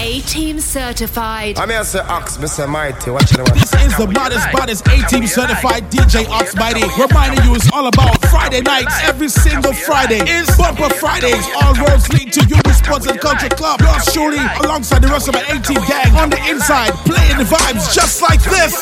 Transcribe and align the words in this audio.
A 0.00 0.20
Team 0.22 0.60
certified. 0.60 1.58
I'm 1.58 1.68
here 1.68 1.80
to 1.80 1.84
say 1.84 1.98
Ox, 1.98 2.38
Mr. 2.38 2.66
Mighty. 2.66 3.10
Watch 3.10 3.32
the 3.32 3.44
one. 3.44 3.52
This 3.52 3.74
is 3.84 3.94
the 3.98 4.06
baddest, 4.06 4.48
baddest 4.50 4.88
A 4.88 4.96
Team 5.06 5.26
certified 5.26 5.90
DJ 5.90 6.26
Ox 6.26 6.56
Mighty. 6.56 6.80
Reminding 6.96 7.44
you 7.44 7.54
it's 7.54 7.70
all 7.70 7.86
about 7.86 8.16
Friday 8.30 8.62
nights. 8.62 8.96
Every 9.04 9.28
single 9.28 9.74
Friday 9.74 10.20
is 10.26 10.48
Bumper 10.56 10.88
Fridays. 10.94 11.44
All 11.62 11.74
roads 11.74 12.08
lead 12.14 12.32
to 12.32 12.40
Union 12.48 12.72
Sports 12.72 13.06
and 13.08 13.20
Culture 13.20 13.50
Club. 13.50 13.82
Yours 13.82 14.06
truly, 14.10 14.40
alongside 14.64 15.02
the 15.02 15.08
rest 15.08 15.28
of 15.28 15.34
the 15.34 15.44
A 15.52 15.60
Team 15.60 15.84
gang 15.86 16.16
on 16.16 16.30
the 16.30 16.40
inside, 16.48 16.92
playing 17.04 17.36
the 17.36 17.44
vibes 17.44 17.92
just 17.94 18.22
like 18.22 18.40
this. 18.48 18.72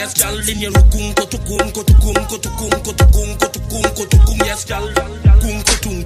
Yes, 0.00 0.14
gal. 0.16 0.34
In 0.48 0.58
your 0.58 0.72
rukum 0.72 1.12
ko 1.14 1.24
tukum 1.28 1.64
ko 1.76 1.82
tukum 1.84 2.16
ko 2.28 2.36
tukum 2.40 2.72
ko 2.84 2.92
tukum 2.96 3.28
ko 3.36 3.46
tukum 3.52 3.84
ko 3.92 4.02
tukum 4.08 4.38
yes, 4.48 4.64
gal. 4.64 4.84
Kum 5.40 5.56
ko 5.60 5.74
tum. 5.84 5.96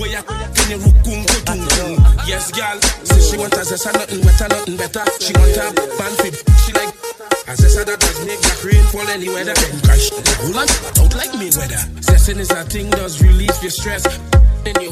Where 0.00 0.10
ya 0.10 0.20
in 0.64 0.70
your 0.72 0.80
rukum 0.80 1.20
ko 1.28 1.36
tum. 1.44 1.60
Yes, 2.24 2.50
gal. 2.52 2.80
Say 3.04 3.20
she 3.20 3.36
want 3.36 3.52
a 3.52 3.64
nothing 3.92 4.22
better, 4.24 4.48
nothing 4.48 4.76
better. 4.76 5.04
She 5.20 5.32
want 5.36 5.56
a 5.60 5.66
band 6.00 6.16
fit. 6.20 6.34
She 6.64 6.72
like. 6.72 6.94
As 7.46 7.62
I 7.62 7.68
said, 7.68 7.86
that 7.86 8.00
does 8.00 8.26
make 8.26 8.40
that 8.40 8.64
rain 8.64 8.82
fall 8.90 9.06
any 9.06 9.28
weather. 9.28 9.54
Then 9.54 9.80
crash 9.82 10.10
whole 10.42 10.50
lot 10.50 10.70
out 10.98 11.14
like 11.14 11.32
me 11.38 11.50
weather. 11.54 11.78
Session 12.00 12.40
is 12.40 12.50
a 12.50 12.64
thing, 12.64 12.90
does 12.90 13.22
relieve 13.22 13.54
your 13.62 13.70
stress. 13.70 14.02
Then 14.64 14.74
you, 14.80 14.90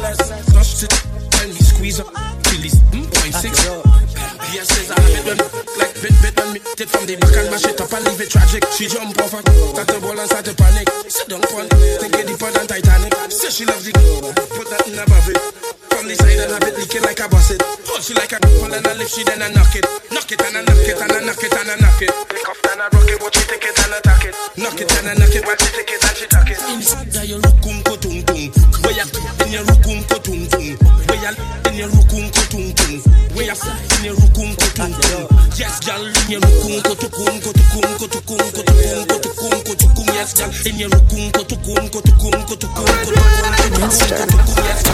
less. 0.00 0.16
Touch 0.48 0.84
it, 0.84 0.94
when 1.36 1.48
we 1.50 1.60
squeeze 1.60 2.00
up, 2.00 2.08
till 2.42 2.64
it's 2.64 2.80
hmm, 2.88 3.04
0.6. 3.04 3.85
Yes, 4.54 4.68
says 4.68 4.90
I 4.90 5.00
have 5.00 5.16
it 5.16 5.24
when, 5.26 5.38
like 5.78 5.94
bit 6.00 6.14
bit 6.22 6.34
when 6.38 6.48
me 6.54 6.60
take 6.76 6.88
from 6.88 7.04
the 7.06 7.16
back 7.16 7.36
and 7.36 7.50
mash 7.50 7.66
it 7.66 7.80
up 7.80 7.92
and 7.92 8.04
leave 8.06 8.20
it 8.20 8.30
tragic. 8.30 8.62
She 8.72 8.86
jump 8.86 9.18
off 9.18 9.34
and 9.34 9.46
start 9.46 9.88
to 9.88 9.98
ball 10.00 10.18
and 10.18 10.28
start 10.28 10.44
to 10.46 10.54
panic. 10.54 10.88
Sit 11.10 11.28
down, 11.28 11.42
one, 11.50 11.68
think 11.68 12.14
it 12.14 12.26
deeper 12.26 12.50
than 12.54 12.66
Titanic. 12.66 13.12
Say 13.28 13.50
she 13.50 13.64
loves 13.66 13.86
it, 13.88 13.96
put 14.54 14.66
that 14.70 14.86
in 14.86 14.98
above 14.98 15.28
it. 15.28 15.38
From 15.90 16.06
the 16.08 16.14
side 16.14 16.38
and 16.38 16.52
have 16.52 16.62
it 16.62 16.76
leaking 16.78 17.02
like 17.02 17.20
a 17.20 17.26
busset. 17.26 17.60
Hold 17.90 18.02
she 18.04 18.14
like 18.14 18.32
a 18.32 18.38
pull 18.38 18.70
and 18.70 18.86
I 18.86 18.92
lift 18.94 19.12
she 19.12 19.24
then 19.24 19.42
I 19.42 19.48
knock 19.50 19.74
it. 19.74 19.84
Knock 20.12 20.30
it 20.30 20.40
and 20.44 20.56
I 20.56 20.62
knock 20.62 20.86
it 20.86 21.00
and 21.00 21.12
I 21.12 21.20
knock 21.24 21.42
it 21.42 21.52
and 21.56 21.70
I 21.72 21.76
knock 21.80 22.00
it. 22.02 22.12
Pick 22.28 22.46
up 22.46 22.60
and 22.70 22.80
I 22.80 22.86
rock 22.92 23.10
it, 23.10 23.18
watch 23.20 23.36
she 23.36 23.44
take 23.48 23.66
it 23.66 23.78
and 23.82 23.94
attack 23.98 24.24
it. 24.28 24.34
Knock 24.60 24.78
it 24.78 24.92
and 24.92 25.08
I 25.08 25.14
knock 25.16 25.34
it 25.34 25.42
while 25.42 25.58
she 25.58 25.70
take 25.74 25.90
it 25.90 26.04
and 26.04 26.16
she 26.16 26.26
tuck 26.30 26.50
it. 26.52 26.60
Inside 26.70 27.10
that 27.16 27.26
you 27.26 27.40
rukum 27.40 27.76
ko 27.82 27.94
tum. 27.98 28.20
Where 28.84 28.94
you 28.94 29.06
in 29.42 29.50
your 29.56 29.64
rukum 29.68 29.98
ko 30.06 30.16
tum 30.22 30.40
tum. 30.48 30.95
In 31.34 31.74
your 31.74 31.88
rukum 31.88 32.30
ko 32.30 32.42
tum 32.50 32.72
tum. 32.74 33.00
Where 33.34 33.46
you 33.46 33.54
in 33.98 34.04
your 34.04 34.14
rukum 34.14 34.54
ko 34.54 34.66
tum 34.76 34.92
tum. 34.92 35.35
Yes, 35.56 35.80
gal, 35.80 36.04
in 36.04 36.12
your 36.30 36.40
rukum 36.40 36.82
ko 36.84 36.92
tukum 36.94 37.40
ko 37.40 37.50
tukum 37.52 37.96
ko 37.98 38.06
tukum 38.12 38.36
ko 38.52 38.60
tukum 38.60 39.06
ko 39.08 39.16
tukum 39.24 39.64
ko 39.64 39.72
tukum. 39.74 40.06
Yes, 40.12 40.32
gal, 40.36 40.50
in 40.68 40.76
your 40.78 40.90
rukum 40.90 41.32
ko 41.32 41.42
tukum 41.48 41.88
ko 41.90 42.00
tukum 42.04 42.44
ko 42.46 42.54
tukum 42.60 42.84
ko 42.84 43.10
tukum 43.16 43.32
ko 43.72 44.28
tukum. 44.28 44.56
Yes, 44.68 44.84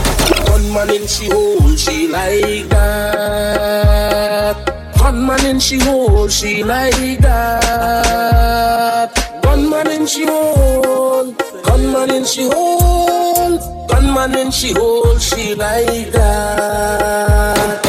One 0.51 0.67
man 0.73 0.91
in 0.95 1.07
she 1.09 1.27
hole, 1.29 1.75
she 1.77 2.07
like 2.09 2.69
that. 2.71 4.57
One 5.03 5.27
man 5.27 5.45
in 5.47 5.59
she 5.59 5.79
hole, 5.81 6.29
she 6.29 6.63
like 6.63 7.19
that. 7.21 9.11
One 9.45 9.69
man 9.69 9.91
in 9.91 10.07
she 10.07 10.25
hole, 10.27 11.33
gunman 11.65 12.11
in 12.15 12.25
she 12.25 12.45
hole, 12.47 13.59
gunman 13.89 14.35
in 14.39 14.51
she 14.53 14.73
hole, 14.73 15.19
she 15.19 15.55
like 15.57 16.13
that. 16.13 17.83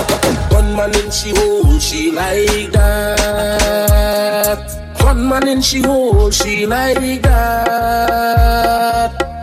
One 0.73 0.89
man 0.91 1.05
in 1.05 1.11
she 1.11 1.29
hole, 1.35 1.77
she 1.77 2.11
like 2.11 2.71
that. 2.71 4.57
One 5.03 5.29
man 5.29 5.47
in 5.47 5.61
she 5.61 5.83
hole, 5.83 6.31
she 6.31 6.65
like 6.65 7.21
that. 7.21 8.31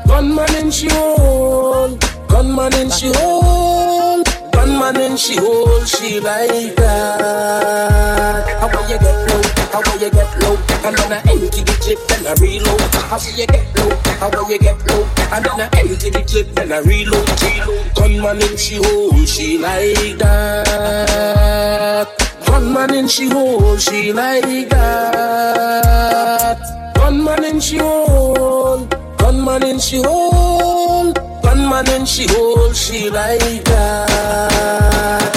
One 0.06 0.34
man 0.34 0.52
in 0.56 0.72
she 0.72 0.88
hole, 0.90 1.96
gunman 2.26 2.74
in 2.74 2.90
she 2.90 3.12
hole, 3.14 4.24
gunman 4.50 4.96
in 5.00 5.16
she 5.16 5.36
hole, 5.36 5.84
she 5.84 6.18
like 6.18 6.74
that. 6.74 8.48
How 8.58 8.66
will 8.66 8.88
you 8.90 8.98
get 8.98 9.28
low? 9.30 9.59
How 9.72 9.80
will 9.86 10.00
you 10.00 10.10
get 10.10 10.30
low? 10.42 10.56
And 10.84 10.96
then 10.96 11.12
I 11.12 11.20
empty 11.30 11.62
the 11.62 11.74
clip, 11.80 11.98
then 12.08 12.26
I 12.26 12.34
reload. 12.42 12.80
How 13.06 13.18
will 13.18 13.32
you 13.38 13.46
get 13.46 13.66
low? 13.78 13.90
How 14.18 14.28
will 14.30 14.50
you 14.50 14.58
get 14.58 14.78
low? 14.88 15.06
And 15.30 15.44
then 15.44 15.60
I 15.60 15.68
empty 15.78 16.10
the 16.10 16.22
clip, 16.26 16.54
then 16.54 16.72
I 16.72 16.78
reload. 16.80 17.28
reload. 17.40 17.94
Gunman 17.94 18.42
in 18.42 18.56
she 18.56 18.76
hole, 18.76 19.24
she 19.24 19.58
like 19.58 20.18
that. 20.18 22.08
Gunman 22.46 22.94
in 22.94 23.06
she 23.08 23.28
hole, 23.28 23.76
she 23.76 24.12
like 24.12 24.68
that. 24.70 26.58
Gunman 26.96 27.44
in 27.44 27.60
she 27.60 27.78
hole, 27.78 28.86
gunman 29.18 29.62
in 29.62 29.78
she 29.78 30.02
hole, 30.02 31.12
gunman 31.42 31.88
in 31.90 32.04
she 32.06 32.26
hole, 32.28 32.72
she 32.72 33.08
like 33.10 33.64
that. 33.64 35.30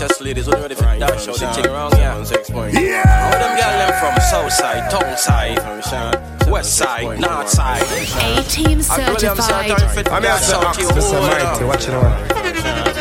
All 0.00 0.06
the 0.06 0.14
delicious 0.14 0.20
ladies 0.20 0.46
who 0.46 0.52
ready 0.52 0.74
for 0.76 0.82
dash 0.82 1.26
out 1.26 1.38
the 1.38 1.62
thing 1.62 1.72
wrong, 1.72 1.90
yeah. 1.98 2.14
Yeah! 2.70 3.24
All 3.26 3.38
them 3.40 3.54
girls 3.58 3.78
them 3.82 3.92
from 3.98 4.14
south 4.30 4.52
side, 4.52 4.90
town 4.92 5.16
side, 5.16 6.48
west 6.48 6.76
side, 6.76 7.18
north 7.18 7.48
side. 7.48 7.82
A 7.82 8.42
Team 8.44 8.80
certified. 8.80 9.72
I'm 10.08 10.22
here 10.22 10.32
to 10.32 10.38
say 10.38 10.54
Ox, 10.54 10.78
Mr. 10.78 11.20
Mighty. 11.20 11.64
Watch 11.64 11.88
it 11.88 11.94
on. 11.94 12.28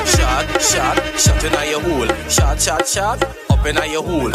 Shot, 0.07 0.59
shot, 0.59 1.19
shot 1.19 1.43
in 1.43 1.69
your 1.69 1.81
hole. 1.81 2.29
Shot, 2.29 2.59
shot, 2.59 2.87
shot, 2.87 3.23
up 3.51 3.65
in 3.65 3.75
your 3.91 4.03
hole. 4.03 4.31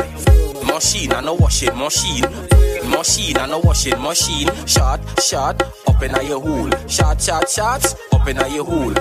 Machine 0.65 1.13
and 1.13 1.27
a 1.27 1.35
washing 1.35 1.77
machine. 1.77 2.23
Machine 2.89 3.39
and 3.39 3.53
a 3.53 3.59
washing 3.59 4.01
machine. 4.01 4.49
Shot, 4.67 5.01
shot, 5.21 5.61
up 5.89 6.01
in 6.01 6.15
your 6.27 6.41
hole. 6.41 6.71
Shot, 6.87 7.21
shot, 7.21 7.49
shot, 7.49 7.93
up 8.13 8.29
in 8.29 8.37
your 8.53 8.65
hole. 8.65 8.95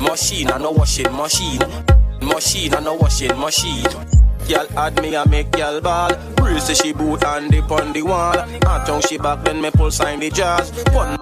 Machine 0.00 0.50
and 0.50 0.64
a 0.64 0.70
washing 0.70 1.12
machine. 1.16 1.58
Machine 2.24 2.74
and 2.74 2.86
a 2.86 2.94
washing 2.94 3.38
machine. 3.38 3.84
Girl 4.48 4.66
add 4.76 5.00
me 5.02 5.14
a 5.14 5.26
make 5.28 5.50
girl 5.52 5.80
ball. 5.80 6.10
Say 6.58 6.74
she 6.74 6.92
boot 6.92 7.24
and 7.24 7.50
dip 7.50 7.70
on 7.70 7.92
the 7.92 8.02
wall. 8.02 8.38
And 8.38 8.62
tongue 8.62 9.00
she 9.02 9.18
back 9.18 9.44
then 9.44 9.60
me 9.60 9.70
pull 9.70 9.90
sign 9.90 10.20
the 10.20 10.30
jazz. 10.30 10.70
Pun 10.86 11.18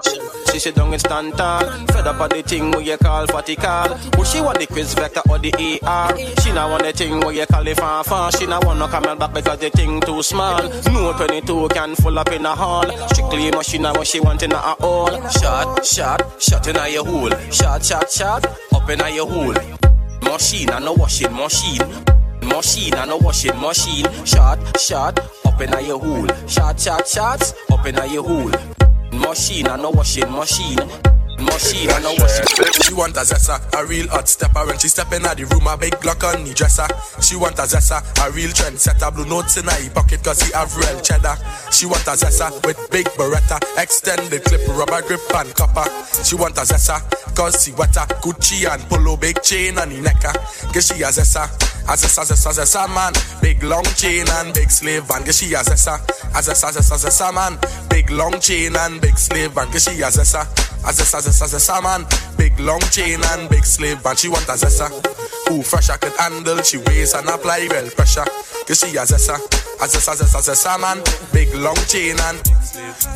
she 0.53 0.59
sit 0.59 0.75
down 0.75 0.93
and 0.93 1.01
stand 1.01 1.37
tall. 1.37 1.65
Fed 1.93 2.07
up 2.07 2.21
on 2.21 2.29
the 2.31 2.43
thing 2.43 2.71
where 2.73 2.81
you 2.81 2.97
call 2.99 3.27
fatty 3.27 3.55
call. 3.57 3.89
But 4.13 4.25
she 4.25 4.41
want 4.41 4.59
the 4.59 4.67
quiz 4.67 4.95
vector 4.95 5.23
or 5.31 5.39
the 5.39 5.53
AR. 5.83 6.17
She 6.43 6.53
not 6.53 6.71
want 6.71 6.83
the 6.83 6.93
thing 6.93 7.21
where 7.21 7.33
you 7.33 7.47
call 7.47 7.65
the 7.65 7.75
fan 7.75 8.05
fan. 8.05 8.33
She 8.33 8.47
not 8.47 8.65
want 8.65 8.79
no 8.79 8.89
camel 8.89 9.17
back 9.17 9.33
because 9.33 9.59
the 9.61 9.71
thing 9.71 10.01
too 10.01 10.23
small. 10.23 10.63
No 10.93 11.13
22 11.13 11.69
can 11.69 11.95
full 11.95 12.19
up 12.19 12.33
in 12.33 12.45
a 12.45 12.55
hall. 12.55 12.85
Strictly 13.09 13.51
machine 13.51 13.85
what 13.85 14.07
she 14.07 14.21
want 14.21 14.43
in 14.43 14.53
a 14.53 14.57
hole. 14.57 15.29
Shot, 15.29 15.87
shot, 15.87 16.43
shot 16.43 16.67
in 16.67 16.77
a 16.77 16.89
your 16.89 17.07
hole. 17.07 17.31
Shot, 17.51 17.85
shot, 17.85 18.11
shot, 18.11 18.45
up 18.75 18.91
in 18.91 19.01
a 19.01 19.09
your 19.09 19.29
hole. 19.29 19.90
Machine 20.23 20.71
and 20.71 20.87
a 20.87 20.93
washing 20.93 21.33
machine. 21.33 21.81
Machine 22.43 22.95
and 22.95 23.11
a 23.11 23.17
washing 23.17 23.59
machine. 23.61 24.07
Shot, 24.25 24.59
shot, 24.79 25.19
up 25.45 25.61
in 25.61 25.87
your 25.87 25.99
hole. 25.99 26.27
Shot, 26.47 26.81
shot, 26.81 27.07
shots, 27.07 27.55
up 27.71 27.87
in 27.87 27.95
your 28.13 28.23
hole. 28.25 28.53
Machine 29.13 29.67
and 29.67 29.85
a 29.85 29.91
washing 29.91 30.31
machine. 30.31 30.79
Machine 31.41 31.91
and 31.91 32.05
a 32.05 32.13
washing. 32.21 32.47
She 32.85 32.95
want 32.95 33.17
a 33.17 33.21
zessa, 33.21 33.61
a 33.79 33.87
real 33.87 34.09
hot 34.09 34.29
stepper. 34.29 34.67
When 34.67 34.79
she 34.79 34.89
step 34.89 35.13
in 35.13 35.23
the 35.23 35.45
room, 35.51 35.67
a 35.67 35.77
big 35.77 35.95
Glock 36.01 36.23
on 36.25 36.45
the 36.45 36.55
dresser. 36.55 36.87
She 37.21 37.37
want 37.37 37.59
a 37.59 37.67
zessa, 37.69 38.01
a 38.25 38.31
real 38.33 38.51
trendsetter. 38.51 39.15
Blue 39.15 39.27
notes 39.27 39.57
in 39.57 39.65
her 39.65 39.91
pocket 39.91 40.23
cause 40.23 40.43
he 40.43 40.53
have 40.53 40.75
real 40.77 41.01
cheddar. 41.01 41.37
She 41.71 41.87
want 41.87 42.07
a 42.07 42.17
zessa 42.17 42.51
with 42.67 42.79
big 42.91 43.07
beretta. 43.17 43.59
Extended 43.81 44.45
clip, 44.45 44.67
rubber 44.69 45.03
grip 45.03 45.21
and 45.35 45.55
copper. 45.55 45.89
She 46.25 46.37
want 46.37 46.57
a 46.59 46.63
zessa 46.63 47.01
cause 47.35 47.65
she 47.65 47.73
wetter. 47.73 48.07
Gucci 48.21 48.69
and 48.71 48.83
polo, 48.89 49.17
big 49.17 49.41
chain 49.43 49.79
on 49.79 49.89
the 49.89 50.01
necker. 50.01 50.33
Cause 50.73 50.89
she 50.89 51.03
a 51.03 51.09
zessa. 51.09 51.49
A 51.89 51.97
zessa, 51.97 52.23
zessa, 52.25 52.53
zessa 52.53 52.89
man. 52.89 53.13
Big 53.41 53.63
long 53.63 53.85
chain 53.97 54.29
and 54.29 54.53
big 54.55 54.71
slave 54.71 55.05
van. 55.05 55.25
Cause 55.25 55.39
she 55.39 55.55
a 55.55 55.59
zessa. 55.59 55.97
A 56.35 56.43
zessa, 56.43 56.71
zessa, 56.73 56.97
zessa 56.97 57.33
man. 57.33 57.59
Big 57.89 58.11
long 58.11 58.39
chain 58.41 58.77
and 58.77 59.01
big 59.01 59.17
slave 59.17 59.53
van. 59.53 59.67
Cause 59.71 59.85
she 59.85 60.03
a 60.03 60.09
zessa. 60.11 60.70
A 60.85 60.93
zessa, 60.93 61.21
zessa, 61.21 61.47
zessa 61.47 61.81
man. 61.83 62.07
Big 62.37 62.59
long 62.59 62.81
chain 62.91 63.21
and 63.33 63.49
big 63.49 63.65
slave 63.65 63.99
van. 64.03 64.17
She 64.17 64.29
want 64.29 64.49
a 64.49 64.57
zessa. 64.57 64.89
Who 65.49 65.63
fresh 65.63 65.91
I 65.91 65.97
could 65.97 66.13
handle. 66.19 66.63
She 66.63 66.79
weighs 66.79 67.15
and 67.15 67.29
apply 67.29 67.69
well 67.71 67.89
pressure. 67.91 68.25
Cause 68.67 68.81
she 68.81 68.97
a 68.97 69.03
zessa. 69.03 69.70
A 69.83 69.87
zessa, 69.89 70.15
zessa, 70.15 70.41
zessa 70.43 70.79
man. 70.79 71.01
Big 71.33 71.55
long 71.55 71.77
chain 71.89 72.19
and 72.21 72.39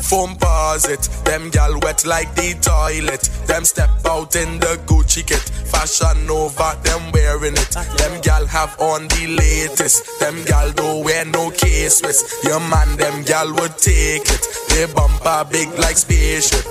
foam 0.01 0.35
paws 0.35 0.85
it. 0.89 1.01
Them 1.23 1.49
gal 1.51 1.79
wet 1.81 2.05
like 2.05 2.33
the 2.35 2.55
toilet. 2.59 3.29
Them 3.45 3.63
step 3.65 3.91
out 4.05 4.35
in 4.35 4.59
the 4.59 4.79
Gucci 4.85 5.25
kit. 5.25 5.45
Fashion 5.69 6.29
over, 6.29 6.75
them 6.83 7.11
wearing 7.11 7.53
it. 7.53 7.71
Them 7.97 8.21
gal 8.21 8.47
have 8.47 8.79
on 8.79 9.07
the 9.09 9.27
latest. 9.37 10.19
Them 10.19 10.43
gal 10.45 10.71
don't 10.71 11.03
wear 11.03 11.25
no 11.25 11.51
case. 11.51 12.01
Your 12.43 12.59
man, 12.59 12.97
them 12.97 13.23
gal 13.23 13.53
would 13.53 13.77
take 13.77 14.25
it. 14.25 14.47
They 14.69 14.85
bumper 14.87 15.45
big 15.51 15.69
like 15.77 15.97
spaceship. 15.97 16.65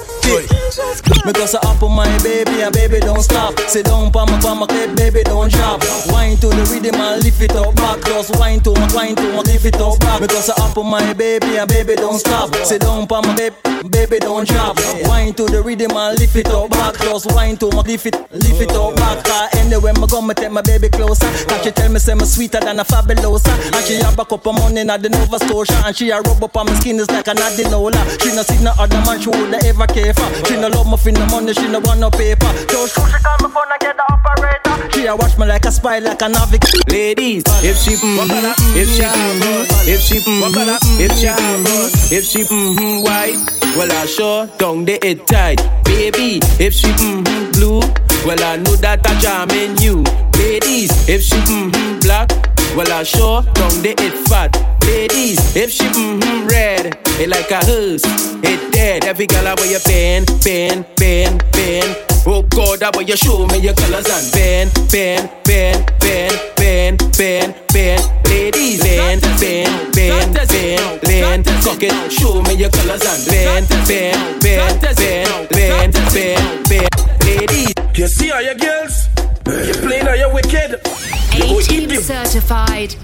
Because 1.25 1.55
I 1.55 1.59
up 1.69 1.83
on 1.83 1.93
my 1.93 2.09
baby 2.23 2.63
and 2.63 2.73
baby 2.75 2.99
don't 2.99 3.23
stop. 3.23 3.59
Sit 3.69 3.87
down 3.87 4.11
pa 4.11 4.25
my 4.27 4.41
pa 4.41 4.55
my 4.55 4.67
baby 4.97 5.23
don't 5.23 5.53
drop. 5.53 5.83
Wine 6.09 6.37
to 6.39 6.49
the 6.49 6.65
rhythm 6.73 7.01
and 7.01 7.23
lift 7.23 7.41
it 7.43 7.55
up 7.55 7.75
back. 7.77 8.01
Just 8.05 8.35
wine 8.41 8.61
to 8.61 8.73
my 8.73 8.89
wine 8.95 9.15
to 9.17 9.23
my 9.37 9.43
lift 9.45 9.67
it 9.67 9.77
up 9.77 9.84
back. 10.01 10.21
Because 10.21 10.51
I 10.51 10.55
up 10.65 10.77
on 10.79 10.91
my 10.91 11.13
baby 11.13 11.57
and 11.59 11.69
baby 11.69 11.95
don't 11.95 12.19
stop. 12.19 12.55
Sit 12.65 12.81
down 12.83 13.07
pa 13.07 13.21
my 13.21 13.35
baby, 13.37 13.57
baby 13.91 14.19
don't 14.19 14.47
drop. 14.49 14.79
Wine 15.05 15.35
to 15.35 15.45
the 15.45 15.63
rhythm 15.63 15.97
and 15.97 16.19
lift 16.19 16.37
it 16.37 16.49
up 16.49 16.71
back. 16.71 16.95
Just 16.99 17.31
wine 17.33 17.57
to 17.59 17.71
my 17.71 17.83
lift 17.83 18.07
it, 18.07 18.17
lift 18.33 18.61
it 18.61 18.71
up 18.73 18.97
back. 18.97 19.25
Cause 19.25 19.55
anywhere 19.59 19.93
I 19.97 20.07
go, 20.07 20.21
me 20.21 20.35
take 20.35 20.53
my 20.53 20.63
baby 20.63 20.89
closer. 20.89 21.29
Cause 21.47 21.63
she 21.65 21.71
tell 21.71 21.91
me 21.91 21.99
say 21.99 22.15
me 22.15 22.25
sweeter 22.25 22.61
than 22.61 22.81
a 22.81 22.85
fabulosa. 22.85 23.53
And 23.75 23.85
she 23.85 23.95
have 24.03 24.19
a 24.19 24.25
cup 24.25 24.47
of 24.47 24.55
money 24.55 24.81
at 24.81 25.03
the 25.03 25.09
Nova 25.09 25.39
Scotia. 25.39 25.83
And 25.85 25.97
she 25.97 26.11
a 26.11 26.21
rub 26.21 26.43
up 26.43 26.57
on 26.57 26.67
my 26.67 26.75
skin 26.81 26.97
is 26.97 27.11
like 27.11 27.29
an 27.29 27.37
adenola. 27.37 28.01
She 28.23 28.35
no 28.35 28.43
see 28.43 28.63
no 28.63 28.73
other 28.79 29.01
man 29.05 29.21
she 29.21 29.29
woulda 29.31 29.59
ever 29.65 29.87
care 29.87 30.15
for. 30.15 30.29
She 30.47 30.57
no 30.57 30.69
love 30.69 30.87
me 30.91 30.97
for 30.97 31.13
no 31.13 31.27
money, 31.27 31.53
she 31.55 31.69
no 31.69 31.81
want 31.81 32.01
no 32.01 32.11
paper. 32.11 32.51
So 32.71 32.87
she 32.87 33.01
she 33.01 33.19
call 33.23 33.39
me 33.43 33.49
phone 33.53 33.71
and 33.71 33.81
get 33.81 33.97
the 33.97 34.05
operator. 34.13 34.91
She 34.93 35.07
a 35.07 35.17
watch 35.17 35.37
me 35.39 35.47
like 35.47 35.65
a 35.65 35.73
spy, 35.73 35.99
like 35.99 36.23
a 36.23 36.29
navigator. 36.29 36.79
Ladies, 36.89 37.43
if 37.63 37.77
she 37.79 37.95
mm, 37.97 38.55
if 38.77 38.89
she 38.89 39.03
mm, 39.03 39.89
if 39.89 40.01
she 40.01 40.17
mm, 40.19 40.41
if 41.01 41.13
she 41.19 41.27
mm, 41.29 42.13
if 42.13 42.25
she 42.25 42.45
mm, 42.45 43.03
white, 43.05 43.39
well 43.77 43.91
I 43.93 44.07
sure 44.07 44.47
don't 44.59 44.85
they 44.85 44.99
it 45.01 45.27
tight, 45.27 45.61
baby. 45.85 46.41
If 46.59 46.75
she 46.75 46.89
mm, 46.89 47.53
blue, 47.53 47.81
well 48.27 48.43
I 48.43 48.57
know 48.57 48.77
that 48.77 49.07
I 49.07 49.19
jamming 49.21 49.79
you. 49.79 50.03
Ladies, 50.39 51.09
if 51.09 51.23
she 51.23 51.37
mm, 51.37 52.01
black, 52.03 52.31
well 52.75 52.93
I 52.93 53.03
sure 53.03 53.43
don't 53.55 53.83
they 53.83 53.95
it 53.99 54.15
fat. 54.29 54.51
Ladies, 54.83 55.57
if 55.57 55.71
she 55.71 55.85
mm-hmm 55.85 56.47
red, 56.49 56.99
it 57.21 57.29
like 57.29 57.51
a 57.51 57.65
hearse, 57.65 58.05
it 58.43 58.73
dead. 58.73 59.05
Every 59.05 59.27
girl 59.27 59.47
I 59.47 59.55
wear 59.55 59.71
your 59.71 59.81
bend, 59.87 60.27
bend, 60.45 60.87
bend, 60.97 61.45
bend. 61.53 61.97
Oh 62.27 62.43
God, 62.43 62.83
I 62.83 62.91
want 62.95 63.09
you 63.09 63.17
show 63.17 63.47
me 63.47 63.59
your 63.59 63.75
colors 63.75 64.07
and 64.09 64.33
bend, 64.33 64.73
bend, 64.91 65.31
bend, 65.45 65.87
bend, 66.01 66.35
bend, 66.57 66.99
bend, 67.17 67.55
bend. 67.73 68.03
Ladies, 68.29 68.83
bend, 68.83 69.23
bend, 69.41 69.95
bend, 69.95 70.35
bend, 70.35 71.01
bend. 71.03 71.45
Cock 71.63 71.83
it, 71.83 72.13
show 72.13 72.43
me 72.43 72.55
your 72.55 72.71
colors 72.71 73.05
and 73.05 73.25
bend, 73.27 73.69
bend, 73.87 74.41
bend, 74.43 74.81
bend, 74.81 75.49
bend, 75.51 75.93
bend, 76.13 76.69
bend. 76.69 76.89
Ladies, 77.25 77.75
You 77.95 78.09
see 78.09 78.29
how 78.29 78.41
your 78.41 78.55
girls? 78.55 79.09
You 79.47 79.75
playing 79.75 80.07
how 80.07 80.15
you 80.15 80.33
wicked? 80.33 80.81
You 81.35 81.59
A 81.59 81.63
Team 81.63 81.91
certified. 82.01 82.95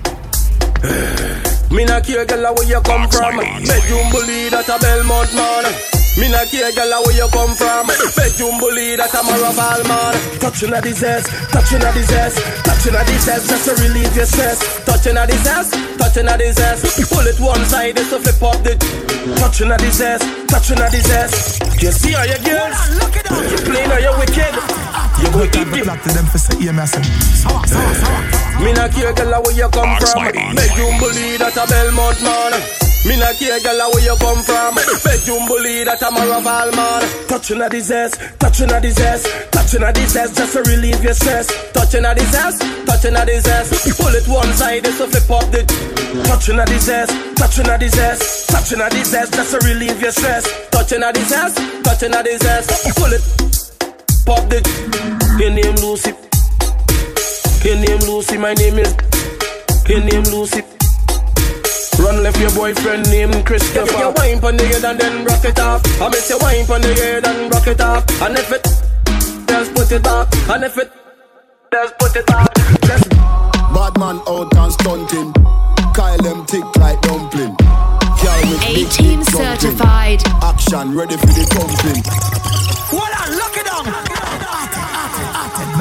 Me 1.70 1.84
not 1.84 2.02
care, 2.02 2.24
girl, 2.26 2.54
where 2.54 2.66
you 2.66 2.80
come 2.82 3.06
from. 3.10 3.36
Bedroom 3.38 4.10
bully 4.10 4.50
that 4.50 4.66
a 4.66 4.74
Belmont 4.78 5.30
man. 5.34 5.66
Me 6.18 6.26
not 6.30 6.46
care, 6.50 6.70
girl, 6.74 6.90
where 7.06 7.14
you 7.14 7.28
come 7.30 7.54
from. 7.54 7.86
Bedroom 7.86 8.58
bully 8.58 8.98
that 8.98 9.14
a 9.14 9.22
Maraval 9.22 9.82
man. 9.86 10.14
Touching 10.42 10.74
at 10.74 10.82
the 10.82 10.90
zest, 10.90 11.30
touching 11.54 11.82
at 11.82 11.94
the 11.94 12.02
zest, 12.02 12.38
touching 12.66 12.94
at 12.94 13.06
the 13.06 13.14
zest, 13.22 13.50
just 13.50 13.64
to 13.66 13.72
relieve 13.82 14.14
your 14.14 14.26
stress. 14.26 14.58
Touching 14.82 15.16
at 15.16 15.30
the 15.30 15.36
zest, 15.46 15.74
touching 15.98 16.26
at 16.26 16.38
the 16.38 16.50
zest. 16.50 17.10
Pull 17.10 17.26
it 17.26 17.38
one 17.38 17.64
side, 17.66 17.98
it's 17.98 18.10
to 18.10 18.18
flip 18.18 18.42
up 18.42 18.58
the. 18.66 18.74
Touching 19.38 19.70
at 19.70 19.78
the 19.78 19.90
zest, 19.90 20.26
touching 20.50 20.78
at 20.78 20.90
the 20.90 21.00
zest. 21.06 21.62
You 21.82 21.92
see 21.94 22.12
how 22.18 22.26
your 22.26 22.42
girls? 22.42 22.78
You 23.46 23.58
playing 23.62 23.90
how 23.90 23.98
you 24.02 24.14
wicked? 24.18 24.89
You 25.20 25.30
go 25.32 25.44
eat 25.44 25.52
them. 25.52 25.84
Black 25.84 26.02
to 26.02 26.08
them 26.12 26.26
for 26.26 26.38
say, 26.38 26.56
yeah, 26.60 26.72
me 26.72 26.80
I 26.80 26.84
say, 26.86 27.02
sour, 27.02 27.66
sour, 27.66 27.94
sour. 27.94 28.64
Me 28.64 28.72
not 28.72 28.92
care, 28.92 29.12
girl, 29.12 29.40
where 29.42 29.56
you 29.56 29.68
come 29.68 29.96
from. 30.00 30.16
Mighty. 30.20 30.40
Bedroom 30.56 30.98
bully 31.00 31.36
that 31.40 31.56
a 31.56 31.64
Belmont 31.68 32.20
man. 32.20 32.52
Me 33.08 33.16
not 33.16 33.32
care, 33.40 33.56
girl, 33.64 33.80
where 33.92 34.04
you 34.04 34.16
come 34.20 34.40
from. 34.44 34.76
Bedroom 35.00 35.48
bully 35.48 35.84
that 35.84 36.02
a 36.02 36.08
Maraval 36.12 36.68
man. 36.76 37.02
Touching 37.28 37.60
at 37.62 37.70
the 37.72 37.80
zest, 37.80 38.20
touching 38.38 38.70
at 38.70 38.82
the 38.82 38.90
zest, 38.90 39.24
touching 39.52 39.82
at 39.82 39.94
the 39.94 40.04
zest, 40.06 40.36
just 40.36 40.52
to 40.52 40.60
relieve 40.68 41.02
your 41.02 41.14
stress. 41.14 41.48
Touching 41.72 42.04
at 42.04 42.16
the 42.16 42.24
zest, 42.28 42.60
touching 42.84 43.16
at 43.16 43.24
the 43.26 43.40
zest. 43.40 43.96
Pull 43.96 44.12
it 44.12 44.28
one 44.28 44.52
side, 44.52 44.84
it's 44.84 44.98
to 44.98 45.06
flip 45.08 45.30
up 45.32 45.48
the. 45.52 45.64
Touching 46.28 46.58
at 46.60 46.68
the 46.68 46.78
zest, 46.78 47.12
touching 47.36 47.68
at 47.68 47.80
the 47.80 47.88
zest, 47.88 48.50
touching 48.50 48.80
at 48.80 48.92
the 48.92 49.04
zest, 49.04 49.32
just 49.32 49.50
to 49.52 49.58
relieve 49.68 50.00
your 50.00 50.12
stress. 50.12 50.44
Touching 50.68 51.02
at 51.02 51.14
the 51.14 51.24
zest, 51.24 51.56
touching 51.84 52.12
at 52.12 52.24
the 52.24 52.36
zest. 52.36 52.68
Pull 53.00 53.12
it, 53.16 53.24
pop 54.30 54.46
the. 54.48 54.62
Your 55.42 55.50
name 55.50 55.74
Lucy. 55.82 56.14
Your 57.66 57.78
name 57.82 58.02
Lucy, 58.06 58.38
my 58.38 58.54
name 58.54 58.78
is. 58.78 58.94
Your 59.90 60.02
name 60.06 60.22
Lucy. 60.30 60.62
Run 61.98 62.22
left 62.22 62.38
your 62.40 62.52
boyfriend 62.54 63.10
named 63.10 63.44
Christopher. 63.44 63.98
You 63.98 64.12
wine 64.16 64.40
pon 64.40 64.56
the 64.56 64.66
head 64.66 64.84
and 64.84 64.98
then 65.00 65.24
rock 65.24 65.44
it 65.44 65.58
off. 65.58 65.82
I 66.00 66.08
miss 66.08 66.30
you 66.30 66.38
wine 66.38 66.64
pon 66.66 66.80
the 66.80 66.94
head 66.94 67.26
and 67.26 67.52
rock 67.52 67.66
it 67.66 67.80
off. 67.80 68.04
And 68.22 68.38
if 68.38 68.52
it, 68.52 68.62
just 69.48 69.74
put 69.74 69.90
it 69.90 70.02
back. 70.02 70.28
And 70.48 70.64
if 70.64 70.78
it, 70.78 70.90
just 71.72 71.98
put 71.98 72.14
it 72.14 72.26
back. 72.26 72.54
Just 72.86 73.10
Bad 73.74 73.98
man 73.98 74.22
out 74.28 74.54
and 74.54 74.72
stunting. 74.72 75.32
Kyle 75.92 76.18
them 76.22 76.46
tick 76.46 76.64
like 76.76 77.00
dumpling. 77.02 77.56
Girl 78.22 78.40
with 78.46 78.64
18 78.64 78.74
big 78.74 78.90
jumping. 78.90 79.24
certified. 79.24 80.22
Action 80.42 80.94
ready 80.96 81.16
for 81.16 81.26
the 81.26 81.44
thumping. 81.50 82.02
Hold 82.90 83.02
on, 83.02 83.38
lock 83.38 83.40
it 83.40 83.44
down. 83.44 83.49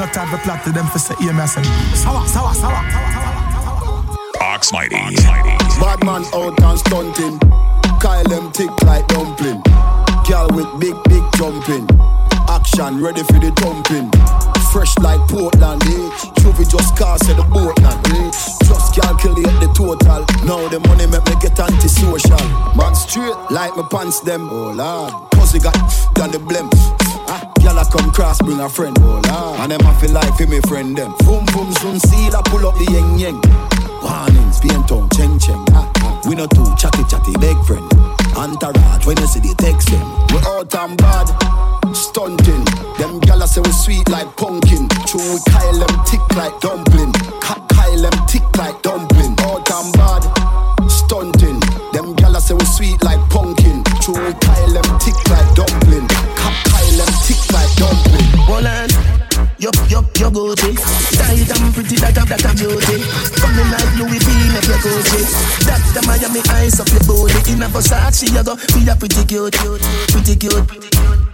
No 0.00 0.06
time 0.06 0.28
for 0.30 0.38
plot 0.38 0.64
to 0.64 0.72
them 0.72 0.86
for 0.86 0.98
say, 0.98 1.14
yeah, 1.20 1.32
me 1.32 1.40
I 1.40 1.44
say, 1.44 1.62
sour, 1.92 2.26
sour, 2.26 2.54
sour. 2.54 2.80
Ox 4.40 4.72
Mighty. 4.72 4.96
Bad 4.96 6.00
man 6.08 6.24
out 6.32 6.56
and 6.56 6.78
stunting. 6.80 7.38
Kyle 8.00 8.24
them 8.24 8.50
tick 8.50 8.72
like 8.88 9.06
dumpling. 9.08 9.60
Girl 10.24 10.48
with 10.56 10.72
big, 10.80 10.96
big 11.04 11.22
jumping. 11.36 11.84
Action 12.48 13.04
ready 13.04 13.22
for 13.24 13.44
the 13.44 13.52
thumping. 13.60 14.08
Fresh 14.72 14.96
like 15.04 15.20
Portland, 15.28 15.84
eh? 15.84 16.08
Trophy 16.40 16.64
just 16.64 16.96
cast 16.96 17.28
at 17.28 17.36
the 17.36 17.44
boatland, 17.52 18.00
eh? 18.08 18.32
Just 18.64 18.96
calculate 18.96 19.52
the 19.60 19.68
total. 19.76 20.24
Now 20.48 20.66
the 20.68 20.80
money 20.88 21.04
make 21.12 21.26
me 21.28 21.36
get 21.42 21.60
antisocial. 21.60 22.40
Man 22.72 22.94
straight 22.94 23.36
like 23.50 23.76
my 23.76 23.86
pants 23.90 24.20
them. 24.20 24.48
Oh 24.48 24.72
lord, 24.72 25.30
pussy 25.32 25.58
got 25.58 25.76
done 26.14 26.30
the 26.30 26.38
blem. 26.38 26.72
Ah, 27.32 27.40
I 27.78 27.84
come 27.92 28.10
cross 28.10 28.38
bring 28.42 28.60
a 28.60 28.68
friend. 28.68 28.96
Oh 29.00 29.22
lord, 29.24 29.60
and 29.60 29.72
them 29.72 29.86
I 29.86 29.94
feel 30.00 30.10
like 30.10 30.34
for 30.36 30.46
me 30.46 30.60
friend 30.68 30.96
them. 30.96 31.14
Boom 31.24 31.44
boom 31.54 31.72
zoom 31.80 31.98
seal 31.98 32.34
I 32.36 32.42
pull 32.46 32.66
up 32.66 32.74
the 32.74 32.84
yeng 32.90 33.18
yeng. 33.18 33.40
Warnings, 34.02 34.58
pain 34.60 34.82
tongue, 34.84 35.08
cheng 35.14 35.38
cheng. 35.38 35.64
Ah, 35.72 35.88
ah. 36.02 36.20
We 36.26 36.34
not 36.34 36.50
too 36.50 36.66
chatty 36.76 37.04
chatty 37.04 37.32
big 37.38 37.56
friend. 37.64 37.86
Entourage 38.36 39.06
when 39.06 39.16
you 39.18 39.26
see 39.26 39.40
the 39.40 39.54
text 39.54 39.88
them. 39.90 40.02
We 40.32 40.38
out 40.50 40.74
and 40.74 40.96
bad, 40.98 41.28
stunting. 41.94 42.64
Them 42.98 43.20
gyal 43.22 43.46
say 43.46 43.60
we 43.60 43.70
sweet 43.72 44.08
like 44.08 44.28
pumpkin. 44.36 44.88
True 45.06 45.38
Kyle 45.48 45.78
them 45.78 45.94
tick 46.04 46.24
like 46.34 46.58
dumpling. 46.60 47.12
Ka- 47.40 47.62
Kyle 47.70 48.02
them 48.02 48.16
tick 48.26 48.44
like 48.58 48.80
dumpling. 48.82 49.36
Out 49.46 49.70
and 49.70 49.92
bad, 49.94 50.24
stunting. 50.90 51.60
Them 51.92 52.16
gyal 52.16 52.40
say 52.40 52.54
we 52.54 52.64
sweet 52.64 53.02
like 53.04 53.20
pumpkin. 53.30 53.84
True 54.00 54.32
Yup, 59.70 59.78
yup, 59.86 60.06
you 60.18 60.30
go 60.30 60.54
to 60.54 60.70
Tight 61.14 61.46
and 61.46 61.70
pretty, 61.70 61.96
that 62.02 62.18
a, 62.18 62.22
that 62.26 62.42
a 62.42 62.50
beauty. 62.58 63.06
Coming 63.38 63.70
like 63.70 63.92
Louis 64.02 64.18
V, 64.18 64.28
make 64.50 64.66
you 64.66 64.78
go 64.82 64.92
to 64.98 65.18
That 65.66 65.82
the 65.94 66.02
Miami 66.10 66.42
ice 66.58 66.80
up 66.82 66.90
your 66.90 67.06
body 67.06 67.38
In 67.52 67.62
a 67.62 67.68
Versace, 67.70 68.26
you 68.26 68.42
go 68.42 68.58
Be 68.74 68.82
a 68.90 68.94
pretty 68.98 69.22
cute, 69.30 69.54
pretty 70.10 70.34
cute 70.34 70.66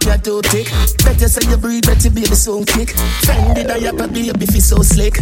You're 0.05 0.21
too 0.21 0.41
thick 0.53 0.69
Better 1.01 1.27
say 1.27 1.49
you 1.49 1.57
breathe, 1.57 1.85
better 1.85 2.09
baby 2.09 2.35
so 2.35 2.63
kick. 2.63 2.89
Fendi 3.25 3.65
diaper, 3.65 4.07
baby, 4.07 4.45
feel 4.45 4.61
so 4.61 4.81
slick. 4.81 5.15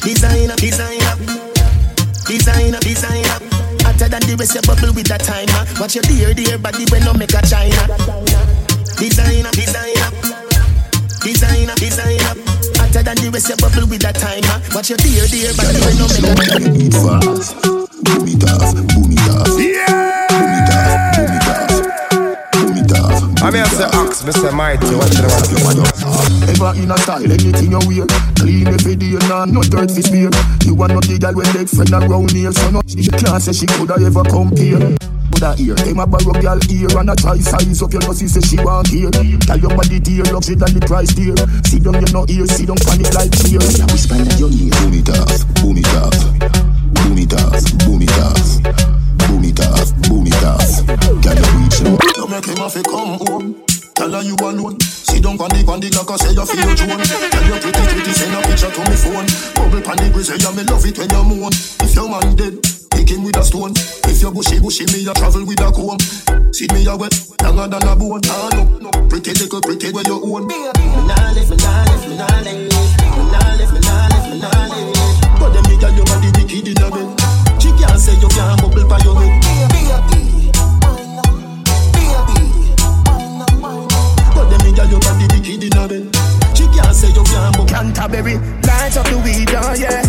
Designer, 0.00 0.56
designer. 0.56 1.14
Designer, 2.26 2.80
designer. 2.80 3.38
Hotter 3.82 4.08
than 4.08 4.22
the 4.22 4.36
rest, 4.38 4.54
you 4.54 4.62
bubble 4.62 4.94
with 4.94 5.08
that 5.08 5.20
timer. 5.20 5.80
Watch 5.80 5.96
your 5.96 6.02
dear, 6.04 6.34
dear 6.34 6.58
body 6.58 6.84
when 6.90 7.04
no 7.04 7.14
make 7.14 7.34
a 7.34 7.42
China. 7.42 7.82
Designer, 8.96 9.50
designer 9.50 10.21
Designer, 11.22 11.74
designer. 11.78 12.34
Hotter 12.74 13.02
than 13.06 13.14
the 13.22 13.30
rest, 13.30 13.48
you 13.48 13.54
bubble 13.62 13.86
with 13.86 14.02
that 14.02 14.18
timer. 14.18 14.58
Watch 14.74 14.90
your 14.90 14.98
dear, 14.98 15.22
dear 15.30 15.54
body 15.54 15.78
when 15.78 15.94
no 15.94 16.06
make 16.10 16.50
a 16.50 16.66
Beat 16.66 16.94
fast, 16.98 17.54
boom 18.02 18.26
it 18.26 18.42
off, 18.50 18.74
boom 18.90 19.06
it 19.06 19.30
off. 19.30 19.54
Yeah. 19.54 20.26
Boom 20.34 20.50
it 20.50 20.70
off, 20.74 20.98
boom 21.14 21.30
it 21.30 21.46
off. 21.46 21.70
Boom 22.50 22.74
it 22.74 22.92
off. 22.98 23.22
I 23.38 23.54
mean, 23.54 23.62
I 23.62 23.70
say 23.70 23.86
Ox, 23.94 24.26
Mr. 24.26 24.50
Mighty, 24.50 24.90
watch 24.98 25.14
the 25.14 25.62
one. 25.62 25.78
Ever 26.50 26.74
in 26.82 26.90
a 26.90 26.98
style, 26.98 27.22
anything 27.22 27.70
you 27.70 27.78
wear 27.86 28.06
Clean 28.34 28.66
every 28.66 28.96
day, 28.96 29.14
nah, 29.30 29.44
no 29.44 29.62
dirt 29.62 29.90
fi 29.90 30.02
smear 30.02 30.30
You 30.66 30.74
want 30.74 30.92
not 30.92 31.06
the 31.06 31.18
girl 31.18 31.34
when 31.34 31.46
leg 31.54 31.68
friend 31.68 31.92
around 31.94 32.32
here 32.32 32.50
So 32.50 32.70
no, 32.70 32.82
she 32.86 33.06
can't 33.06 33.40
say 33.40 33.52
she 33.52 33.66
coulda 33.66 33.94
ever 34.02 34.24
compare 34.24 34.90
Coulda 35.42 35.58
ear, 35.58 35.74
them 35.74 35.98
a 35.98 36.06
borrow 36.06 36.38
girl 36.38 36.60
ear 36.70 36.86
And 36.94 37.10
a 37.10 37.16
try 37.18 37.38
size 37.38 37.82
up 37.82 37.92
your 37.92 38.02
nose, 38.06 38.22
say 38.22 38.40
she 38.46 38.62
want 38.62 38.86
here 38.86 39.10
Tell 39.10 39.58
your 39.58 39.74
body 39.74 39.98
dear, 39.98 40.22
luxury 40.30 40.54
than 40.54 40.70
the 40.70 40.80
price 40.86 41.10
dear 41.18 41.34
Sit 41.66 41.82
down, 41.82 41.98
you 41.98 42.10
no 42.14 42.22
ear, 42.30 42.46
sit 42.46 42.70
down, 42.70 42.78
panic 42.78 43.10
like 43.10 43.34
cheer 43.42 43.58
Whisper 43.90 44.22
in 44.22 44.30
your 44.38 44.54
ear 44.54 44.70
Boom 44.78 44.94
it 44.94 45.10
off, 45.10 45.42
boom 45.58 45.78
it 45.82 45.90
off. 45.98 46.14
Boom 46.94 47.18
it 47.18 47.34
off, 47.34 47.58
boom 47.82 48.02
it 48.06 48.18
off. 48.22 48.62
Boom 49.26 49.42
it 49.42 49.58
off, 49.66 49.90
boom 50.06 50.26
it 50.30 50.44
off. 50.46 50.62
Can 51.26 51.34
you 51.34 51.50
reach 51.58 51.78
out? 51.90 51.98
You 51.98 52.26
make 52.30 52.46
him 52.46 52.62
have 52.62 52.74
to 52.78 52.82
come 52.86 53.18
home 53.26 53.58
Tell 53.98 54.12
her 54.14 54.22
you 54.22 54.38
alone. 54.38 54.78
Sit 54.78 55.26
down 55.26 55.42
on 55.42 55.50
the 55.50 55.66
on 55.66 55.82
the 55.82 55.90
like 55.90 56.06
I 56.06 56.16
say 56.22 56.30
you 56.38 56.46
feel 56.46 56.70
drone. 56.78 57.02
Tell 57.02 57.46
your 57.50 57.58
pretty 57.58 57.82
pretty 57.82 58.12
send 58.14 58.30
a 58.30 58.38
picture 58.46 58.70
to 58.70 58.82
me 58.86 58.94
phone. 58.94 59.26
Bubble 59.58 59.82
pan 59.82 59.98
the 59.98 60.06
grizzly, 60.14 60.38
yeah 60.38 60.54
me 60.54 60.62
love 60.62 60.86
it 60.86 60.98
when 60.98 61.10
you 61.10 61.24
moan. 61.26 61.52
If 61.82 61.94
your 61.94 62.08
man 62.08 62.30
dead, 62.38 62.81
pick 62.92 63.10
him 63.10 63.24
with 63.24 63.36
a 63.36 63.44
stone. 63.44 63.72
If 64.06 64.22
you 64.22 64.30
bushy 64.30 64.60
bushy, 64.60 64.84
me 64.92 65.08
a 65.08 65.12
travel 65.14 65.44
with 65.44 65.60
a 65.60 65.72
comb. 65.72 65.98
See 66.52 66.66
me 66.72 66.86
a 66.86 66.96
wet, 66.96 67.12
longer 67.42 67.68
than 67.68 67.88
a 67.88 67.96
bone. 67.96 68.20
Ah 68.28 68.48
no, 68.52 68.64
no, 68.78 68.90
pretty 69.08 69.32
little 69.32 69.60
pretty 69.60 69.90
where 69.90 70.04
you 70.06 70.20
own. 70.20 70.46
Me 70.46 70.70
nah 71.08 71.32
live, 71.32 71.48
me 71.48 71.56
nah 71.56 71.84
live, 71.88 72.04
me 72.08 72.16
nah 72.16 72.28
live, 72.44 72.60
me 72.60 72.68
nah 73.32 73.56
live, 73.56 73.72
me 73.72 73.80
nah 73.80 74.08
live, 74.12 74.26
me 74.30 74.36
nah 74.40 74.68
live. 74.68 74.92
But 75.40 75.50
them 75.56 75.64
nigga 75.64 75.88
your 75.96 76.06
body 76.06 76.30
wicked 76.36 76.68
in 76.68 76.82
a 76.84 76.88
bed. 76.92 77.08
She 77.60 77.70
can't 77.80 77.98
say 77.98 78.14
you 78.20 78.28
can't 78.28 78.60
bubble 78.60 78.86
by 78.86 78.98
your 79.02 79.16
head. 79.20 79.32
But 84.34 84.46
them 84.50 84.60
nigga 84.60 84.84
your 84.90 85.00
body 85.00 85.26
wicked 85.32 85.64
in 85.64 85.76
a 85.80 85.88
bed. 85.88 86.04
She 86.54 86.64
can't 86.68 86.94
say 86.94 87.08
you 87.08 87.24
can't 87.24 87.56
bubble. 87.56 87.66
Canterbury, 87.66 88.36
light 88.68 88.96
up 88.96 89.06
the 89.08 89.16
weed, 89.24 89.50
oh 89.56 89.74
yeah. 89.74 90.02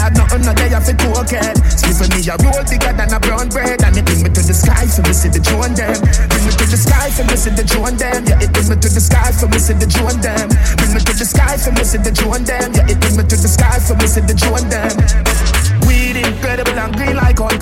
Dad, 0.00 0.16
nothing 0.16 0.40
no 0.48 0.56
day 0.56 0.72
for 0.72 0.96
cocaine. 0.96 1.56
Skipping 1.68 2.08
me 2.16 2.24
a 2.24 2.34
roll 2.40 2.64
bigger 2.64 2.92
than 2.96 3.12
a 3.12 3.20
brown 3.20 3.52
bread, 3.52 3.84
and 3.84 3.92
it 3.92 4.04
bring 4.08 4.24
me 4.24 4.32
to 4.32 4.40
the 4.40 4.56
sky 4.56 4.88
for 4.88 5.04
me 5.04 5.12
see 5.12 5.28
the 5.28 5.44
drone 5.44 5.76
them. 5.76 5.92
Bring 6.32 6.44
me 6.48 6.52
to 6.56 6.64
the 6.64 6.80
sky 6.80 7.12
for 7.12 7.24
me 7.28 7.36
see 7.36 7.52
the 7.52 7.60
drone 7.68 8.00
them. 8.00 8.24
Yeah, 8.24 8.40
it 8.40 8.48
bring 8.48 8.68
me 8.72 8.80
to 8.80 8.88
the 8.88 8.96
sky 8.96 9.28
for 9.36 9.44
me 9.52 9.60
see 9.60 9.76
the 9.76 9.84
drone 9.84 10.16
them. 10.24 10.48
Bring 10.80 10.92
me 10.96 11.00
to 11.04 11.12
the 11.12 11.26
sky 11.28 11.60
for 11.60 11.72
me 11.76 11.84
see 11.84 12.00
the 12.00 12.12
drone 12.16 12.48
them. 12.48 12.72
Yeah, 12.72 12.88
it 12.88 12.96
bring 12.96 13.16
me 13.20 13.28
to 13.28 13.36
the 13.36 13.50
sky 13.50 13.76
for 13.76 13.92
me 14.00 14.06
see 14.08 14.24
the 14.24 14.32
drone 14.32 14.64
them. 14.72 14.96
Weed 15.84 16.16
incredible 16.16 16.80
and 16.80 16.96
green 16.96 17.16
like 17.20 17.36
Hulk. 17.36 17.60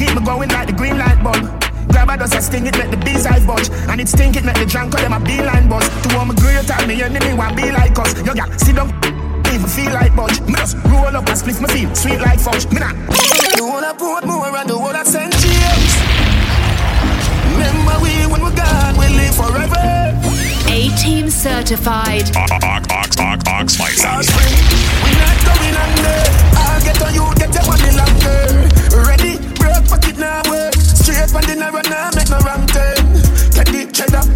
Keep 0.00 0.16
me 0.16 0.24
going 0.24 0.48
like 0.48 0.72
the 0.72 0.72
green 0.72 0.96
light 0.96 1.20
bulb. 1.20 1.44
Grab 1.92 2.08
a 2.08 2.16
dust, 2.16 2.40
I 2.40 2.40
sting 2.40 2.64
it, 2.64 2.78
make 2.80 2.88
the 2.88 2.96
bees 3.04 3.28
eyes 3.28 3.44
budge. 3.44 3.68
And 3.92 4.00
it 4.00 4.08
stink 4.08 4.36
it, 4.40 4.48
make 4.48 4.56
the 4.56 4.64
drunk 4.64 4.96
call 4.96 5.04
them 5.04 5.12
a 5.12 5.20
beeline 5.20 5.68
buzz. 5.68 5.84
To 6.08 6.16
all 6.16 6.24
my 6.24 6.32
great 6.40 6.64
time, 6.64 6.88
me 6.88 7.02
enemy 7.04 7.36
want 7.36 7.52
be 7.52 7.68
like 7.68 7.98
us. 8.00 8.16
Yo, 8.24 8.32
gal, 8.32 8.48
sit 8.56 8.76
down, 8.76 8.88
even 9.54 9.68
feel 9.68 9.92
like 9.92 10.14
budge. 10.14 10.40
Me 10.42 10.54
just 10.54 10.76
roll 10.86 11.14
up 11.14 11.26
and 11.26 11.38
split 11.38 11.60
my 11.60 11.68
feel 11.68 11.94
sweet 11.94 12.20
like 12.20 12.40
fudge. 12.40 12.66
Me 12.72 12.78
nah. 12.80 12.92
The 12.92 13.62
whole 13.62 13.84
of 13.84 13.96
Portmore 13.98 14.54
and 14.60 14.68
the 14.68 14.78
whole 14.78 14.94
of 14.94 15.06
St. 15.06 15.32
James. 15.42 15.92
Remember 17.52 17.96
we, 18.02 18.12
when 18.30 18.42
we're 18.42 18.54
gone, 18.54 18.96
we 18.96 19.08
live 19.08 19.34
forever. 19.34 20.14
A 20.70 20.88
team 20.96 21.30
certified. 21.30 22.30
Ox, 22.36 22.52
ox, 22.64 23.18
ox, 23.18 23.46
ox, 23.46 23.78
mighty. 23.78 24.30
We 25.04 25.10
not 25.18 25.38
going 25.42 25.76
under. 25.76 26.20
I'll 26.56 26.82
get 26.82 27.02
on 27.02 27.14
you, 27.14 27.26
get 27.34 27.50
your 27.54 27.66
money 27.66 27.90
longer. 27.98 28.70
Ready, 29.08 29.38
break 29.58 29.82
pocket 29.88 30.16
now 30.18 30.42
work. 30.48 30.74
Straight 30.74 31.30
from 31.30 31.42
the 31.42 31.56
narrow 31.58 31.82
now, 31.90 32.10
make 32.14 32.30
no 32.30 32.38
wrong 32.46 32.66
turn. 32.68 32.99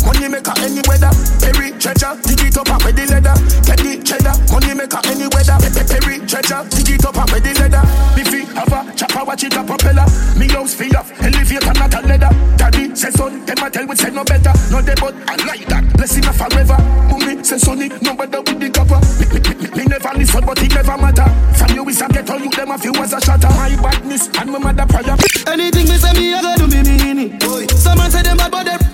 Get 0.04 0.12
money 0.20 0.28
maker 0.28 0.52
any 0.60 0.82
weather. 0.84 1.10
Perry 1.40 1.72
treasure, 1.80 2.12
dig 2.28 2.40
it 2.44 2.56
up 2.58 2.68
and 2.68 2.82
with 2.84 2.96
the 2.96 3.04
leather. 3.08 3.34
Get 3.64 3.78
the 3.80 3.92
cheddar, 4.04 4.34
money 4.52 4.74
maker 4.74 5.00
any 5.08 5.26
weather. 5.32 5.56
Perry 5.56 6.20
treasure, 6.26 6.60
dig 6.68 6.90
it 6.92 7.04
up 7.04 7.16
and 7.16 7.30
with 7.32 7.44
the 7.44 7.52
leather. 7.56 7.82
Biffy 8.12 8.44
have 8.52 8.72
a 8.72 8.80
chopper, 8.94 9.24
watch 9.24 9.44
it 9.44 9.56
a 9.56 9.64
propeller. 9.64 10.06
Me 10.36 10.48
house 10.48 10.74
feel 10.74 10.96
off, 10.96 11.08
elevator 11.20 11.72
not 11.72 11.94
a 11.94 12.00
leather. 12.04 12.32
Daddy 12.56 12.94
say 12.94 13.10
son, 13.10 13.44
them 13.46 13.62
a 13.64 13.70
tell 13.70 13.86
we 13.86 13.96
say 13.96 14.10
no 14.10 14.24
better. 14.24 14.52
No 14.70 14.80
they 14.82 14.94
but 15.00 15.14
I 15.24 15.36
like 15.46 15.66
that, 15.72 15.84
blessing 15.96 16.24
her 16.24 16.32
forever. 16.36 16.76
Mummy 17.08 17.42
say 17.42 17.58
sonny, 17.58 17.88
no 18.02 18.14
better 18.14 18.40
with 18.44 18.60
the 18.60 18.68
cover. 18.68 19.00
Me, 19.16 19.24
me, 19.32 19.40
me, 19.40 19.66
me 19.72 19.82
never 19.88 20.12
listen, 20.18 20.44
but 20.44 20.60
it 20.60 20.74
never 20.74 20.96
matter. 21.00 21.28
From 21.56 21.70
you 21.74 21.88
is 21.88 22.00
a 22.00 22.08
ghetto, 22.08 22.36
you 22.36 22.50
them 22.50 22.70
a 22.70 22.78
few 22.78 22.94
as 23.00 23.12
a 23.12 23.20
shatter. 23.20 23.48
My 23.56 23.72
badness 23.80 24.28
and 24.36 24.52
my 24.52 24.58
mother 24.58 24.86
prayer. 24.86 25.16
Anything 25.48 25.88
me 25.88 25.96
say 25.96 26.12
me, 26.12 26.34
I 26.34 26.42
go 26.42 26.52
do 26.60 26.66
me 26.68 26.82
mean 26.82 27.40
it. 27.40 27.70
Someone 27.72 28.10
say 28.10 28.22
them 28.22 28.36
bad, 28.36 28.50
but 28.50 28.64
they. 28.64 28.93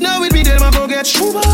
And 0.00 0.08
now 0.08 0.16
with 0.18 0.32
me, 0.32 0.42
them 0.42 0.62
a 0.62 0.70
go 0.72 0.86
get 0.88 1.06
shuba. 1.06 1.42
Only 1.44 1.52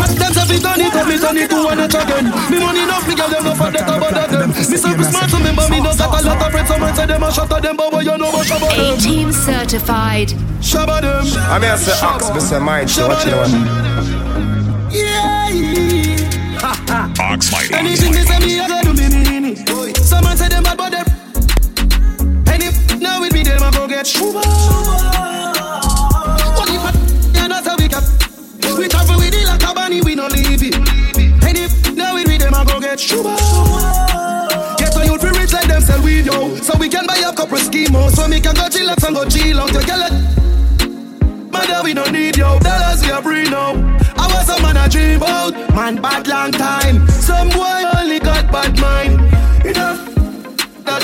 for 0.00 0.08
them 0.16 0.32
say 0.32 0.46
fi 0.48 0.56
turn 0.64 0.80
it 0.80 0.96
up, 0.96 1.04
me 1.06 1.18
turn 1.20 1.36
it 1.36 1.50
to 1.50 1.56
one 1.60 1.78
again. 1.78 2.24
Me 2.48 2.56
money 2.58 2.84
enough, 2.88 3.06
me 3.06 3.14
give 3.14 3.28
them 3.28 3.44
no 3.44 3.52
for 3.52 3.68
about 3.68 4.30
them. 4.30 4.48
Me 4.48 4.62
so 4.64 4.96
smart, 4.96 5.30
remember 5.30 5.68
me 5.68 5.82
no 5.82 5.92
got 5.92 6.16
a 6.16 6.22
lot 6.24 6.40
of 6.40 6.50
friends. 6.52 6.68
Someone 6.68 6.94
say 6.94 7.04
them 7.04 7.22
a 7.22 7.30
shot 7.30 7.50
them, 7.62 7.76
but 7.76 8.02
you 8.02 8.16
know 8.16 8.30
what 8.30 8.46
shabba 8.46 8.70
A 8.72 8.96
team 8.96 9.30
certified. 9.30 10.28
Shabba 10.64 11.02
them. 11.02 11.26
I 11.52 11.58
mean, 11.58 11.70
I 11.70 11.76
say 11.76 11.92
Ox, 12.00 12.30
me 12.32 12.40
say 12.40 12.60
mighty. 12.60 13.02
Watch 13.02 13.26
it 13.26 13.36
one. 13.36 13.50
Yeah. 14.88 15.50
Ox, 17.20 17.52
mighty. 17.52 17.74
Anything 17.74 18.12
me 18.14 18.22
say 18.22 18.38
me, 18.38 18.58
I 18.58 18.68
go 18.68 18.80
do 18.80 18.94
me 18.94 19.08
mean 19.10 19.44
it. 19.52 19.68
Someone 19.98 20.38
say 20.38 20.48
them 20.48 20.62
bad, 20.62 20.78
but 20.78 20.92
they. 20.92 21.04
And 22.54 22.62
now 23.02 23.20
with 23.20 23.34
me, 23.34 23.42
them 23.42 23.62
a 23.62 23.70
go 23.70 23.86
get 23.86 24.06
shuba. 24.06 24.40
We 28.76 28.88
travel 28.88 29.16
with 29.16 29.34
it 29.34 29.46
like 29.46 29.62
a 29.62 29.74
bunny, 29.74 30.00
we 30.00 30.14
no 30.14 30.26
leave 30.26 30.62
it. 30.62 30.74
If 31.56 31.94
now 31.94 32.14
we 32.14 32.24
me, 32.24 32.38
them 32.38 32.54
a 32.54 32.64
go 32.64 32.80
get 32.80 33.00
shuba. 33.00 33.36
Get 34.78 34.96
on 34.96 35.06
you 35.06 35.18
free 35.18 35.30
rich 35.30 35.52
like 35.52 35.68
them 35.68 35.80
sell 35.80 36.02
weed, 36.02 36.26
yo. 36.26 36.54
So 36.56 36.76
we 36.78 36.88
can 36.88 37.06
buy 37.06 37.16
a 37.16 37.32
couple 37.34 37.58
schemos. 37.58 38.14
So 38.14 38.28
we 38.28 38.40
can 38.40 38.54
go 38.54 38.68
chillax 38.68 39.06
and 39.06 39.16
go 39.16 39.24
chill 39.24 39.60
out. 39.60 39.72
You 39.72 39.82
get 39.84 40.12
it. 40.12 41.50
Mother, 41.50 41.80
we 41.84 41.94
don't 41.94 42.12
need 42.12 42.36
yo. 42.36 42.58
Dollars 42.58 43.02
we 43.02 43.10
are 43.10 43.22
free 43.22 43.44
now. 43.44 43.72
I 44.16 44.26
was 44.32 44.48
a 44.48 44.60
man 44.62 44.76
I 44.76 44.88
dream 44.88 45.16
about. 45.16 45.54
Man, 45.74 46.00
bad 46.02 46.26
long 46.28 46.52
time. 46.52 47.08
Some 47.08 47.48
boy 47.48 47.82
only 47.96 48.18
got 48.18 48.50
bad 48.52 48.78
mind. 48.78 49.20
Enough. 49.64 50.14
That. 50.84 51.02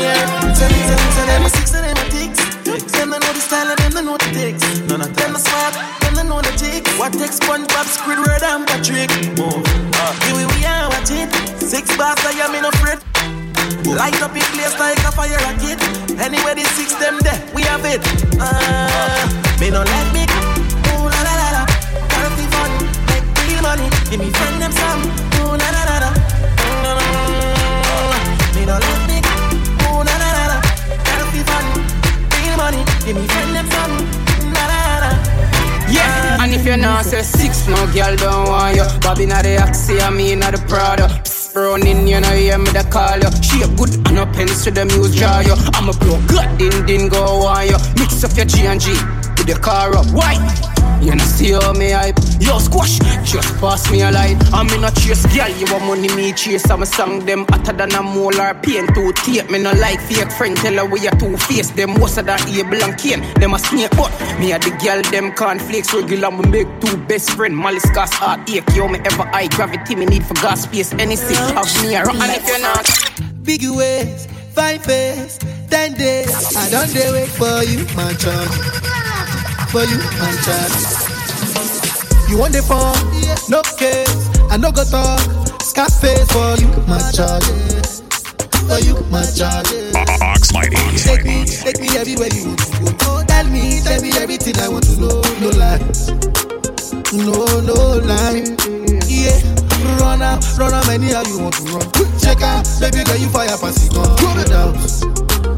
Yeah, 0.00 0.40
tell 0.56 0.70
me, 0.70 0.80
tell 0.88 0.98
me, 0.98 1.08
tell 1.14 1.26
them 1.26 1.48
six 1.50 1.74
of 1.74 1.82
them 1.82 1.96
a 1.96 2.04
ticks. 2.10 2.92
Them 2.92 3.10
don't 3.10 3.20
know 3.20 3.32
the 3.32 3.40
style 3.40 3.76
them, 3.76 3.92
don't 3.92 4.04
know 4.06 4.16
the 4.16 5.04
of 5.04 5.16
them 5.16 5.36
are 5.36 5.38
smart, 5.38 5.99
don't 6.30 6.42
know 6.44 6.50
the 6.50 6.56
ticks. 6.56 6.86
What 6.98 7.12
takes 7.12 7.38
SpongeBob, 7.40 7.86
Squidward, 7.90 8.42
and 8.42 8.66
Patrick? 8.66 9.10
Move. 9.34 9.66
Here 10.22 10.46
we 10.54 10.64
are, 10.64 10.86
watch 10.88 11.10
it. 11.10 11.26
Six 11.58 11.96
bars, 11.98 12.22
I 12.22 12.38
am 12.46 12.54
in 12.54 12.64
a 12.64 12.72
fret. 12.78 13.02
Light 13.86 14.22
up 14.22 14.34
in 14.34 14.46
place 14.54 14.78
like 14.78 14.98
a 15.02 15.10
fire 15.10 15.38
rocket. 15.42 15.82
Anywhere 16.22 16.54
the 16.54 16.64
six 16.78 16.94
them 16.94 17.18
there, 17.26 17.40
we 17.54 17.62
have 17.62 17.84
it. 17.84 18.00
Uh, 18.38 19.26
me 19.58 19.70
no 19.70 19.82
let 19.82 20.08
me. 20.14 20.22
Ooh 20.94 21.10
la 21.10 21.20
la 21.26 21.34
la 21.34 21.48
la. 21.56 21.62
Gotta 22.14 22.30
fun, 22.54 22.70
make 23.10 23.26
real 23.42 23.62
money. 23.66 23.90
Give 24.10 24.20
me 24.22 24.30
friend 24.30 24.62
them 24.62 24.72
some. 24.72 25.02
Ooh 25.42 25.58
la 25.58 25.68
la 25.74 25.82
la 25.90 25.96
la. 26.04 26.10
Mm, 26.62 27.34
Me 28.54 28.62
no 28.70 28.78
let 28.78 29.02
me. 29.10 29.18
Ooh 29.82 30.02
la 30.06 30.14
la 30.22 30.30
la 30.38 30.44
la. 30.54 30.58
Gotta 31.02 31.26
fun, 31.50 31.66
real 32.38 32.54
money. 32.56 32.82
Give 33.04 33.16
me 33.18 33.26
friend 33.26 33.50
them 33.56 33.66
some. 33.74 33.99
And 36.50 36.60
if 36.60 36.66
you're 36.66 36.76
not 36.76 37.04
say 37.04 37.22
six, 37.22 37.68
no 37.68 37.76
girl 37.92 38.16
don't 38.16 38.48
want 38.48 38.76
you. 38.76 38.84
Bobby 39.00 39.26
not 39.26 39.44
the 39.44 39.56
Axie, 39.56 40.00
I 40.00 40.10
mean 40.10 40.40
not 40.40 40.52
the 40.52 40.58
Prada. 40.66 41.06
Psst, 41.22 41.54
running, 41.54 42.08
you 42.08 42.20
know, 42.20 42.28
hear 42.30 42.58
me 42.58 42.70
the 42.70 42.82
call 42.90 43.18
you. 43.18 43.30
She 43.42 43.62
a 43.62 43.68
good 43.76 43.94
and 44.06 44.14
no 44.16 44.26
pens 44.26 44.64
to 44.64 44.70
the 44.70 44.84
muse 44.84 45.14
jar 45.14 45.42
you. 45.42 45.54
I'm 45.74 45.88
a 45.88 45.92
blow, 45.92 46.20
good, 46.26 46.58
din 46.58 46.86
din 46.86 47.08
go 47.08 47.46
on 47.46 47.66
you. 47.68 47.78
Mix 47.96 48.24
up 48.24 48.36
your 48.36 48.46
G 48.46 48.66
and 48.66 48.80
G 48.80 48.90
with 49.40 49.54
the 49.54 49.60
car 49.60 49.94
up. 49.96 50.06
Why? 50.12 50.34
You 51.00 51.14
know 51.14 51.24
see 51.24 51.52
how 51.52 51.72
me 51.72 51.90
hype? 51.92 52.16
Yo 52.40 52.58
squash, 52.58 52.98
just 53.24 53.56
pass 53.58 53.90
me 53.90 54.02
a 54.02 54.10
light. 54.10 54.36
I'm 54.52 54.68
in 54.68 54.84
a 54.84 54.90
chase, 54.90 55.24
girl, 55.34 55.48
you 55.48 55.64
want 55.72 55.84
money 55.86 56.14
me 56.14 56.32
chase. 56.32 56.68
I'm 56.70 56.82
a 56.82 56.86
song 56.86 57.24
them 57.24 57.46
hotter 57.48 57.72
than 57.72 57.92
a 57.94 58.02
molar 58.02 58.54
pain. 58.62 58.86
To 58.94 59.12
tape 59.12 59.50
Me 59.50 59.58
no 59.62 59.72
like 59.72 60.00
fake 60.00 60.30
friend, 60.32 60.56
tell 60.56 60.74
her 60.74 60.84
we 60.84 61.06
a 61.06 61.10
two 61.16 61.36
face. 61.38 61.70
Them 61.70 61.98
most 61.98 62.18
of 62.18 62.26
that 62.26 62.46
able 62.48 62.82
and 62.84 62.98
cane 62.98 63.22
Them 63.40 63.54
a 63.54 63.58
snake 63.58 63.90
but 63.92 64.10
me 64.38 64.52
a 64.52 64.58
the 64.58 64.70
girl 64.82 65.00
them 65.10 65.32
cornflakes 65.32 65.94
Regular. 65.94 66.30
Me 66.30 66.44
make 66.50 66.68
two 66.80 66.96
best 67.08 67.30
friend. 67.30 67.56
Malice 67.56 67.88
gas 67.90 68.12
heart 68.12 68.48
ache 68.50 68.64
Yo 68.74 68.86
me 68.88 68.98
ever 68.98 69.24
high 69.32 69.48
gravity. 69.48 69.94
Me 69.94 70.04
need 70.04 70.24
for 70.24 70.34
gas 70.34 70.64
space. 70.64 70.92
Anything 70.94 71.36
have 71.56 71.70
me 71.82 71.96
rock. 71.96 72.14
And 72.14 72.30
if 72.32 72.46
you're 72.46 72.60
not 72.60 72.86
Big 73.42 73.62
ways, 73.70 74.26
fine 74.52 74.78
face, 74.80 75.38
ten 75.70 75.94
days. 75.94 76.28
I 76.56 76.68
don't 76.70 76.92
dey 76.92 77.10
wait 77.10 77.28
for 77.30 77.64
you, 77.64 77.86
my 77.96 78.12
child. 78.14 78.99
For 79.70 79.84
you, 79.84 79.98
my 80.18 80.34
child. 80.42 80.72
You 82.28 82.38
want 82.38 82.52
the 82.52 82.62
phone? 82.62 82.98
No 83.48 83.62
case. 83.78 84.26
I 84.50 84.56
no 84.56 84.72
go 84.72 84.82
talk. 84.82 85.20
Scarface 85.62 86.26
for 86.34 86.58
you, 86.58 86.66
my 86.90 86.98
child. 87.14 87.46
For 88.66 88.82
you, 88.82 88.98
my 89.14 89.22
child. 89.30 89.70
Ox 90.22 90.52
mighty. 90.52 90.74
Take 90.98 91.22
me, 91.24 91.44
take 91.46 91.78
me 91.78 91.86
everywhere 91.94 92.28
you 92.34 92.50
want 92.50 92.58
to 92.58 92.94
go. 92.98 93.22
Tell 93.30 93.46
me, 93.46 93.80
tell 93.86 94.02
me 94.02 94.10
everything 94.18 94.58
I 94.58 94.66
want 94.68 94.90
to 94.90 94.98
know. 94.98 95.22
No 95.38 95.48
lies, 95.54 96.10
no, 97.14 97.46
no 97.62 98.02
lie. 98.02 98.42
Yeah, 99.06 99.38
run 100.02 100.20
out, 100.22 100.42
run 100.58 100.74
out 100.74 100.88
anyhow 100.88 101.22
you 101.30 101.38
want 101.38 101.54
to 101.54 101.62
run. 101.70 101.86
Check 102.18 102.42
out, 102.42 102.66
baby 102.82 103.04
girl, 103.06 103.16
you 103.22 103.28
fire 103.30 103.54
pass 103.54 103.86
it 103.86 103.94
on. 103.94 104.18
No 104.18 104.44
doubt, 104.50 105.49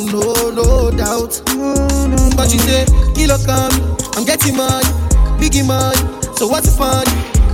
no, 0.00 0.50
no 0.50 0.90
doubt. 0.90 1.40
But 2.36 2.50
she 2.50 2.58
say, 2.58 2.84
kilo 3.14 3.38
come, 3.46 3.72
I'm 4.16 4.24
getting 4.24 4.56
money, 4.56 4.84
biggie 5.38 5.66
money, 5.66 5.96
so 6.36 6.48
what's 6.48 6.68
the 6.70 6.74
fun? 6.76 7.06